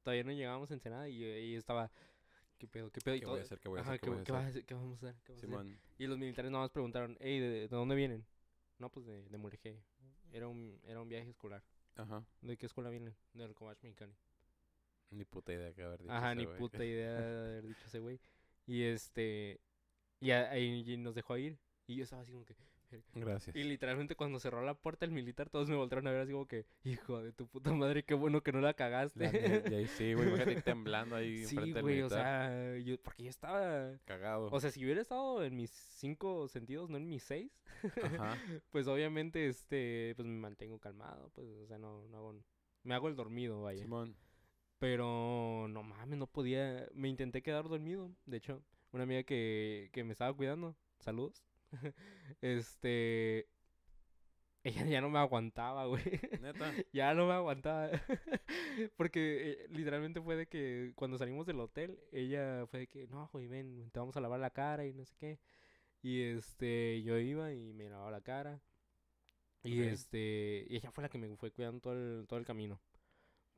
todavía 0.03 0.23
no 0.23 0.33
llegábamos 0.33 0.71
a 0.71 0.75
Ensenada 0.75 1.09
y, 1.09 1.25
y 1.25 1.53
yo 1.53 1.59
estaba, 1.59 1.91
¿qué 2.59 2.67
pedo, 2.69 2.91
qué 2.91 3.01
pedo? 3.01 3.19
¿Qué 3.19 3.27
voy 3.27 3.41
a 3.41 3.43
hacer? 3.43 3.59
¿Qué 3.61 3.69
voy 3.69 3.79
a 3.79 3.83
hacer? 3.83 4.01
¿Qué 4.01 4.11
voy 4.11 4.21
a 4.21 4.25
¿qué 4.25 4.33
vamos 4.33 4.47
a 4.47 4.49
hacer? 4.51 4.65
¿Qué 4.65 4.75
vamos 4.75 5.03
a 5.03 5.09
hacer? 5.09 5.39
Simón. 5.39 5.79
Y 5.99 6.07
los 6.07 6.19
militares 6.19 6.51
nomás 6.51 6.71
preguntaron, 6.71 7.17
hey, 7.21 7.39
¿de, 7.41 7.49
de 7.51 7.69
dónde 7.69 7.95
vienen? 7.95 8.27
No, 8.79 8.91
pues 8.91 9.07
de, 9.07 9.29
de 9.29 9.39
Mulegé. 9.39 9.83
Era 10.33 10.49
un, 10.49 10.79
era 10.85 11.01
un 11.01 11.09
viaje 11.09 11.31
escolar. 11.31 11.63
Ajá. 11.95 12.25
¿De 12.43 12.57
qué 12.57 12.67
escuela 12.67 12.91
vienen? 12.91 13.15
Del 13.33 13.55
Cobach 13.55 13.83
Mexicali. 13.83 14.15
Ni 15.11 15.25
puta 15.25 15.53
idea 15.53 15.73
que 15.73 15.83
haber 15.83 16.03
dicho 16.03 16.13
Ajá, 16.13 16.33
ese 16.33 16.41
ni 16.41 16.47
puta 16.47 16.85
idea 16.85 17.15
de 17.21 17.49
haber 17.49 17.67
dicho 17.67 17.85
ese 17.87 18.01
güey. 18.01 18.21
Y 18.67 18.83
este. 18.83 19.61
Y 20.21 20.31
a- 20.33 20.51
ahí 20.51 20.85
y 20.87 20.97
nos 20.97 21.15
dejó 21.15 21.37
ir. 21.39 21.59
Y 21.87 21.97
yo 21.97 22.05
estaba 22.05 22.23
así 22.23 22.33
como 22.33 22.45
que, 22.45 22.55
Gracias. 23.15 23.55
Y 23.57 23.65
literalmente 23.65 24.15
cuando 24.15 24.39
cerró 24.39 24.65
la 24.65 24.75
puerta 24.75 25.05
el 25.05 25.11
militar, 25.11 25.51
todos 25.51 25.69
me 25.69 25.77
voltearon 25.77 26.07
a 26.07 26.11
ver 26.11 26.21
así 26.21 26.33
como 26.33 26.47
que, 26.47 26.67
hijo 26.85 27.23
de 27.23 27.33
tu 27.33 27.47
puta 27.47 27.73
madre, 27.73 28.05
qué 28.05 28.15
bueno 28.15 28.43
que 28.43 28.53
no 28.53 28.61
la 28.61 28.75
cagaste. 28.75 29.65
La 29.65 29.71
y 29.71 29.75
ahí 29.75 29.87
sí, 29.87 30.15
güey, 30.15 30.29
imagínate 30.29 30.63
temblando 30.63 31.17
ahí 31.17 31.39
sí, 31.45 31.57
enfrente 31.57 31.75
del 31.75 31.83
güey, 31.83 32.01
o 32.01 32.05
militar. 32.05 32.51
sea, 32.51 32.79
yo, 32.79 33.03
porque 33.03 33.25
yo 33.25 33.31
estaba... 33.31 33.99
Cagado. 34.05 34.49
O 34.51 34.61
sea, 34.61 34.71
si 34.71 34.85
hubiera 34.85 35.01
estado 35.01 35.45
en 35.45 35.57
mis 35.57 35.71
cinco 35.71 36.49
sentidos, 36.49 36.91
no 36.91 36.97
en 36.97 37.09
mis 37.09 37.23
seis, 37.23 37.51
Ajá. 38.03 38.37
pues 38.71 38.87
obviamente, 38.87 39.49
este, 39.49 40.15
pues 40.17 40.27
me 40.27 40.39
mantengo 40.39 40.79
calmado, 40.79 41.31
pues, 41.35 41.49
o 41.49 41.67
sea, 41.67 41.79
no, 41.79 42.07
no 42.09 42.17
hago... 42.19 42.35
Me 42.83 42.95
hago 42.95 43.09
el 43.09 43.17
dormido, 43.17 43.63
vaya. 43.63 43.83
Simón. 43.83 44.17
Pero 44.79 45.67
no 45.69 45.83
mames, 45.83 46.19
no 46.19 46.27
podía. 46.27 46.89
Me 46.95 47.09
intenté 47.09 47.43
quedar 47.43 47.69
dormido. 47.69 48.13
De 48.27 48.37
hecho, 48.37 48.63
una 48.93 49.03
amiga 49.03 49.23
que, 49.25 49.91
que 49.93 50.05
me 50.05 50.13
estaba 50.13 50.33
cuidando, 50.35 50.77
saludos. 51.01 51.43
este. 52.41 53.49
Ella 54.63 54.85
ya 54.85 55.01
no 55.01 55.09
me 55.09 55.21
aguantaba, 55.21 55.87
güey. 55.87 56.03
Neta. 56.41 56.73
ya 56.93 57.15
no 57.15 57.29
me 57.29 57.35
aguantaba. 57.35 57.89
Porque 58.97 59.53
eh, 59.53 59.67
literalmente 59.71 60.21
fue 60.21 60.35
de 60.35 60.49
que 60.49 60.93
cuando 60.97 61.19
salimos 61.19 61.47
del 61.47 61.61
hotel, 61.61 62.01
ella 62.11 62.67
fue 62.67 62.81
de 62.81 62.87
que, 62.89 63.07
no, 63.07 63.29
güey, 63.33 63.47
ven, 63.47 63.89
te 63.93 64.01
vamos 64.01 64.17
a 64.17 64.21
lavar 64.21 64.41
la 64.41 64.51
cara 64.51 64.85
y 64.85 64.93
no 64.93 65.05
sé 65.05 65.15
qué. 65.17 65.39
Y 66.03 66.23
este, 66.23 67.03
yo 67.03 67.19
iba 67.19 67.53
y 67.53 67.73
me 67.75 67.89
lavaba 67.89 68.11
la 68.11 68.23
cara. 68.23 68.61
Y 69.63 69.83
este, 69.83 70.67
y 70.69 70.77
ella 70.77 70.91
fue 70.91 71.03
la 71.03 71.09
que 71.09 71.19
me 71.19 71.37
fue 71.37 71.51
cuidando 71.51 71.81
todo 71.81 71.93
el, 71.95 72.27
todo 72.27 72.39
el 72.39 72.45
camino. 72.45 72.81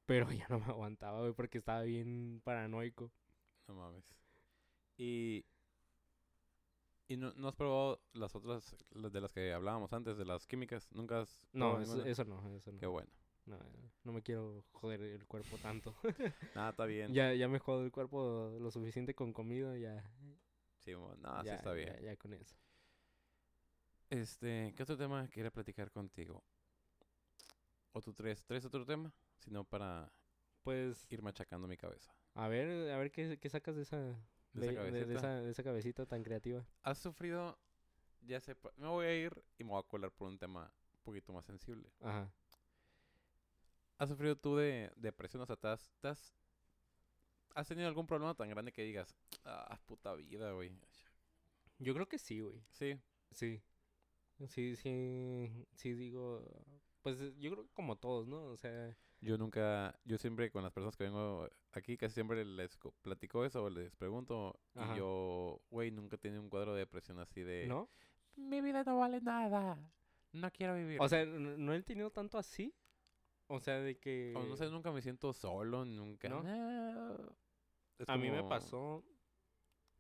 Pero 0.07 0.33
ya 0.33 0.47
no 0.49 0.59
me 0.59 0.67
aguantaba, 0.67 1.21
güey, 1.21 1.35
porque 1.35 1.59
estaba 1.59 1.83
bien 1.83 2.41
paranoico. 2.45 3.13
No 3.67 3.75
mames. 3.75 4.05
Y. 4.97 5.45
¿Y 7.09 7.17
no, 7.17 7.33
no 7.37 7.49
has 7.49 7.55
probado 7.57 8.01
las 8.13 8.35
otras, 8.35 8.77
las 8.91 9.13
de 9.13 9.21
las 9.21 9.33
que 9.33 9.53
hablábamos 9.53 9.93
antes, 9.93 10.19
de 10.19 10.25
las 10.27 10.47
químicas? 10.47 10.89
¿Nunca 10.93 11.21
has 11.21 11.41
No, 11.53 11.81
eso, 11.81 12.05
eso 12.05 12.25
no, 12.25 12.55
eso 12.55 12.71
no. 12.73 12.79
Qué 12.79 12.87
bueno. 12.87 13.11
No, 13.47 13.59
no 14.05 14.13
me 14.13 14.21
quiero 14.23 14.63
joder 14.73 15.01
el 15.01 15.27
cuerpo 15.27 15.57
tanto. 15.57 15.95
Nada, 16.55 16.71
está 16.71 16.85
bien. 16.85 17.15
ya, 17.15 17.33
ya 17.33 17.49
me 17.49 17.59
jodo 17.59 17.83
el 17.83 17.91
cuerpo 17.91 18.55
lo 18.61 18.71
suficiente 18.71 19.15
con 19.15 19.33
comida, 19.33 19.77
ya. 19.79 20.05
Sí, 20.81 20.95
mo- 20.95 21.15
no, 21.17 21.43
sí 21.43 21.49
está 21.49 21.73
bien. 21.73 21.95
Ya, 21.95 22.01
ya 22.11 22.17
con 22.17 22.35
eso. 22.35 22.55
Este, 24.11 24.73
¿qué 24.77 24.83
otro 24.83 24.97
tema 24.97 25.29
quería 25.29 25.51
platicar 25.51 25.91
contigo? 25.91 26.43
¿O 27.93 28.01
tú 28.01 28.13
traes, 28.13 28.45
traes 28.45 28.65
otro 28.65 28.85
tema? 28.85 29.13
Si 29.39 29.51
no, 29.51 29.65
para 29.65 30.13
Pues, 30.63 31.07
ir 31.11 31.23
machacando 31.23 31.67
mi 31.67 31.77
cabeza. 31.77 32.13
a 32.35 32.49
ver, 32.49 32.91
a 32.91 32.99
ver 32.99 33.11
qué, 33.11 33.39
qué 33.41 33.49
sacas 33.49 33.77
de 33.77 33.83
esa, 33.83 34.17
¿De 34.53 34.67
esa 34.71 34.83
de, 34.83 35.15
esa, 35.15 35.41
de 35.43 35.51
esa 35.51 35.63
cabecita 35.63 36.07
tan 36.07 36.23
creativa. 36.23 36.67
¿Has 36.83 36.99
sufrido, 36.99 37.59
ya 38.23 38.41
sé, 38.41 38.57
me 38.77 38.89
voy 38.89 39.07
a 39.07 39.15
ir 39.15 39.33
y 39.59 39.65
me 39.65 39.71
voy 39.71 39.81
a 39.81 39.89
colar 39.89 40.11
por 40.11 40.29
un 40.29 40.39
tema 40.39 40.73
un 40.95 41.01
poquito 41.03 41.33
más 41.33 41.45
sensible? 41.45 41.91
Ajá. 42.01 42.33
¿Has 43.99 44.09
sufrido 44.09 44.37
tú 44.37 44.57
de 44.57 44.93
depresión? 44.97 45.43
O 45.43 45.47
sea, 45.47 45.57
¿te 45.57 45.69
has, 45.69 45.93
te 46.01 46.09
has, 46.09 46.35
tenido 47.67 47.89
algún 47.89 48.07
problema 48.07 48.35
tan 48.35 48.49
grande 48.49 48.73
que 48.73 48.83
digas, 48.83 49.15
ah, 49.45 49.79
puta 49.87 50.15
vida, 50.15 50.53
güey? 50.53 50.73
Yo 51.79 51.95
creo 51.95 52.09
que 52.09 52.19
sí, 52.19 52.41
güey. 52.41 52.63
Sí, 52.71 53.01
Sí. 53.33 53.63
Sí, 54.47 54.77
sí, 54.77 55.67
sí 55.75 55.95
digo, 55.95 56.45
pues 57.03 57.19
yo 57.39 57.51
creo 57.51 57.65
que 57.65 57.73
como 57.73 57.97
todos, 57.97 58.29
¿no? 58.29 58.45
O 58.45 58.57
sea, 58.57 58.97
yo 59.21 59.37
nunca, 59.39 59.99
yo 60.05 60.17
siempre 60.19 60.51
con 60.51 60.63
las 60.63 60.73
personas 60.73 60.97
que 60.97 61.05
vengo 61.05 61.49
aquí, 61.73 61.97
casi 61.97 62.15
siempre 62.15 62.45
les 62.45 62.77
co- 62.77 62.93
platico 63.03 63.45
eso 63.45 63.65
o 63.65 63.71
les 63.71 63.95
pregunto. 63.97 64.59
Ajá. 64.75 64.95
Y 64.95 64.99
yo, 64.99 65.61
güey, 65.71 65.91
nunca 65.91 66.17
he 66.17 66.19
tenido 66.19 66.41
un 66.43 66.49
cuadro 66.51 66.73
de 66.75 66.81
depresión 66.81 67.19
así 67.19 67.43
de, 67.43 67.67
¿no? 67.67 67.89
mi 68.37 68.61
vida 68.61 68.85
no 68.85 68.99
vale 68.99 69.21
nada, 69.21 69.77
no 70.33 70.51
quiero 70.53 70.77
vivir. 70.77 71.01
O 71.01 71.09
sea, 71.09 71.27
no 71.27 71.75
he 71.75 71.83
tenido 71.83 72.11
tanto 72.11 72.39
así. 72.39 72.73
O 73.49 73.59
sea, 73.61 73.81
de 73.81 73.99
que... 73.99 74.35
O 74.37 74.45
no 74.45 74.57
sé, 74.57 74.69
nunca 74.71 74.93
me 74.93 75.01
siento 75.03 75.33
solo, 75.33 75.85
nunca. 75.85 76.29
¿No? 76.29 76.39
A 78.07 78.17
mí 78.17 78.31
me 78.31 78.45
pasó, 78.45 79.05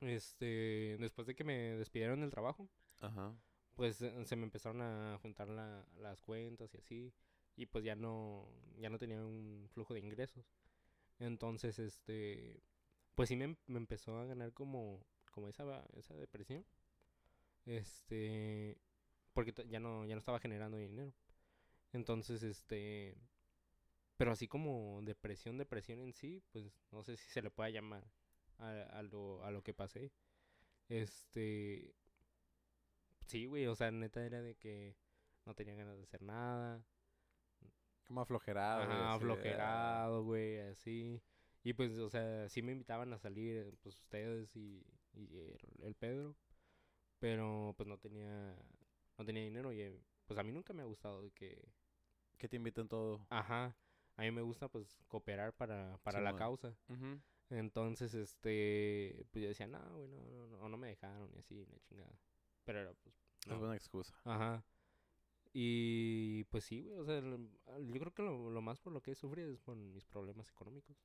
este, 0.01 0.97
después 1.01 1.27
de 1.27 1.35
que 1.35 1.45
me 1.45 1.55
despidieron 1.77 2.21
del 2.21 2.31
trabajo, 2.31 2.69
Ajá. 3.01 3.35
pues 3.75 4.01
eh, 4.03 4.25
se 4.25 4.37
me 4.37 4.45
empezaron 4.45 4.83
a 4.83 5.19
juntar 5.21 5.49
la- 5.49 5.85
las 5.97 6.21
cuentas 6.23 6.73
y 6.75 6.79
así, 6.79 7.13
y 7.59 7.67
pues 7.67 7.85
ya 7.85 7.97
no, 7.97 8.49
ya 8.79 8.91
no 8.91 8.99
tenía 8.99 9.25
un 9.25 9.69
flujo 9.75 9.95
de 9.95 10.01
ingresos. 10.01 10.47
Entonces, 11.21 11.79
este, 11.79 12.63
pues 13.17 13.29
sí 13.31 13.37
me, 13.37 13.47
em- 13.47 13.57
me 13.69 13.79
empezó 13.79 14.19
a 14.19 14.27
ganar 14.27 14.53
como, 14.55 15.05
como 15.33 15.49
esa, 15.49 15.87
esa 15.97 16.15
depresión. 16.17 16.65
Este, 17.67 18.79
porque 19.35 19.55
ya 19.69 19.81
no, 19.81 20.07
ya 20.07 20.15
no 20.15 20.21
estaba 20.21 20.41
generando 20.41 20.79
dinero. 20.79 21.13
Entonces, 21.93 22.43
este, 22.43 23.17
pero 24.17 24.33
así 24.33 24.49
como 24.49 25.01
depresión, 25.03 25.59
depresión 25.59 26.01
en 26.01 26.13
sí, 26.13 26.43
pues 26.53 26.67
no 26.93 27.05
sé 27.05 27.17
si 27.17 27.31
se 27.31 27.43
le 27.43 27.51
pueda 27.51 27.71
llamar 27.71 28.05
a, 28.59 28.71
a 28.99 29.03
lo, 29.03 29.45
a 29.45 29.51
lo 29.51 29.63
que 29.63 29.75
pasé. 29.75 30.13
Este, 30.89 31.95
sí, 33.27 33.47
güey, 33.47 33.67
o 33.67 33.75
sea, 33.77 33.91
neta 33.91 34.25
era 34.25 34.41
de 34.43 34.55
que 34.57 34.97
no 35.45 35.55
tenía 35.55 35.75
ganas 35.75 35.97
de 35.97 36.05
hacer 36.05 36.23
nada. 36.23 36.83
Como 38.09 38.23
aflojerado. 38.23 38.83
Ajá, 38.83 39.15
aflojerado, 39.15 40.25
güey, 40.25 40.59
así. 40.61 41.23
Y 41.63 41.75
pues, 41.75 41.93
o 41.99 42.09
sea, 42.09 42.49
sí 42.49 42.63
me 42.63 42.73
invitaban 42.73 43.13
a 43.13 43.19
salir, 43.19 43.77
pues 43.83 43.97
ustedes 44.01 44.57
y, 44.57 44.83
y 45.13 45.39
el, 45.39 45.59
el 45.83 45.95
Pedro. 45.95 46.35
Pero 47.21 47.75
pues 47.77 47.89
no 47.89 47.99
tenía, 47.99 48.57
no 49.19 49.25
tenía 49.25 49.43
dinero 49.43 49.73
y 49.73 49.81
eh, 49.83 50.01
pues 50.27 50.39
a 50.39 50.43
mí 50.43 50.53
nunca 50.53 50.73
me 50.73 50.83
ha 50.83 50.87
gustado 50.87 51.23
de 51.23 51.31
que, 51.33 51.73
Que 52.39 52.49
te 52.49 52.57
invitan 52.57 52.89
todo. 52.89 53.27
ajá, 53.31 53.77
a 54.17 54.23
mí 54.23 54.31
me 54.31 54.43
gusta 54.43 54.69
pues 54.69 54.97
cooperar 55.09 55.53
para, 55.55 55.99
para 56.03 56.21
la 56.21 56.35
causa. 56.35 56.75
Ujú. 56.89 57.21
Entonces, 57.51 58.15
este, 58.15 59.27
pues 59.31 59.43
yo 59.43 59.49
decía, 59.49 59.67
no, 59.67 59.81
güey, 59.97 60.09
no, 60.09 60.21
no, 60.31 60.47
no, 60.49 60.69
no 60.69 60.77
me 60.77 60.89
dejaron 60.89 61.31
y 61.35 61.39
así, 61.39 61.65
la 61.67 61.79
chingada. 61.81 62.19
Pero 62.65 62.81
era, 62.81 62.93
pues, 62.95 63.15
Es 63.47 63.59
buena 63.59 63.75
excusa. 63.75 64.15
Ajá. 64.25 64.63
Y 65.53 66.45
pues 66.45 66.65
sí, 66.65 66.83
güey, 66.83 66.99
o 66.99 67.05
sea, 67.05 67.21
lo- 67.21 67.39
yo 67.81 68.01
creo 68.01 68.13
que 68.15 68.23
lo, 68.23 68.51
lo 68.51 68.61
más 68.63 68.79
por 68.81 68.93
lo 68.93 69.01
que 69.01 69.13
he 69.13 69.15
sufrido 69.15 69.51
es 69.51 69.61
por 69.61 69.77
mis 69.77 70.05
problemas 70.07 70.51
económicos. 70.51 70.97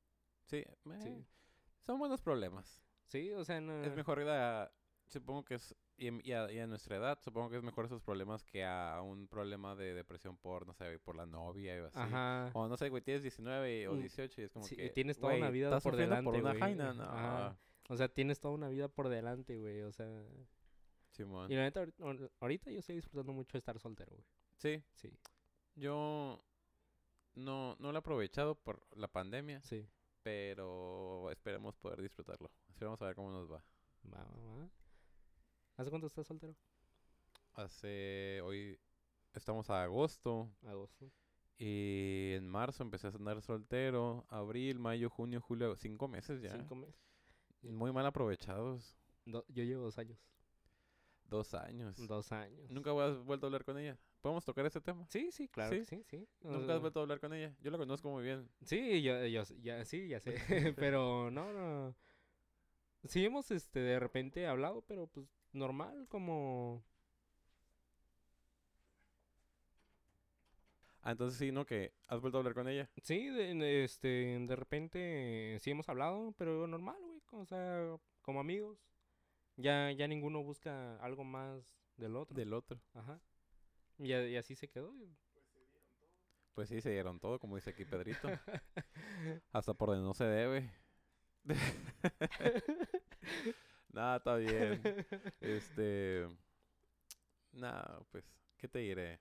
Sí, 0.45 0.63
Sí. 0.99 1.09
eh, 1.09 1.23
son 1.85 1.97
buenos 1.99 2.21
problemas. 2.21 2.83
Sí, 3.05 3.31
o 3.31 3.43
sea, 3.43 3.61
no... 3.61 3.83
Es 3.83 3.95
mejor 3.95 4.19
ir 4.19 4.27
a, 4.29 4.71
supongo 5.07 5.43
que 5.45 5.55
es, 5.55 5.75
y, 5.97 6.31
a, 6.31 6.51
y 6.51 6.59
a 6.59 6.67
nuestra 6.67 6.97
edad, 6.97 7.19
supongo 7.21 7.49
que 7.49 7.57
es 7.57 7.63
mejor 7.63 7.85
esos 7.85 8.01
problemas 8.01 8.43
que 8.43 8.63
a 8.65 9.01
un 9.01 9.27
problema 9.27 9.75
de 9.75 9.93
depresión 9.93 10.37
por, 10.37 10.65
no 10.67 10.73
sé, 10.73 10.99
por 10.99 11.15
la 11.15 11.25
novia 11.25 11.81
o 11.83 11.87
así. 11.87 11.97
Ajá. 11.99 12.51
O 12.53 12.67
no 12.67 12.75
sé, 12.77 12.89
güey, 12.89 13.01
tienes 13.01 13.21
19 13.23 13.87
o 13.87 13.93
Mm, 13.95 13.99
18 13.99 14.41
y 14.41 14.43
es 14.45 14.51
como 14.51 14.65
sí, 14.65 14.75
que, 14.75 14.89
tienes 14.89 15.17
toda 15.17 15.35
una 15.35 15.49
vida 15.49 15.67
¿estás 15.67 15.83
por 15.83 15.93
sufriendo 15.93 16.15
por 16.23 16.33
delante, 16.35 16.41
una 16.41 16.49
güey. 16.51 16.59
jaina? 16.61 16.93
No. 16.93 17.03
Ajá. 17.03 17.57
O 17.89 17.97
sea, 17.97 18.07
tienes 18.07 18.39
toda 18.39 18.53
una 18.53 18.69
vida 18.69 18.87
por 18.87 19.09
delante, 19.09 19.57
güey, 19.57 19.81
o 19.81 19.91
sea... 19.91 20.07
Y 21.17 21.55
la 21.55 21.61
neta, 21.63 21.79
ahorita, 21.81 22.03
ahor- 22.03 22.31
ahorita 22.39 22.71
yo 22.71 22.79
estoy 22.79 22.95
disfrutando 22.95 23.33
mucho 23.33 23.53
de 23.53 23.59
estar 23.59 23.77
soltero, 23.79 24.11
güey. 24.15 24.25
Sí, 24.57 24.83
Sí, 24.93 25.11
yo 25.75 26.43
no, 27.35 27.75
no 27.79 27.91
lo 27.91 27.97
he 27.97 27.99
aprovechado 27.99 28.55
por 28.55 28.85
la 28.95 29.07
pandemia, 29.07 29.61
sí. 29.61 29.87
pero 30.23 31.29
esperemos 31.31 31.75
poder 31.77 32.01
disfrutarlo. 32.01 32.49
Esperemos 32.69 33.01
a 33.01 33.05
ver 33.05 33.15
cómo 33.15 33.31
nos 33.31 33.51
va. 33.51 33.63
Va, 34.11 34.23
va, 34.23 34.55
va. 34.57 34.69
¿Hace 35.77 35.89
cuánto 35.89 36.07
estás 36.07 36.27
soltero? 36.27 36.55
Hace, 37.53 38.41
hoy 38.43 38.79
estamos 39.33 39.69
a 39.69 39.83
agosto 39.83 40.49
Agosto. 40.65 41.11
y 41.57 42.33
en 42.35 42.47
marzo 42.47 42.81
empecé 42.83 43.07
a 43.07 43.11
andar 43.11 43.41
soltero, 43.41 44.25
abril, 44.29 44.79
mayo, 44.79 45.09
junio, 45.09 45.39
julio, 45.41 45.75
cinco 45.75 46.07
meses 46.07 46.41
ya. 46.41 46.51
Cinco 46.51 46.75
meses. 46.75 46.95
Muy 47.61 47.91
mal 47.91 48.05
aprovechados. 48.05 48.97
Do- 49.25 49.45
yo 49.49 49.63
llevo 49.63 49.83
dos 49.83 49.97
años. 49.97 50.19
Dos 51.29 51.53
años. 51.53 51.95
Dos 52.07 52.31
años. 52.31 52.69
¿Nunca 52.69 52.91
has 52.91 53.17
vuelto 53.23 53.45
a 53.45 53.47
hablar 53.47 53.63
con 53.65 53.77
ella? 53.77 53.97
¿Podemos 54.21 54.45
tocar 54.45 54.65
ese 54.65 54.79
tema? 54.79 55.05
Sí, 55.09 55.31
sí, 55.31 55.47
claro 55.47 55.71
¿Sí? 55.71 55.79
que 55.79 55.85
sí, 55.85 56.03
sí. 56.09 56.27
¿Nunca 56.41 56.75
has 56.75 56.81
vuelto 56.81 56.99
a 56.99 57.03
hablar 57.03 57.19
con 57.19 57.33
ella? 57.33 57.55
Yo 57.61 57.71
la 57.71 57.77
conozco 57.77 58.09
muy 58.09 58.23
bien. 58.23 58.47
Sí, 58.63 59.01
yo, 59.01 59.25
yo, 59.25 59.43
ya, 59.61 59.83
sí, 59.85 60.07
ya 60.07 60.19
sé, 60.19 60.35
pero 60.77 61.31
no, 61.31 61.51
no. 61.51 61.95
Sí 63.05 63.25
hemos, 63.25 63.51
este, 63.51 63.79
de 63.79 63.99
repente 63.99 64.47
hablado, 64.47 64.81
pero 64.87 65.07
pues 65.07 65.27
normal, 65.51 66.07
como... 66.07 66.83
Ah, 71.01 71.11
entonces 71.11 71.37
sí, 71.37 71.51
¿no? 71.51 71.65
Que 71.65 71.91
has 72.07 72.21
vuelto 72.21 72.37
a 72.37 72.39
hablar 72.39 72.53
con 72.53 72.67
ella. 72.69 72.89
Sí, 73.01 73.27
de, 73.27 73.53
de- 73.55 73.83
este, 73.83 74.07
de 74.39 74.55
repente 74.55 75.57
sí 75.59 75.71
hemos 75.71 75.89
hablado, 75.89 76.33
pero 76.37 76.65
normal, 76.65 76.95
güey, 77.01 77.19
o 77.31 77.45
sea, 77.45 77.97
como 78.21 78.39
amigos. 78.39 78.77
Ya, 79.55 79.91
ya 79.91 80.07
ninguno 80.07 80.43
busca 80.43 80.97
algo 80.97 81.23
más 81.23 81.61
del 81.97 82.15
otro. 82.15 82.35
Del 82.35 82.53
otro. 82.53 82.79
Ajá. 82.93 83.19
Y, 83.99 84.11
y 84.13 84.35
así 84.37 84.55
se 84.55 84.67
quedó. 84.67 84.93
y- 84.95 85.15
Pues 86.53 86.69
sí, 86.69 86.81
se 86.81 86.91
dieron 86.91 87.19
todo, 87.19 87.39
como 87.39 87.55
dice 87.55 87.69
aquí 87.71 87.85
Pedrito. 87.85 88.27
Hasta 89.51 89.73
por 89.73 89.89
donde 89.89 90.03
no 90.03 90.13
se 90.13 90.25
debe. 90.25 90.71
Nada, 93.91 94.17
está 94.17 94.35
bien. 94.37 94.81
Este. 95.39 96.27
No, 97.51 98.07
pues, 98.11 98.25
¿qué 98.57 98.67
te 98.67 98.79
diré? 98.79 99.19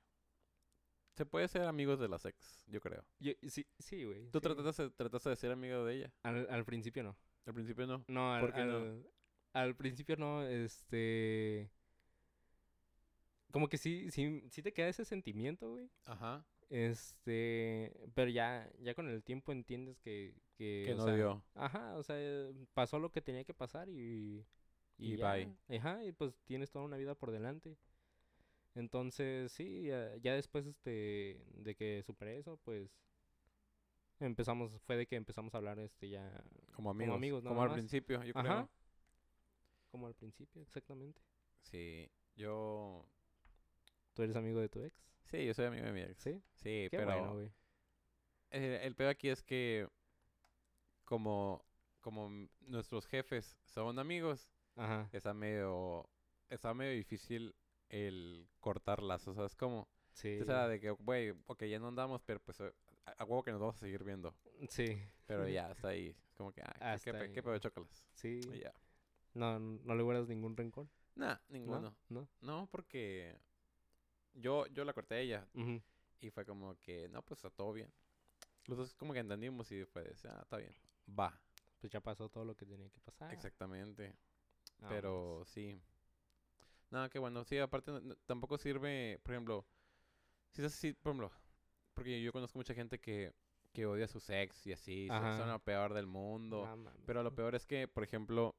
Se 1.15 1.27
puede 1.27 1.47
ser 1.49 1.63
amigos 1.67 2.01
de 2.01 2.09
las 2.09 2.25
ex, 2.25 2.65
yo 2.69 2.81
creo. 2.81 3.05
Yo- 3.19 3.33
sí, 3.49 3.67
sí, 3.79 4.05
güey. 4.05 4.31
¿Tú 4.31 4.39
sí. 4.39 4.43
trataste, 4.43 4.89
trataste 4.91 5.29
de 5.31 5.37
ser 5.37 5.53
amigo 5.53 5.85
de 5.85 5.95
ella? 5.97 6.13
Al, 6.23 6.49
al 6.49 6.65
principio 6.65 7.03
no. 7.03 7.17
Al 7.45 7.53
principio 7.53 7.87
no. 7.87 8.03
No, 8.09 8.33
al, 8.33 8.41
¿Por 8.41 8.55
qué 8.55 8.65
no? 8.65 9.03
Al- 9.53 9.77
principio 9.77 10.17
no, 10.17 10.43
este... 10.47 11.71
Como 13.51 13.69
que 13.69 13.77
sí, 13.77 14.11
sí, 14.11 14.43
sí 14.51 14.63
te 14.63 14.73
queda 14.73 14.89
ese 14.89 15.05
sentimiento, 15.05 15.71
güey. 15.73 15.91
Ajá. 16.07 16.45
Este, 16.71 17.93
pero 18.15 18.31
ya, 18.31 18.71
ya 18.81 18.95
con 18.95 19.07
el 19.09 19.23
tiempo 19.23 19.53
entiendes 19.53 19.99
que, 20.01 20.35
que, 20.57 20.95
no 20.97 21.05
sea, 21.05 21.15
dio. 21.15 21.43
Ajá, 21.55 21.95
o 21.99 22.03
sea, 22.03 22.17
pasó 22.73 22.99
lo 22.99 23.13
que 23.13 23.21
tenía 23.21 23.45
que 23.45 23.53
pasar 23.53 23.91
y, 23.91 24.47
Y 24.97 25.17
bye. 25.17 25.55
Ajá, 25.77 26.03
y 26.03 26.13
pues 26.13 26.35
tienes 26.45 26.71
toda 26.71 26.87
una 26.87 26.97
vida 26.97 27.15
por 27.15 27.31
delante. 27.31 27.77
Entonces, 28.75 29.53
sí, 29.53 29.83
ya, 29.83 30.17
ya 30.17 30.35
después 30.35 30.65
este, 30.67 31.45
de 31.57 31.75
que 31.75 32.03
superé 32.05 32.39
eso, 32.39 32.57
pues 32.65 32.91
empezamos, 34.19 34.81
fue 34.87 34.97
de 34.97 35.07
que 35.07 35.17
empezamos 35.17 35.53
a 35.55 35.59
hablar 35.59 35.79
este 35.79 36.09
ya 36.09 36.43
Como 36.73 36.89
amigos. 36.91 37.17
amigos, 37.17 37.43
Como 37.43 37.55
nada 37.57 37.65
al 37.65 37.69
más. 37.71 37.79
principio, 37.81 38.23
yo 38.25 38.33
creo. 38.33 38.51
Ajá. 38.53 38.69
Como 39.93 40.09
al 40.09 40.15
principio, 40.15 40.61
exactamente. 40.63 41.23
Sí, 41.61 42.11
yo... 42.35 43.07
¿Tú 44.15 44.23
eres 44.23 44.35
amigo 44.35 44.59
de 44.61 44.69
tu 44.69 44.83
ex? 44.83 44.97
Sí, 45.27 45.47
yo 45.47 45.55
soy 45.55 45.67
amigo 45.67 45.87
de 45.87 45.93
mi 45.93 46.01
ex. 46.01 46.19
Sí. 46.21 46.43
Sí, 46.55 46.89
Qué 46.91 46.97
pero... 46.99 47.07
bueno, 47.07 47.35
güey. 47.35 47.53
Eh, 48.51 48.81
el 48.83 48.95
peor 48.97 49.11
aquí 49.11 49.29
es 49.29 49.43
que 49.43 49.89
como, 51.05 51.65
como 52.01 52.31
nuestros 52.61 53.07
jefes 53.07 53.57
son 53.65 53.99
amigos, 53.99 54.51
Ajá. 54.77 55.09
está 55.13 55.33
medio, 55.33 56.09
está 56.51 56.75
medio 56.75 56.93
difícil 56.93 57.55
el 57.89 58.49
cortar 58.61 59.03
lazos, 59.03 59.37
¿sabes 59.37 59.55
cómo? 59.55 59.89
Sí. 60.13 60.39
O 60.41 60.45
sea, 60.45 60.69
de 60.69 60.81
que, 60.81 60.91
güey, 60.91 61.31
ok, 61.47 61.65
ya 61.65 61.79
no 61.79 61.89
andamos, 61.89 62.23
pero 62.23 62.41
pues 62.41 62.61
eh, 62.61 62.73
a, 63.07 63.13
a 63.13 63.25
huevo 63.25 63.43
que 63.43 63.53
nos 63.53 63.61
vamos 63.61 63.77
a 63.77 63.81
seguir 63.81 64.05
viendo. 64.05 64.35
Sí. 64.69 64.99
Pero 65.27 65.49
ya, 65.49 65.67
hasta 65.71 65.89
ahí. 65.89 66.15
Es 66.29 66.35
como 66.37 66.53
que, 66.53 66.61
ah, 66.63 66.75
¿qué- 66.79 66.85
Hasta 66.85 67.13
¿qué, 67.13 67.17
ahí. 67.19 67.33
qué 67.33 67.43
pedo 67.43 67.53
de 67.55 67.61
chócalas? 67.61 68.05
Sí. 68.13 68.41
Y 68.53 68.59
ya. 68.61 68.75
No, 69.35 69.59
no 69.59 69.95
le 69.95 70.03
guardas 70.03 70.29
ningún 70.29 70.57
rencor. 70.57 70.89
Nah, 71.15 71.35
¿no? 71.35 71.41
ninguno. 71.49 71.97
No. 72.09 72.29
No, 72.41 72.69
porque 72.71 73.39
yo, 74.35 74.67
yo 74.69 74.85
la 74.85 74.93
corté 74.93 75.15
a 75.17 75.21
ella 75.21 75.49
y 76.21 76.31
fue 76.31 76.45
como 76.45 76.79
que, 76.81 77.09
no, 77.09 77.23
pues 77.23 77.39
está 77.39 77.51
todo 77.51 77.73
bien. 77.73 77.93
Los 78.67 78.79
dos 78.79 78.95
como 78.95 79.13
que 79.13 79.19
entendimos 79.21 79.71
y 79.73 79.85
fue 79.85 80.05
de, 80.05 80.15
ah, 80.29 80.41
está 80.43 80.57
bien. 80.59 80.75
Va, 81.19 81.39
Pues 81.81 81.93
ya 81.93 82.01
pasó 82.01 82.29
todo 82.29 82.45
lo 82.45 82.55
que 82.57 82.65
tenía 82.65 82.89
que 82.91 83.01
pasar. 83.01 83.33
exactamente. 83.33 84.15
Pero 84.89 85.45
sí. 85.47 85.81
Nada, 86.91 87.09
qué 87.09 87.19
bueno. 87.19 87.45
Sí, 87.45 87.59
aparte 87.59 87.91
no- 87.91 88.01
no- 88.01 88.17
tampoco 88.27 88.59
sirve, 88.59 89.19
por 89.23 89.33
ejemplo, 89.35 89.67
si 90.51 90.61
es 90.63 90.67
así, 90.73 90.93
por 90.93 91.11
ejemplo, 91.13 91.33
porque 91.95 92.23
yo 92.23 92.33
conozco 92.33 92.59
mucha 92.59 92.75
gente 92.75 92.99
que, 93.01 93.33
que 93.73 93.87
odia 93.87 94.05
a 94.05 94.09
su 94.09 94.23
ex 94.29 94.67
y 94.67 94.73
así, 94.73 95.09
son, 95.09 95.49
lo 95.49 95.59
peor 95.61 95.95
del 95.95 96.07
mundo. 96.07 96.67
No. 96.77 96.93
Pero 97.07 97.23
lo 97.23 97.35
peor 97.35 97.55
es 97.55 97.67
que, 97.67 97.89
por 97.89 98.05
ejemplo, 98.05 98.55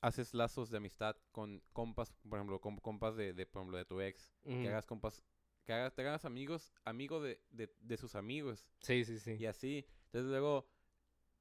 haces 0.00 0.34
lazos 0.34 0.70
de 0.70 0.78
amistad 0.78 1.16
con 1.32 1.62
compas, 1.72 2.12
por 2.28 2.38
ejemplo, 2.38 2.60
con 2.60 2.76
compas 2.78 3.16
de, 3.16 3.32
de, 3.32 3.46
por 3.46 3.60
ejemplo, 3.62 3.78
de 3.78 3.84
tu 3.84 4.00
ex. 4.00 4.32
Que 4.44 4.68
hagas 4.68 4.86
compas, 4.86 5.22
que 5.64 5.72
hagas, 5.72 5.94
te 5.94 6.02
hagas 6.02 6.24
amigos, 6.24 6.72
amigo 6.84 7.20
de, 7.20 7.40
de, 7.50 7.72
de 7.80 7.96
sus 7.96 8.14
amigos. 8.14 8.68
Sí, 8.80 9.04
sí, 9.04 9.18
sí. 9.18 9.36
Y 9.38 9.46
así. 9.46 9.84
Entonces 10.06 10.30
luego, 10.30 10.66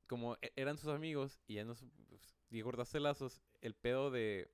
como 0.08 0.36
e- 0.42 0.54
eran 0.56 0.78
sus 0.78 0.90
amigos 0.90 1.40
y 1.48 1.56
ya 1.56 1.66
no 1.66 1.76
su- 1.76 1.90
pues, 2.10 2.36
y 2.50 2.62
cortaste 2.62 3.00
lazos, 3.00 3.42
el 3.62 3.76
pedo 3.76 4.12
de, 4.12 4.50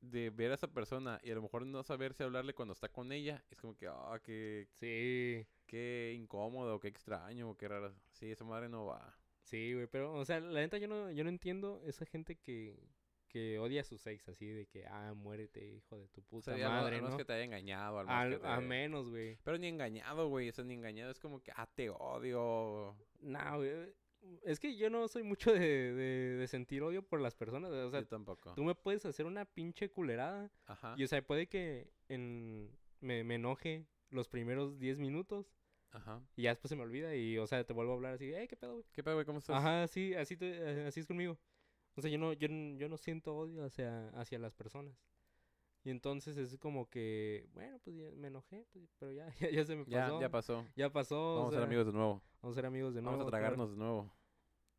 de 0.00 0.30
ver 0.30 0.50
a 0.50 0.54
esa 0.54 0.68
persona 0.68 1.20
y 1.22 1.30
a 1.30 1.34
lo 1.34 1.42
mejor 1.42 1.64
no 1.66 1.82
saber 1.82 2.12
si 2.14 2.22
hablarle 2.22 2.54
cuando 2.54 2.72
está 2.72 2.88
con 2.90 3.12
ella, 3.12 3.44
es 3.50 3.58
como 3.60 3.76
que, 3.76 3.86
ah, 3.88 4.20
qué, 4.24 4.68
Sí, 4.80 5.46
qué 5.66 6.14
incómodo, 6.16 6.80
qué 6.80 6.88
extraño, 6.88 7.56
qué 7.56 7.68
raro. 7.68 7.94
Sí, 8.10 8.30
esa 8.30 8.44
madre 8.44 8.68
no 8.68 8.86
va. 8.86 9.14
sí, 9.44 9.74
güey. 9.74 9.86
Pero, 9.86 10.14
o 10.14 10.24
sea, 10.24 10.40
la 10.40 10.60
neta 10.60 10.78
yo 10.78 10.88
no, 10.88 11.10
yo 11.10 11.24
no 11.24 11.30
entiendo 11.30 11.82
esa 11.86 12.04
gente 12.06 12.36
que, 12.36 12.78
que 13.32 13.58
odia 13.58 13.80
a 13.80 13.84
sus 13.84 14.06
ex 14.06 14.28
así 14.28 14.46
de 14.46 14.66
que, 14.66 14.86
ah, 14.86 15.14
muérete, 15.14 15.66
hijo 15.66 15.98
de 15.98 16.06
tu 16.08 16.20
O 16.20 16.24
puta 16.24 16.52
sea, 16.52 16.58
ya 16.58 16.68
no- 16.68 16.82
madre, 16.82 16.96
al 16.98 17.02
¿no? 17.10 17.16
que 17.16 17.24
te 17.24 17.32
haya 17.32 17.44
engañado, 17.44 17.98
al 17.98 18.08
Al- 18.08 18.30
que 18.34 18.38
te- 18.38 18.46
A 18.46 18.60
menos, 18.60 19.08
güey. 19.08 19.38
Pero 19.42 19.58
ni 19.58 19.66
engañado, 19.68 20.28
güey, 20.28 20.48
o 20.48 20.52
sea, 20.52 20.64
ni 20.64 20.74
engañado, 20.74 21.10
es 21.10 21.18
como 21.18 21.42
que, 21.42 21.50
ah, 21.56 21.66
te 21.74 21.88
odio. 21.90 22.96
No, 23.20 23.56
güey. 23.56 23.92
Es 24.44 24.60
que 24.60 24.76
yo 24.76 24.88
no 24.88 25.08
soy 25.08 25.22
mucho 25.24 25.52
de, 25.52 25.58
de, 25.58 26.36
de 26.36 26.46
sentir 26.46 26.82
odio 26.82 27.02
por 27.02 27.20
las 27.20 27.34
personas. 27.34 27.72
O 27.72 27.90
sea, 27.90 28.00
Yo 28.00 28.06
tampoco. 28.06 28.54
tú 28.54 28.62
me 28.62 28.74
puedes 28.76 29.04
hacer 29.04 29.26
una 29.26 29.44
pinche 29.44 29.90
culerada. 29.90 30.48
Ajá, 30.66 30.94
Y, 30.96 31.02
o 31.04 31.08
sea, 31.08 31.20
puede 31.26 31.48
que 31.48 31.90
en, 32.08 32.70
me, 33.00 33.24
me 33.24 33.34
enoje 33.36 33.86
los 34.10 34.28
primeros 34.28 34.78
10 34.78 34.98
minutos. 35.00 35.52
ajá. 35.90 36.22
Y 36.36 36.42
ya 36.42 36.50
después 36.50 36.68
se 36.68 36.76
me 36.76 36.82
olvida. 36.82 37.16
Y, 37.16 37.36
o 37.38 37.46
sea, 37.48 37.64
te 37.64 37.72
vuelvo 37.72 37.92
a 37.92 37.94
hablar 37.96 38.14
así, 38.14 38.30
hey, 38.32 38.46
¿qué 38.48 38.56
pedo, 38.56 38.74
güey? 38.74 38.84
¿Qué 38.92 39.02
pedo, 39.02 39.14
güey? 39.14 39.26
¿Cómo 39.26 39.38
estás? 39.40 39.56
Ajá, 39.56 39.88
sí, 39.88 40.14
así, 40.14 40.36
te- 40.36 40.84
así 40.86 41.00
es 41.00 41.06
conmigo. 41.06 41.36
O 41.94 42.00
sea, 42.00 42.10
yo 42.10 42.18
no, 42.18 42.32
yo, 42.32 42.48
yo 42.76 42.88
no 42.88 42.96
siento 42.96 43.36
odio 43.36 43.64
hacia, 43.64 44.08
hacia 44.10 44.38
las 44.38 44.54
personas. 44.54 44.96
Y 45.84 45.90
entonces 45.90 46.36
es 46.36 46.56
como 46.58 46.88
que, 46.88 47.48
bueno, 47.54 47.78
pues 47.82 47.96
ya 47.96 48.10
me 48.12 48.28
enojé, 48.28 48.64
pues, 48.72 48.88
pero 48.98 49.12
ya, 49.12 49.28
ya, 49.40 49.50
ya 49.50 49.64
se 49.64 49.76
me 49.76 49.84
Ya, 49.86 50.04
pasó. 50.06 50.20
ya 50.20 50.28
pasó. 50.30 50.66
Ya 50.76 50.92
pasó. 50.92 51.34
o 51.34 51.36
Vamos 51.36 51.54
a 51.54 51.56
ser 51.56 51.64
amigos 51.64 51.86
de 51.86 51.92
nuevo. 51.92 52.22
Vamos 52.40 52.54
a 52.54 52.58
ser 52.58 52.66
amigos 52.66 52.94
de 52.94 53.02
nuevo. 53.02 53.18
Vamos 53.18 53.32
a 53.32 53.36
tragarnos 53.36 53.70
de 53.72 53.76
nuevo. 53.76 54.12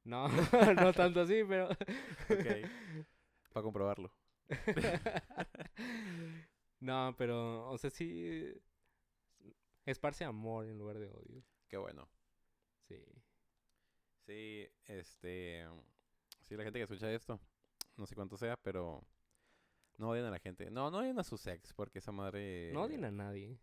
No, 0.06 0.28
no 0.76 0.94
tanto 0.94 1.22
así, 1.22 1.44
pero... 1.48 1.70
Ok. 2.30 2.70
Para 3.54 3.64
comprobarlo. 3.64 4.12
no, 6.80 7.16
pero, 7.18 7.70
o 7.70 7.78
sea, 7.78 7.90
sí... 7.90 8.46
Esparce 9.86 10.24
amor 10.24 10.66
en 10.68 10.78
lugar 10.78 10.98
de 10.98 11.10
odio. 11.10 11.44
Qué 11.68 11.78
bueno. 11.78 12.08
Sí. 12.88 13.04
Sí, 14.26 14.68
este. 14.86 15.66
Sí, 16.44 16.56
la 16.56 16.64
gente 16.64 16.80
que 16.80 16.84
escucha 16.84 17.12
esto, 17.12 17.40
no 17.98 18.06
sé 18.06 18.16
cuánto 18.16 18.38
sea, 18.38 18.58
pero. 18.58 19.04
No 19.98 20.10
odian 20.10 20.26
a 20.26 20.32
la 20.32 20.40
gente. 20.40 20.72
No, 20.72 20.90
no 20.90 20.98
odian 21.00 21.20
a 21.20 21.24
sus 21.24 21.46
ex, 21.48 21.74
porque 21.74 22.00
esa 22.00 22.12
madre. 22.12 22.72
No 22.74 22.84
odian 22.84 23.06
a 23.06 23.12
nadie. 23.12 23.60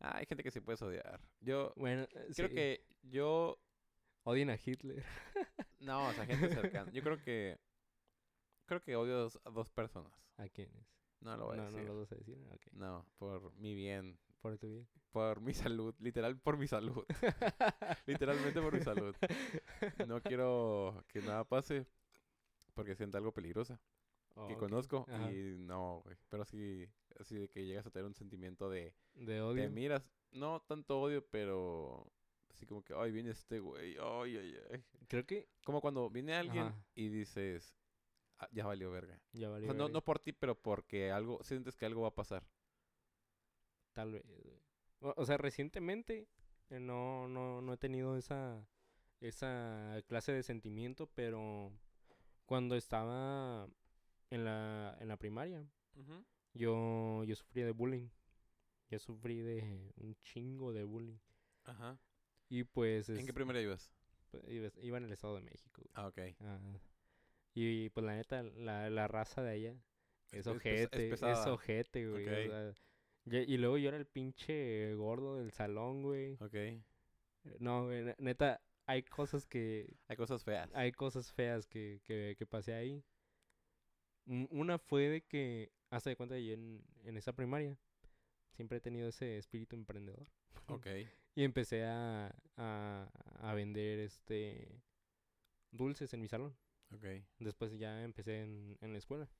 Ah, 0.00 0.16
hay 0.16 0.26
gente 0.26 0.42
que 0.42 0.50
sí 0.50 0.60
puedes 0.60 0.82
odiar. 0.82 1.20
Yo 1.40 1.72
Bueno, 1.76 2.02
eh, 2.04 2.28
creo 2.34 2.48
sí, 2.48 2.54
que 2.54 2.86
yo. 3.02 3.58
Odian 4.24 4.50
a 4.50 4.56
Hitler. 4.56 5.04
No, 5.80 6.06
o 6.08 6.12
sea, 6.12 6.24
gente 6.26 6.48
cercana. 6.48 6.92
Yo 6.92 7.02
creo 7.02 7.20
que. 7.20 7.58
Creo 8.66 8.80
que 8.80 8.94
odio 8.94 9.14
a 9.16 9.20
dos, 9.22 9.40
a 9.44 9.50
dos 9.50 9.68
personas. 9.70 10.12
¿A 10.36 10.48
quiénes? 10.48 10.86
No 11.20 11.36
lo 11.36 11.46
voy 11.46 11.54
a 11.54 11.56
no, 11.56 11.64
no 11.64 11.70
decir. 11.72 11.88
lo 11.88 11.98
vas 11.98 12.12
a 12.12 12.14
decir. 12.14 12.38
No, 12.72 13.04
por 13.18 13.52
mi 13.56 13.74
bien. 13.74 14.16
Por 14.42 14.58
tu 14.58 14.68
bien. 14.68 14.88
Por 15.12 15.40
mi 15.40 15.54
salud. 15.54 15.94
Literal, 16.00 16.36
por 16.38 16.56
mi 16.58 16.66
salud. 16.66 17.04
Literalmente 18.06 18.60
por 18.60 18.74
mi 18.74 18.82
salud. 18.82 19.14
No 20.06 20.20
quiero 20.22 21.04
que 21.08 21.20
nada 21.22 21.44
pase. 21.44 21.86
Porque 22.74 22.94
sienta 22.96 23.18
algo 23.18 23.32
peligrosa. 23.32 23.80
Oh, 24.34 24.48
que 24.48 24.56
conozco. 24.56 25.06
Ajá. 25.08 25.30
Y 25.32 25.56
no, 25.58 26.00
güey. 26.04 26.16
Pero 26.28 26.44
sí, 26.44 26.88
así 27.20 27.36
de 27.38 27.48
que 27.48 27.64
llegas 27.66 27.86
a 27.86 27.90
tener 27.90 28.06
un 28.06 28.14
sentimiento 28.14 28.68
de... 28.70 28.94
De 29.14 29.26
Te 29.26 29.40
odio. 29.42 29.70
miras, 29.70 30.10
no 30.32 30.60
tanto 30.62 31.00
odio, 31.00 31.24
pero... 31.30 32.10
Así 32.50 32.66
como 32.66 32.82
que, 32.82 32.94
ay, 32.94 33.12
viene 33.12 33.30
este 33.30 33.60
güey. 33.60 33.96
Ay, 34.00 34.36
ay, 34.38 34.56
ay. 34.72 34.84
Creo 35.08 35.26
que 35.26 35.48
Como 35.64 35.80
cuando 35.80 36.08
viene 36.10 36.34
alguien 36.34 36.66
Ajá. 36.66 36.84
y 36.94 37.08
dices, 37.08 37.74
"Ah, 38.38 38.48
ya 38.52 38.66
valió 38.66 38.90
verga. 38.90 39.20
ya 39.32 39.48
O 39.48 39.52
valió. 39.52 39.66
no, 39.68 39.74
verga. 39.84 39.92
no 39.92 40.02
por 40.02 40.18
ti, 40.18 40.32
pero 40.32 40.54
porque 40.54 41.10
algo, 41.12 41.42
sientes 41.44 41.76
que 41.76 41.84
algo 41.86 42.02
va 42.02 42.08
a 42.08 42.14
pasar. 42.14 42.42
Tal 43.92 44.12
vez. 44.12 44.24
O, 45.00 45.12
o 45.16 45.26
sea, 45.26 45.36
recientemente 45.36 46.28
eh, 46.70 46.80
no, 46.80 47.28
no, 47.28 47.60
no 47.60 47.72
he 47.72 47.76
tenido 47.76 48.16
esa, 48.16 48.66
esa 49.20 50.00
clase 50.06 50.32
de 50.32 50.42
sentimiento, 50.42 51.08
pero 51.14 51.72
cuando 52.46 52.76
estaba 52.76 53.68
en 54.30 54.44
la, 54.44 54.96
en 55.00 55.08
la 55.08 55.16
primaria, 55.16 55.66
yo, 56.54 57.24
yo 57.24 57.34
sufrí 57.36 57.62
de 57.62 57.72
bullying. 57.72 58.08
Yo 58.90 58.98
sufrí 58.98 59.40
de 59.40 59.92
un 59.96 60.14
chingo 60.22 60.72
de 60.72 60.84
bullying. 60.84 61.18
Ajá. 61.64 61.98
Y 62.48 62.64
pues... 62.64 63.08
¿En 63.08 63.16
es- 63.18 63.26
qué 63.26 63.32
primera 63.32 63.60
ibas? 63.60 63.90
pues, 64.30 64.42
iba, 64.80 64.98
en 64.98 65.04
el 65.04 65.12
Estado 65.12 65.36
de 65.36 65.42
México. 65.42 65.82
güey. 65.82 65.90
Ah, 65.94 66.06
ok. 66.08 66.18
Ah, 66.40 66.58
y 67.54 67.88
pues 67.90 68.04
la 68.06 68.14
neta, 68.16 68.42
la, 68.42 68.88
la 68.90 69.08
raza 69.08 69.42
de 69.42 69.50
allá 69.50 69.70
Es- 70.30 70.32
es 70.32 70.32
es 70.32 70.46
es 70.46 70.46
ojete, 70.46 71.04
es, 71.06 71.10
pesada. 71.10 71.52
ojete, 71.52 72.08
güey. 72.08 72.22
o 72.24 72.28
Ok. 72.28 72.34
sea, 72.34 72.46
ya- 72.70 72.74
y 73.26 73.56
luego 73.56 73.78
yo 73.78 73.88
era 73.88 73.96
el 73.98 74.06
pinche 74.06 74.94
gordo 74.94 75.36
del 75.38 75.52
salón, 75.52 76.02
güey. 76.02 76.36
Ok. 76.40 76.54
No, 77.60 77.84
güey, 77.86 78.14
neta, 78.18 78.60
hay 78.86 79.02
cosas 79.02 79.46
que, 79.46 79.94
Hay 80.08 80.16
cosas 80.16 80.44
feas. 80.44 80.70
hay 80.74 80.92
cosas 80.92 81.32
feas 81.32 81.66
que, 81.66 82.00
que, 82.04 82.34
que 82.38 82.46
pasé 82.46 82.74
ahí. 82.74 83.04
Un- 84.26 84.48
Una 84.50 84.78
fue 84.78 85.08
de 85.08 85.20
que, 85.22 85.72
hasta 85.90 86.10
de 86.10 86.16
cuenta, 86.16 86.38
yo 86.38 86.52
en, 86.54 86.84
en 87.04 87.16
esa 87.16 87.32
primaria 87.32 87.76
siempre 88.52 88.78
he 88.78 88.80
tenido 88.80 89.08
ese 89.08 89.38
espíritu 89.38 89.76
emprendedor. 89.76 90.26
Ok. 90.68 90.86
Y 91.34 91.44
empecé 91.44 91.84
a, 91.84 92.34
a, 92.58 93.10
a 93.40 93.54
vender 93.54 94.00
este 94.00 94.82
dulces 95.70 96.12
en 96.12 96.20
mi 96.20 96.28
salón. 96.28 96.54
Ok. 96.94 97.06
Después 97.38 97.72
ya 97.78 98.04
empecé 98.04 98.42
en, 98.42 98.76
en 98.82 98.92
la 98.92 98.98
escuela. 98.98 99.30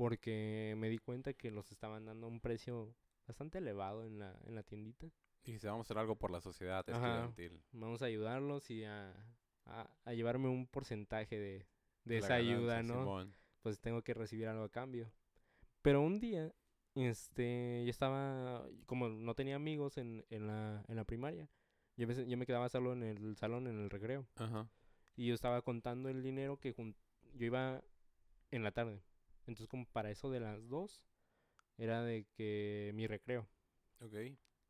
Porque 0.00 0.74
me 0.78 0.88
di 0.88 0.96
cuenta 0.96 1.34
que 1.34 1.50
los 1.50 1.70
estaban 1.72 2.06
dando 2.06 2.26
a 2.26 2.30
un 2.30 2.40
precio 2.40 2.96
bastante 3.26 3.58
elevado 3.58 4.02
en 4.02 4.18
la, 4.18 4.34
en 4.46 4.54
la 4.54 4.62
tiendita. 4.62 5.06
Y 5.44 5.58
si 5.58 5.66
vamos 5.66 5.84
a 5.84 5.86
hacer 5.88 5.98
algo 5.98 6.16
por 6.16 6.30
la 6.30 6.40
sociedad 6.40 6.88
estudiantil. 6.88 7.62
Vamos 7.72 8.00
a 8.00 8.06
ayudarlos 8.06 8.70
y 8.70 8.84
a, 8.84 9.12
a, 9.66 9.90
a 10.06 10.12
llevarme 10.14 10.48
un 10.48 10.66
porcentaje 10.66 11.38
de, 11.38 11.66
de 12.04 12.16
esa 12.16 12.28
ganancia, 12.38 12.56
ayuda, 12.56 12.82
¿no? 12.82 12.94
Simón. 13.00 13.34
Pues 13.60 13.78
tengo 13.78 14.00
que 14.00 14.14
recibir 14.14 14.48
algo 14.48 14.64
a 14.64 14.70
cambio. 14.70 15.12
Pero 15.82 16.00
un 16.00 16.18
día, 16.18 16.50
este, 16.94 17.82
yo 17.84 17.90
estaba, 17.90 18.66
como 18.86 19.10
no 19.10 19.34
tenía 19.34 19.56
amigos 19.56 19.98
en, 19.98 20.24
en, 20.30 20.46
la, 20.46 20.82
en 20.88 20.96
la 20.96 21.04
primaria, 21.04 21.50
yo 21.98 22.10
yo 22.10 22.38
me 22.38 22.46
quedaba 22.46 22.70
solo 22.70 22.94
en 22.94 23.02
el 23.02 23.36
salón, 23.36 23.66
en 23.66 23.78
el 23.78 23.90
recreo. 23.90 24.26
Ajá. 24.36 24.70
Y 25.14 25.26
yo 25.26 25.34
estaba 25.34 25.60
contando 25.60 26.08
el 26.08 26.22
dinero 26.22 26.58
que 26.58 26.72
jun- 26.74 26.96
yo 27.34 27.44
iba 27.44 27.84
en 28.50 28.62
la 28.62 28.72
tarde. 28.72 29.02
Entonces, 29.46 29.68
como 29.68 29.86
para 29.86 30.10
eso 30.10 30.30
de 30.30 30.40
las 30.40 30.68
dos, 30.68 31.04
era 31.78 32.02
de 32.04 32.26
que 32.36 32.92
mi 32.94 33.06
recreo. 33.06 33.48
Ok. 34.00 34.14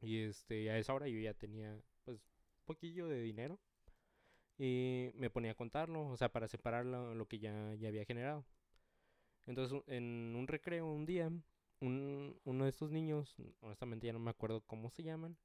Y 0.03 0.19
este, 0.21 0.71
a 0.71 0.79
esa 0.79 0.95
hora 0.95 1.09
yo 1.09 1.19
ya 1.21 1.35
tenía, 1.35 1.79
pues, 2.05 2.21
poquillo 2.65 3.09
de 3.09 3.23
dinero. 3.23 3.59
Y 4.59 5.11
me 5.15 5.31
ponía 5.31 5.53
a 5.53 5.55
contarlo, 5.55 6.07
o 6.07 6.17
sea, 6.17 6.31
para 6.31 6.47
separar 6.49 6.85
lo, 6.87 7.15
lo 7.15 7.27
que 7.27 7.39
ya, 7.39 7.75
ya 7.77 7.89
había 7.89 8.05
generado. 8.05 8.45
Entonces, 9.47 9.83
en 9.87 10.35
un 10.37 10.47
recreo, 10.47 10.87
un 10.87 11.07
día, 11.07 11.31
un, 11.81 12.39
uno 12.45 12.65
de 12.65 12.71
estos 12.71 12.91
niños, 12.91 13.37
honestamente 13.61 14.07
ya 14.07 14.13
no 14.13 14.19
me 14.21 14.31
acuerdo 14.31 14.61
cómo 14.63 14.91
se 14.91 15.03
llaman, 15.03 15.37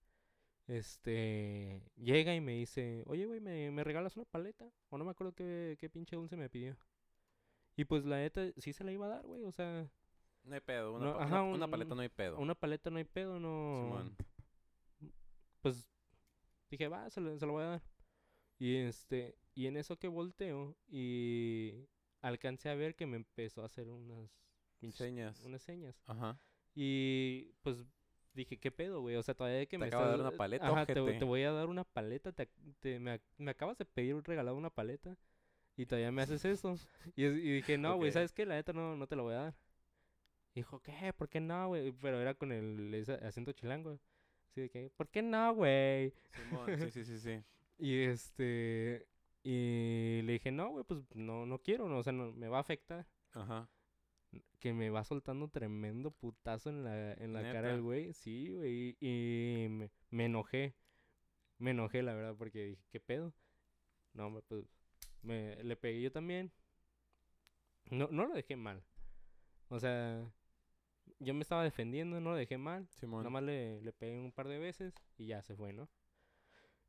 este, 0.67 1.81
llega 1.97 2.35
y 2.35 2.41
me 2.41 2.53
dice, 2.53 3.03
oye, 3.07 3.25
güey, 3.25 3.41
¿me, 3.41 3.71
¿me 3.71 3.83
regalas 3.83 4.17
una 4.17 4.25
paleta? 4.25 4.69
O 4.89 4.97
no 4.97 5.05
me 5.05 5.11
acuerdo 5.11 5.33
qué, 5.33 5.77
qué 5.79 5.89
pinche 5.89 6.15
dulce 6.15 6.37
me 6.37 6.49
pidió. 6.49 6.77
Y 7.75 7.85
pues 7.85 8.05
la 8.05 8.17
neta, 8.17 8.41
sí 8.57 8.71
se 8.73 8.83
la 8.83 8.91
iba 8.91 9.05
a 9.05 9.09
dar, 9.09 9.25
güey, 9.25 9.43
o 9.43 9.51
sea, 9.51 9.89
No 10.43 10.53
hay 10.53 10.61
pedo. 10.61 10.93
Una, 10.93 11.05
No, 11.05 11.17
pa- 11.17 11.23
ajá, 11.23 11.41
una- 11.41 11.55
una 11.55 11.65
un- 11.65 11.71
paleta 11.71 11.95
no 11.95 12.01
hay 12.01 12.09
pedo. 12.09 12.37
una 12.37 12.53
paleta 12.55 12.89
no 12.91 12.97
hay 12.97 13.03
pedo, 13.03 13.39
no 13.39 13.81
Simón. 13.83 14.15
pues 15.61 15.87
dije, 16.69 16.87
va, 16.87 17.09
se 17.09 17.21
lo, 17.21 17.37
se 17.37 17.45
lo 17.45 17.53
voy 17.53 17.63
a 17.63 17.67
dar. 17.67 17.83
Y 18.59 18.75
este, 18.77 19.37
y 19.55 19.67
en 19.67 19.77
eso 19.77 19.97
que 19.97 20.07
volteo 20.07 20.77
y 20.87 21.87
alcancé 22.21 22.69
a 22.69 22.75
ver 22.75 22.95
que 22.95 23.05
me 23.05 23.17
empezó 23.17 23.61
a 23.63 23.65
hacer 23.65 23.89
unas 23.89 24.29
Señas. 24.93 25.43
unas 25.43 25.61
señas. 25.63 25.99
Ajá. 26.05 26.39
Y 26.75 27.53
pues 27.63 27.83
dije, 28.33 28.59
¿qué 28.59 28.69
pedo, 28.71 29.01
güey? 29.01 29.15
O 29.15 29.23
sea, 29.23 29.33
todavía 29.33 29.65
que 29.65 29.71
Te 29.71 29.77
me 29.79 29.87
acaba 29.87 30.03
de 30.05 30.11
estás- 30.11 30.19
dar 30.23 30.29
una 30.31 30.37
paleta, 30.37 30.67
Ajá, 30.67 30.85
te, 30.85 30.93
te 30.93 31.25
voy 31.25 31.41
a 31.43 31.51
dar 31.51 31.67
una 31.67 31.83
paleta, 31.85 32.31
te, 32.31 32.47
te- 32.79 32.99
me, 32.99 33.19
me 33.37 33.51
acabas 33.51 33.77
de 33.77 33.85
pedir 33.85 34.15
regalado 34.23 34.55
una 34.57 34.69
paleta 34.69 35.17
y 35.77 35.85
todavía 35.85 36.11
me 36.11 36.21
haces 36.21 36.45
eso. 36.45 36.75
Y, 37.15 37.25
y 37.25 37.51
dije, 37.55 37.77
no, 37.77 37.95
güey. 37.97 38.11
¿sabes 38.11 38.31
qué? 38.31 38.45
La 38.45 38.55
neta 38.55 38.73
no, 38.73 38.95
no 38.95 39.07
te 39.07 39.15
la 39.15 39.21
voy 39.21 39.33
a 39.33 39.37
dar. 39.37 39.55
Dijo, 40.53 40.81
¿qué? 40.81 41.13
¿Por 41.13 41.27
qué 41.27 41.41
no, 41.41 41.67
güey? 41.67 41.91
Pero 41.91 42.21
era 42.21 42.33
con 42.33 42.51
el 42.51 42.93
ese 42.93 43.13
acento 43.13 43.51
chilango. 43.51 43.99
Así 44.49 44.61
de 44.61 44.69
que, 44.69 44.89
¿por 44.95 45.09
qué 45.09 45.21
no, 45.21 45.53
güey? 45.53 46.13
Sí, 46.79 46.91
sí, 46.91 47.03
sí, 47.03 47.19
sí. 47.19 47.43
Y 47.77 48.03
este. 48.03 49.05
Y 49.43 50.21
le 50.23 50.33
dije, 50.33 50.49
no, 50.49 50.69
güey, 50.69 50.85
pues 50.85 51.01
no, 51.13 51.45
no 51.45 51.59
quiero, 51.59 51.89
no, 51.89 51.97
o 51.97 52.03
sea, 52.03 52.13
no, 52.13 52.31
me 52.31 52.47
va 52.47 52.57
a 52.57 52.61
afectar. 52.61 53.05
Ajá. 53.33 53.69
Que 54.59 54.73
me 54.73 54.89
va 54.89 55.03
soltando 55.03 55.49
tremendo 55.49 56.09
putazo 56.09 56.69
en 56.69 56.85
la, 56.85 57.13
en 57.13 57.33
la 57.33 57.41
cara 57.41 57.67
del 57.67 57.81
güey. 57.81 58.13
Sí, 58.13 58.53
güey. 58.53 58.97
Y 59.01 59.67
me, 59.69 59.89
me 60.09 60.25
enojé. 60.25 60.73
Me 61.57 61.71
enojé, 61.71 62.01
la 62.01 62.13
verdad, 62.13 62.35
porque 62.37 62.65
dije, 62.65 62.85
¿qué 62.89 63.01
pedo? 63.01 63.33
No, 64.13 64.27
hombre, 64.27 64.41
pues. 64.47 64.65
Me, 65.25 65.61
le 65.63 65.75
pegué 65.75 66.01
yo 66.01 66.11
también. 66.11 66.51
No, 67.89 68.07
no 68.11 68.25
lo 68.27 68.33
dejé 68.33 68.55
mal. 68.55 68.83
O 69.69 69.79
sea, 69.79 70.23
yo 71.19 71.33
me 71.33 71.41
estaba 71.41 71.63
defendiendo, 71.63 72.19
no 72.21 72.31
lo 72.31 72.35
dejé 72.35 72.57
mal. 72.57 72.87
Simón. 72.89 73.21
Nada 73.21 73.29
más 73.31 73.43
le, 73.43 73.81
le 73.81 73.91
pegué 73.93 74.17
un 74.19 74.31
par 74.31 74.47
de 74.47 74.59
veces 74.59 74.93
y 75.17 75.27
ya 75.27 75.41
se 75.41 75.55
fue, 75.55 75.73
¿no? 75.73 75.89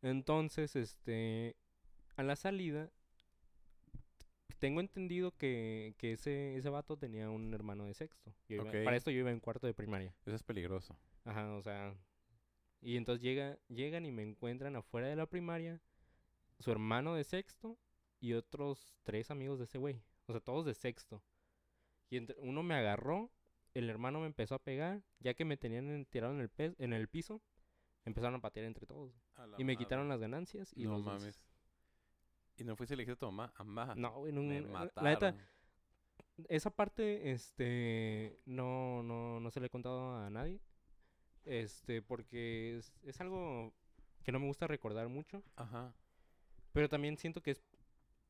Entonces, 0.03 0.77
este, 0.77 1.57
a 2.17 2.23
la 2.23 2.37
salida, 2.37 2.91
tengo 4.59 4.81
entendido 4.81 5.33
que, 5.37 5.95
que 5.99 6.13
ese, 6.13 6.57
ese 6.57 6.69
vato 6.71 6.97
tenía 6.97 7.29
un 7.31 7.53
hermano 7.55 7.85
de 7.85 7.95
sexto. 7.95 8.35
Yo 8.49 8.57
iba- 8.57 8.65
Ok. 8.71 8.85
Para 8.85 8.97
esto 8.97 9.11
yo 9.11 9.19
iba 9.21 9.31
en 9.31 9.41
cuarto 9.41 9.67
de 9.67 9.75
primaria. 9.75 10.15
Eso 10.25 10.35
es 10.37 10.43
peligroso. 10.43 10.97
Ajá, 11.25 11.53
o 11.55 11.63
sea. 11.63 11.95
Y 12.81 12.97
entonces 12.97 13.23
llega, 13.23 13.59
llegan 13.69 14.05
y 14.07 14.13
me 14.13 14.23
encuentran 14.23 14.77
afuera 14.77 15.09
de 15.09 15.17
la 15.17 15.27
primaria, 15.27 15.81
su 16.61 16.71
hermano 16.71 17.15
de 17.15 17.25
sexto 17.25 17.77
y 18.27 18.35
otros 18.35 18.97
tres 19.05 19.31
amigos 19.31 19.59
de 19.59 19.65
ese 19.65 19.79
güey. 19.79 20.03
O 20.27 20.33
sea, 20.33 20.41
todos 20.41 20.65
de 20.67 20.75
sexto. 20.75 21.23
Y 22.11 22.17
entre- 22.17 22.37
uno 22.41 22.63
me 22.63 22.75
agarró, 22.75 23.31
el 23.75 23.89
hermano 23.89 24.21
me 24.21 24.27
empezó 24.27 24.55
a 24.57 24.59
pegar, 24.63 25.03
ya 25.21 25.35
que 25.35 25.45
me 25.45 25.57
tenían 25.57 25.89
en- 25.91 26.07
tirado 26.07 26.33
en 26.35 26.41
el, 26.41 26.49
pe- 26.49 26.75
en 26.79 26.93
el 26.93 27.09
piso, 27.09 27.41
empezaron 28.05 28.35
a 28.37 28.41
patear 28.41 28.67
entre 28.67 28.87
todos. 28.87 29.13
A 29.37 29.45
Y 29.59 29.65
me 29.65 29.75
madre. 29.75 29.77
quitaron 29.77 30.09
las 30.09 30.19
ganancias 30.21 30.73
y 30.75 30.85
No 30.85 30.93
los 30.93 31.05
mames. 31.05 31.23
dulces. 31.23 31.43
¿Y 32.57 32.65
no 32.65 32.75
fuiste 32.77 32.95
elegido 32.95 33.17
tu 33.17 33.27
mamá? 33.27 33.53
Amá. 33.57 33.95
No, 33.97 34.19
güey, 34.19 34.33
no, 34.33 34.43
Me 34.43 34.61
mataron. 34.63 35.05
la 35.05 35.11
neta, 35.11 35.37
esa 36.49 36.71
parte, 36.71 37.31
este, 37.33 38.41
no, 38.47 39.03
no, 39.03 39.39
no 39.41 39.51
se 39.51 39.61
le 39.61 39.67
he 39.67 39.71
contado 39.71 40.17
a 40.17 40.31
nadie. 40.31 40.61
Este, 41.45 42.03
porque 42.03 42.79
es, 42.79 42.93
es 43.03 43.21
algo 43.21 43.73
que 44.25 44.33
no 44.33 44.41
me 44.41 44.47
gusta 44.47 44.67
recordar 44.67 45.09
mucho. 45.09 45.45
Ajá. 45.55 45.95
Pero 46.73 46.89
también 46.89 47.17
siento 47.19 47.41
que 47.43 47.53
es 47.53 47.63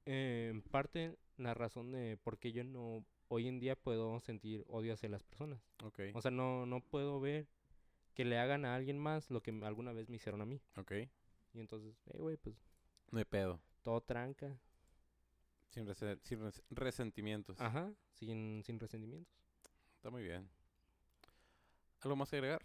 eh, 0.07 0.49
en 0.51 0.63
parte 0.63 1.17
la 1.37 1.55
razón 1.55 1.93
de 1.93 2.17
por 2.17 2.39
qué 2.39 2.53
yo 2.53 2.65
no 2.65 3.05
hoy 3.29 3.49
en 3.49 3.59
día 3.59 3.77
puedo 3.77 4.19
sentir 4.21 4.65
odio 4.69 4.95
hacia 4.95 5.09
las 5.09 5.23
personas. 5.25 5.61
Ok. 5.83 6.01
O 6.15 6.23
sea, 6.23 6.31
no, 6.31 6.65
no 6.67 6.81
puedo 6.81 7.21
ver 7.21 7.47
que 8.15 8.25
le 8.25 8.39
hagan 8.39 8.65
a 8.65 8.75
alguien 8.75 8.99
más 8.99 9.31
lo 9.31 9.43
que 9.43 9.51
alguna 9.63 9.93
vez 9.93 10.09
me 10.09 10.17
hicieron 10.17 10.41
a 10.41 10.47
mí. 10.47 10.61
Ok. 10.77 10.93
Y 11.53 11.61
entonces, 11.61 11.95
eh, 12.13 12.19
güey, 12.19 12.37
pues 12.37 12.57
No 13.11 13.19
hay 13.19 13.25
pedo. 13.25 13.61
todo 13.83 14.01
tranca. 14.01 14.59
Sin, 15.71 15.87
rese- 15.87 16.19
sin 16.23 16.41
res- 16.41 16.63
resentimientos. 16.71 17.61
Ajá, 17.61 17.93
sin, 18.13 18.63
sin 18.65 18.79
resentimientos. 18.81 19.35
Está 19.97 20.09
muy 20.11 20.23
bien. 20.23 20.49
¿Algo 22.01 22.17
más 22.17 22.31
que 22.31 22.37
agregar? 22.37 22.65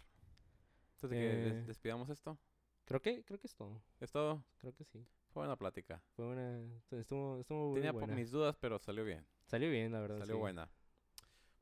Que 1.00 1.08
des- 1.08 1.52
Eh. 1.52 1.64
despidamos 1.66 2.08
esto. 2.08 2.38
Creo 2.84 3.02
que, 3.02 3.24
creo 3.24 3.38
que 3.38 3.46
es 3.48 3.54
todo. 3.54 3.82
Es 4.00 4.10
todo. 4.12 4.44
Creo 4.58 4.72
que 4.72 4.84
sí. 4.84 5.04
Fue 5.32 5.40
buena 5.40 5.56
plática. 5.56 6.02
Fue 6.14 6.26
una, 6.26 6.60
estuvo, 6.90 7.40
estuvo 7.40 7.72
Tenía 7.74 7.92
buena. 7.92 8.14
mis 8.14 8.30
dudas, 8.30 8.54
pero 8.60 8.78
salió 8.78 9.02
bien. 9.02 9.26
Salió 9.46 9.70
bien, 9.70 9.90
la 9.90 10.00
verdad. 10.00 10.18
Salió 10.18 10.34
sí. 10.34 10.40
buena. 10.40 10.68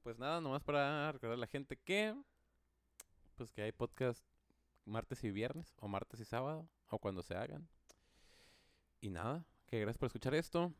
Pues 0.03 0.18
nada, 0.18 0.41
nomás 0.41 0.64
para 0.64 1.12
recordar 1.12 1.37
a 1.37 1.41
la 1.41 1.47
gente 1.47 1.77
que 1.77 2.16
pues 3.37 3.53
que 3.53 3.62
hay 3.62 3.71
podcast 3.73 4.25
martes 4.85 5.23
y 5.23 5.31
viernes 5.31 5.73
o 5.79 5.87
martes 5.87 6.18
y 6.18 6.25
sábado 6.25 6.68
o 6.89 6.99
cuando 6.99 7.23
se 7.23 7.37
hagan. 7.37 7.68
Y 9.01 9.11
nada, 9.11 9.45
que 9.66 9.79
gracias 9.79 9.99
por 9.99 10.07
escuchar 10.09 10.35
esto 10.35 10.73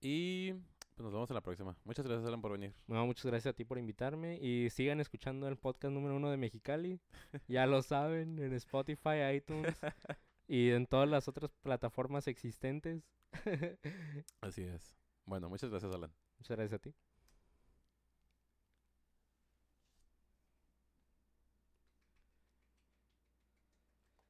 y 0.00 0.52
pues 0.94 1.04
nos 1.04 1.12
vemos 1.12 1.30
en 1.30 1.34
la 1.34 1.42
próxima. 1.42 1.76
Muchas 1.84 2.04
gracias 2.04 2.26
Alan 2.26 2.42
por 2.42 2.52
venir. 2.52 2.74
Bueno, 2.88 3.06
muchas 3.06 3.24
gracias 3.24 3.52
a 3.52 3.56
ti 3.56 3.64
por 3.64 3.78
invitarme 3.78 4.38
y 4.42 4.68
sigan 4.70 5.00
escuchando 5.00 5.46
el 5.46 5.56
podcast 5.56 5.94
número 5.94 6.16
uno 6.16 6.28
de 6.28 6.38
Mexicali. 6.38 6.98
ya 7.46 7.66
lo 7.66 7.82
saben, 7.82 8.40
en 8.40 8.52
Spotify, 8.54 9.36
iTunes 9.36 9.78
y 10.46 10.70
en 10.70 10.86
todas 10.86 11.08
las 11.08 11.28
otras 11.28 11.50
plataformas 11.62 12.26
existentes. 12.28 13.02
Así 14.40 14.62
es. 14.62 14.96
Bueno, 15.24 15.48
muchas 15.48 15.70
gracias 15.70 15.94
Alan. 15.94 16.12
muchas 16.38 16.56
gracias 16.56 16.78
a 16.78 16.82
ti. 16.82 16.94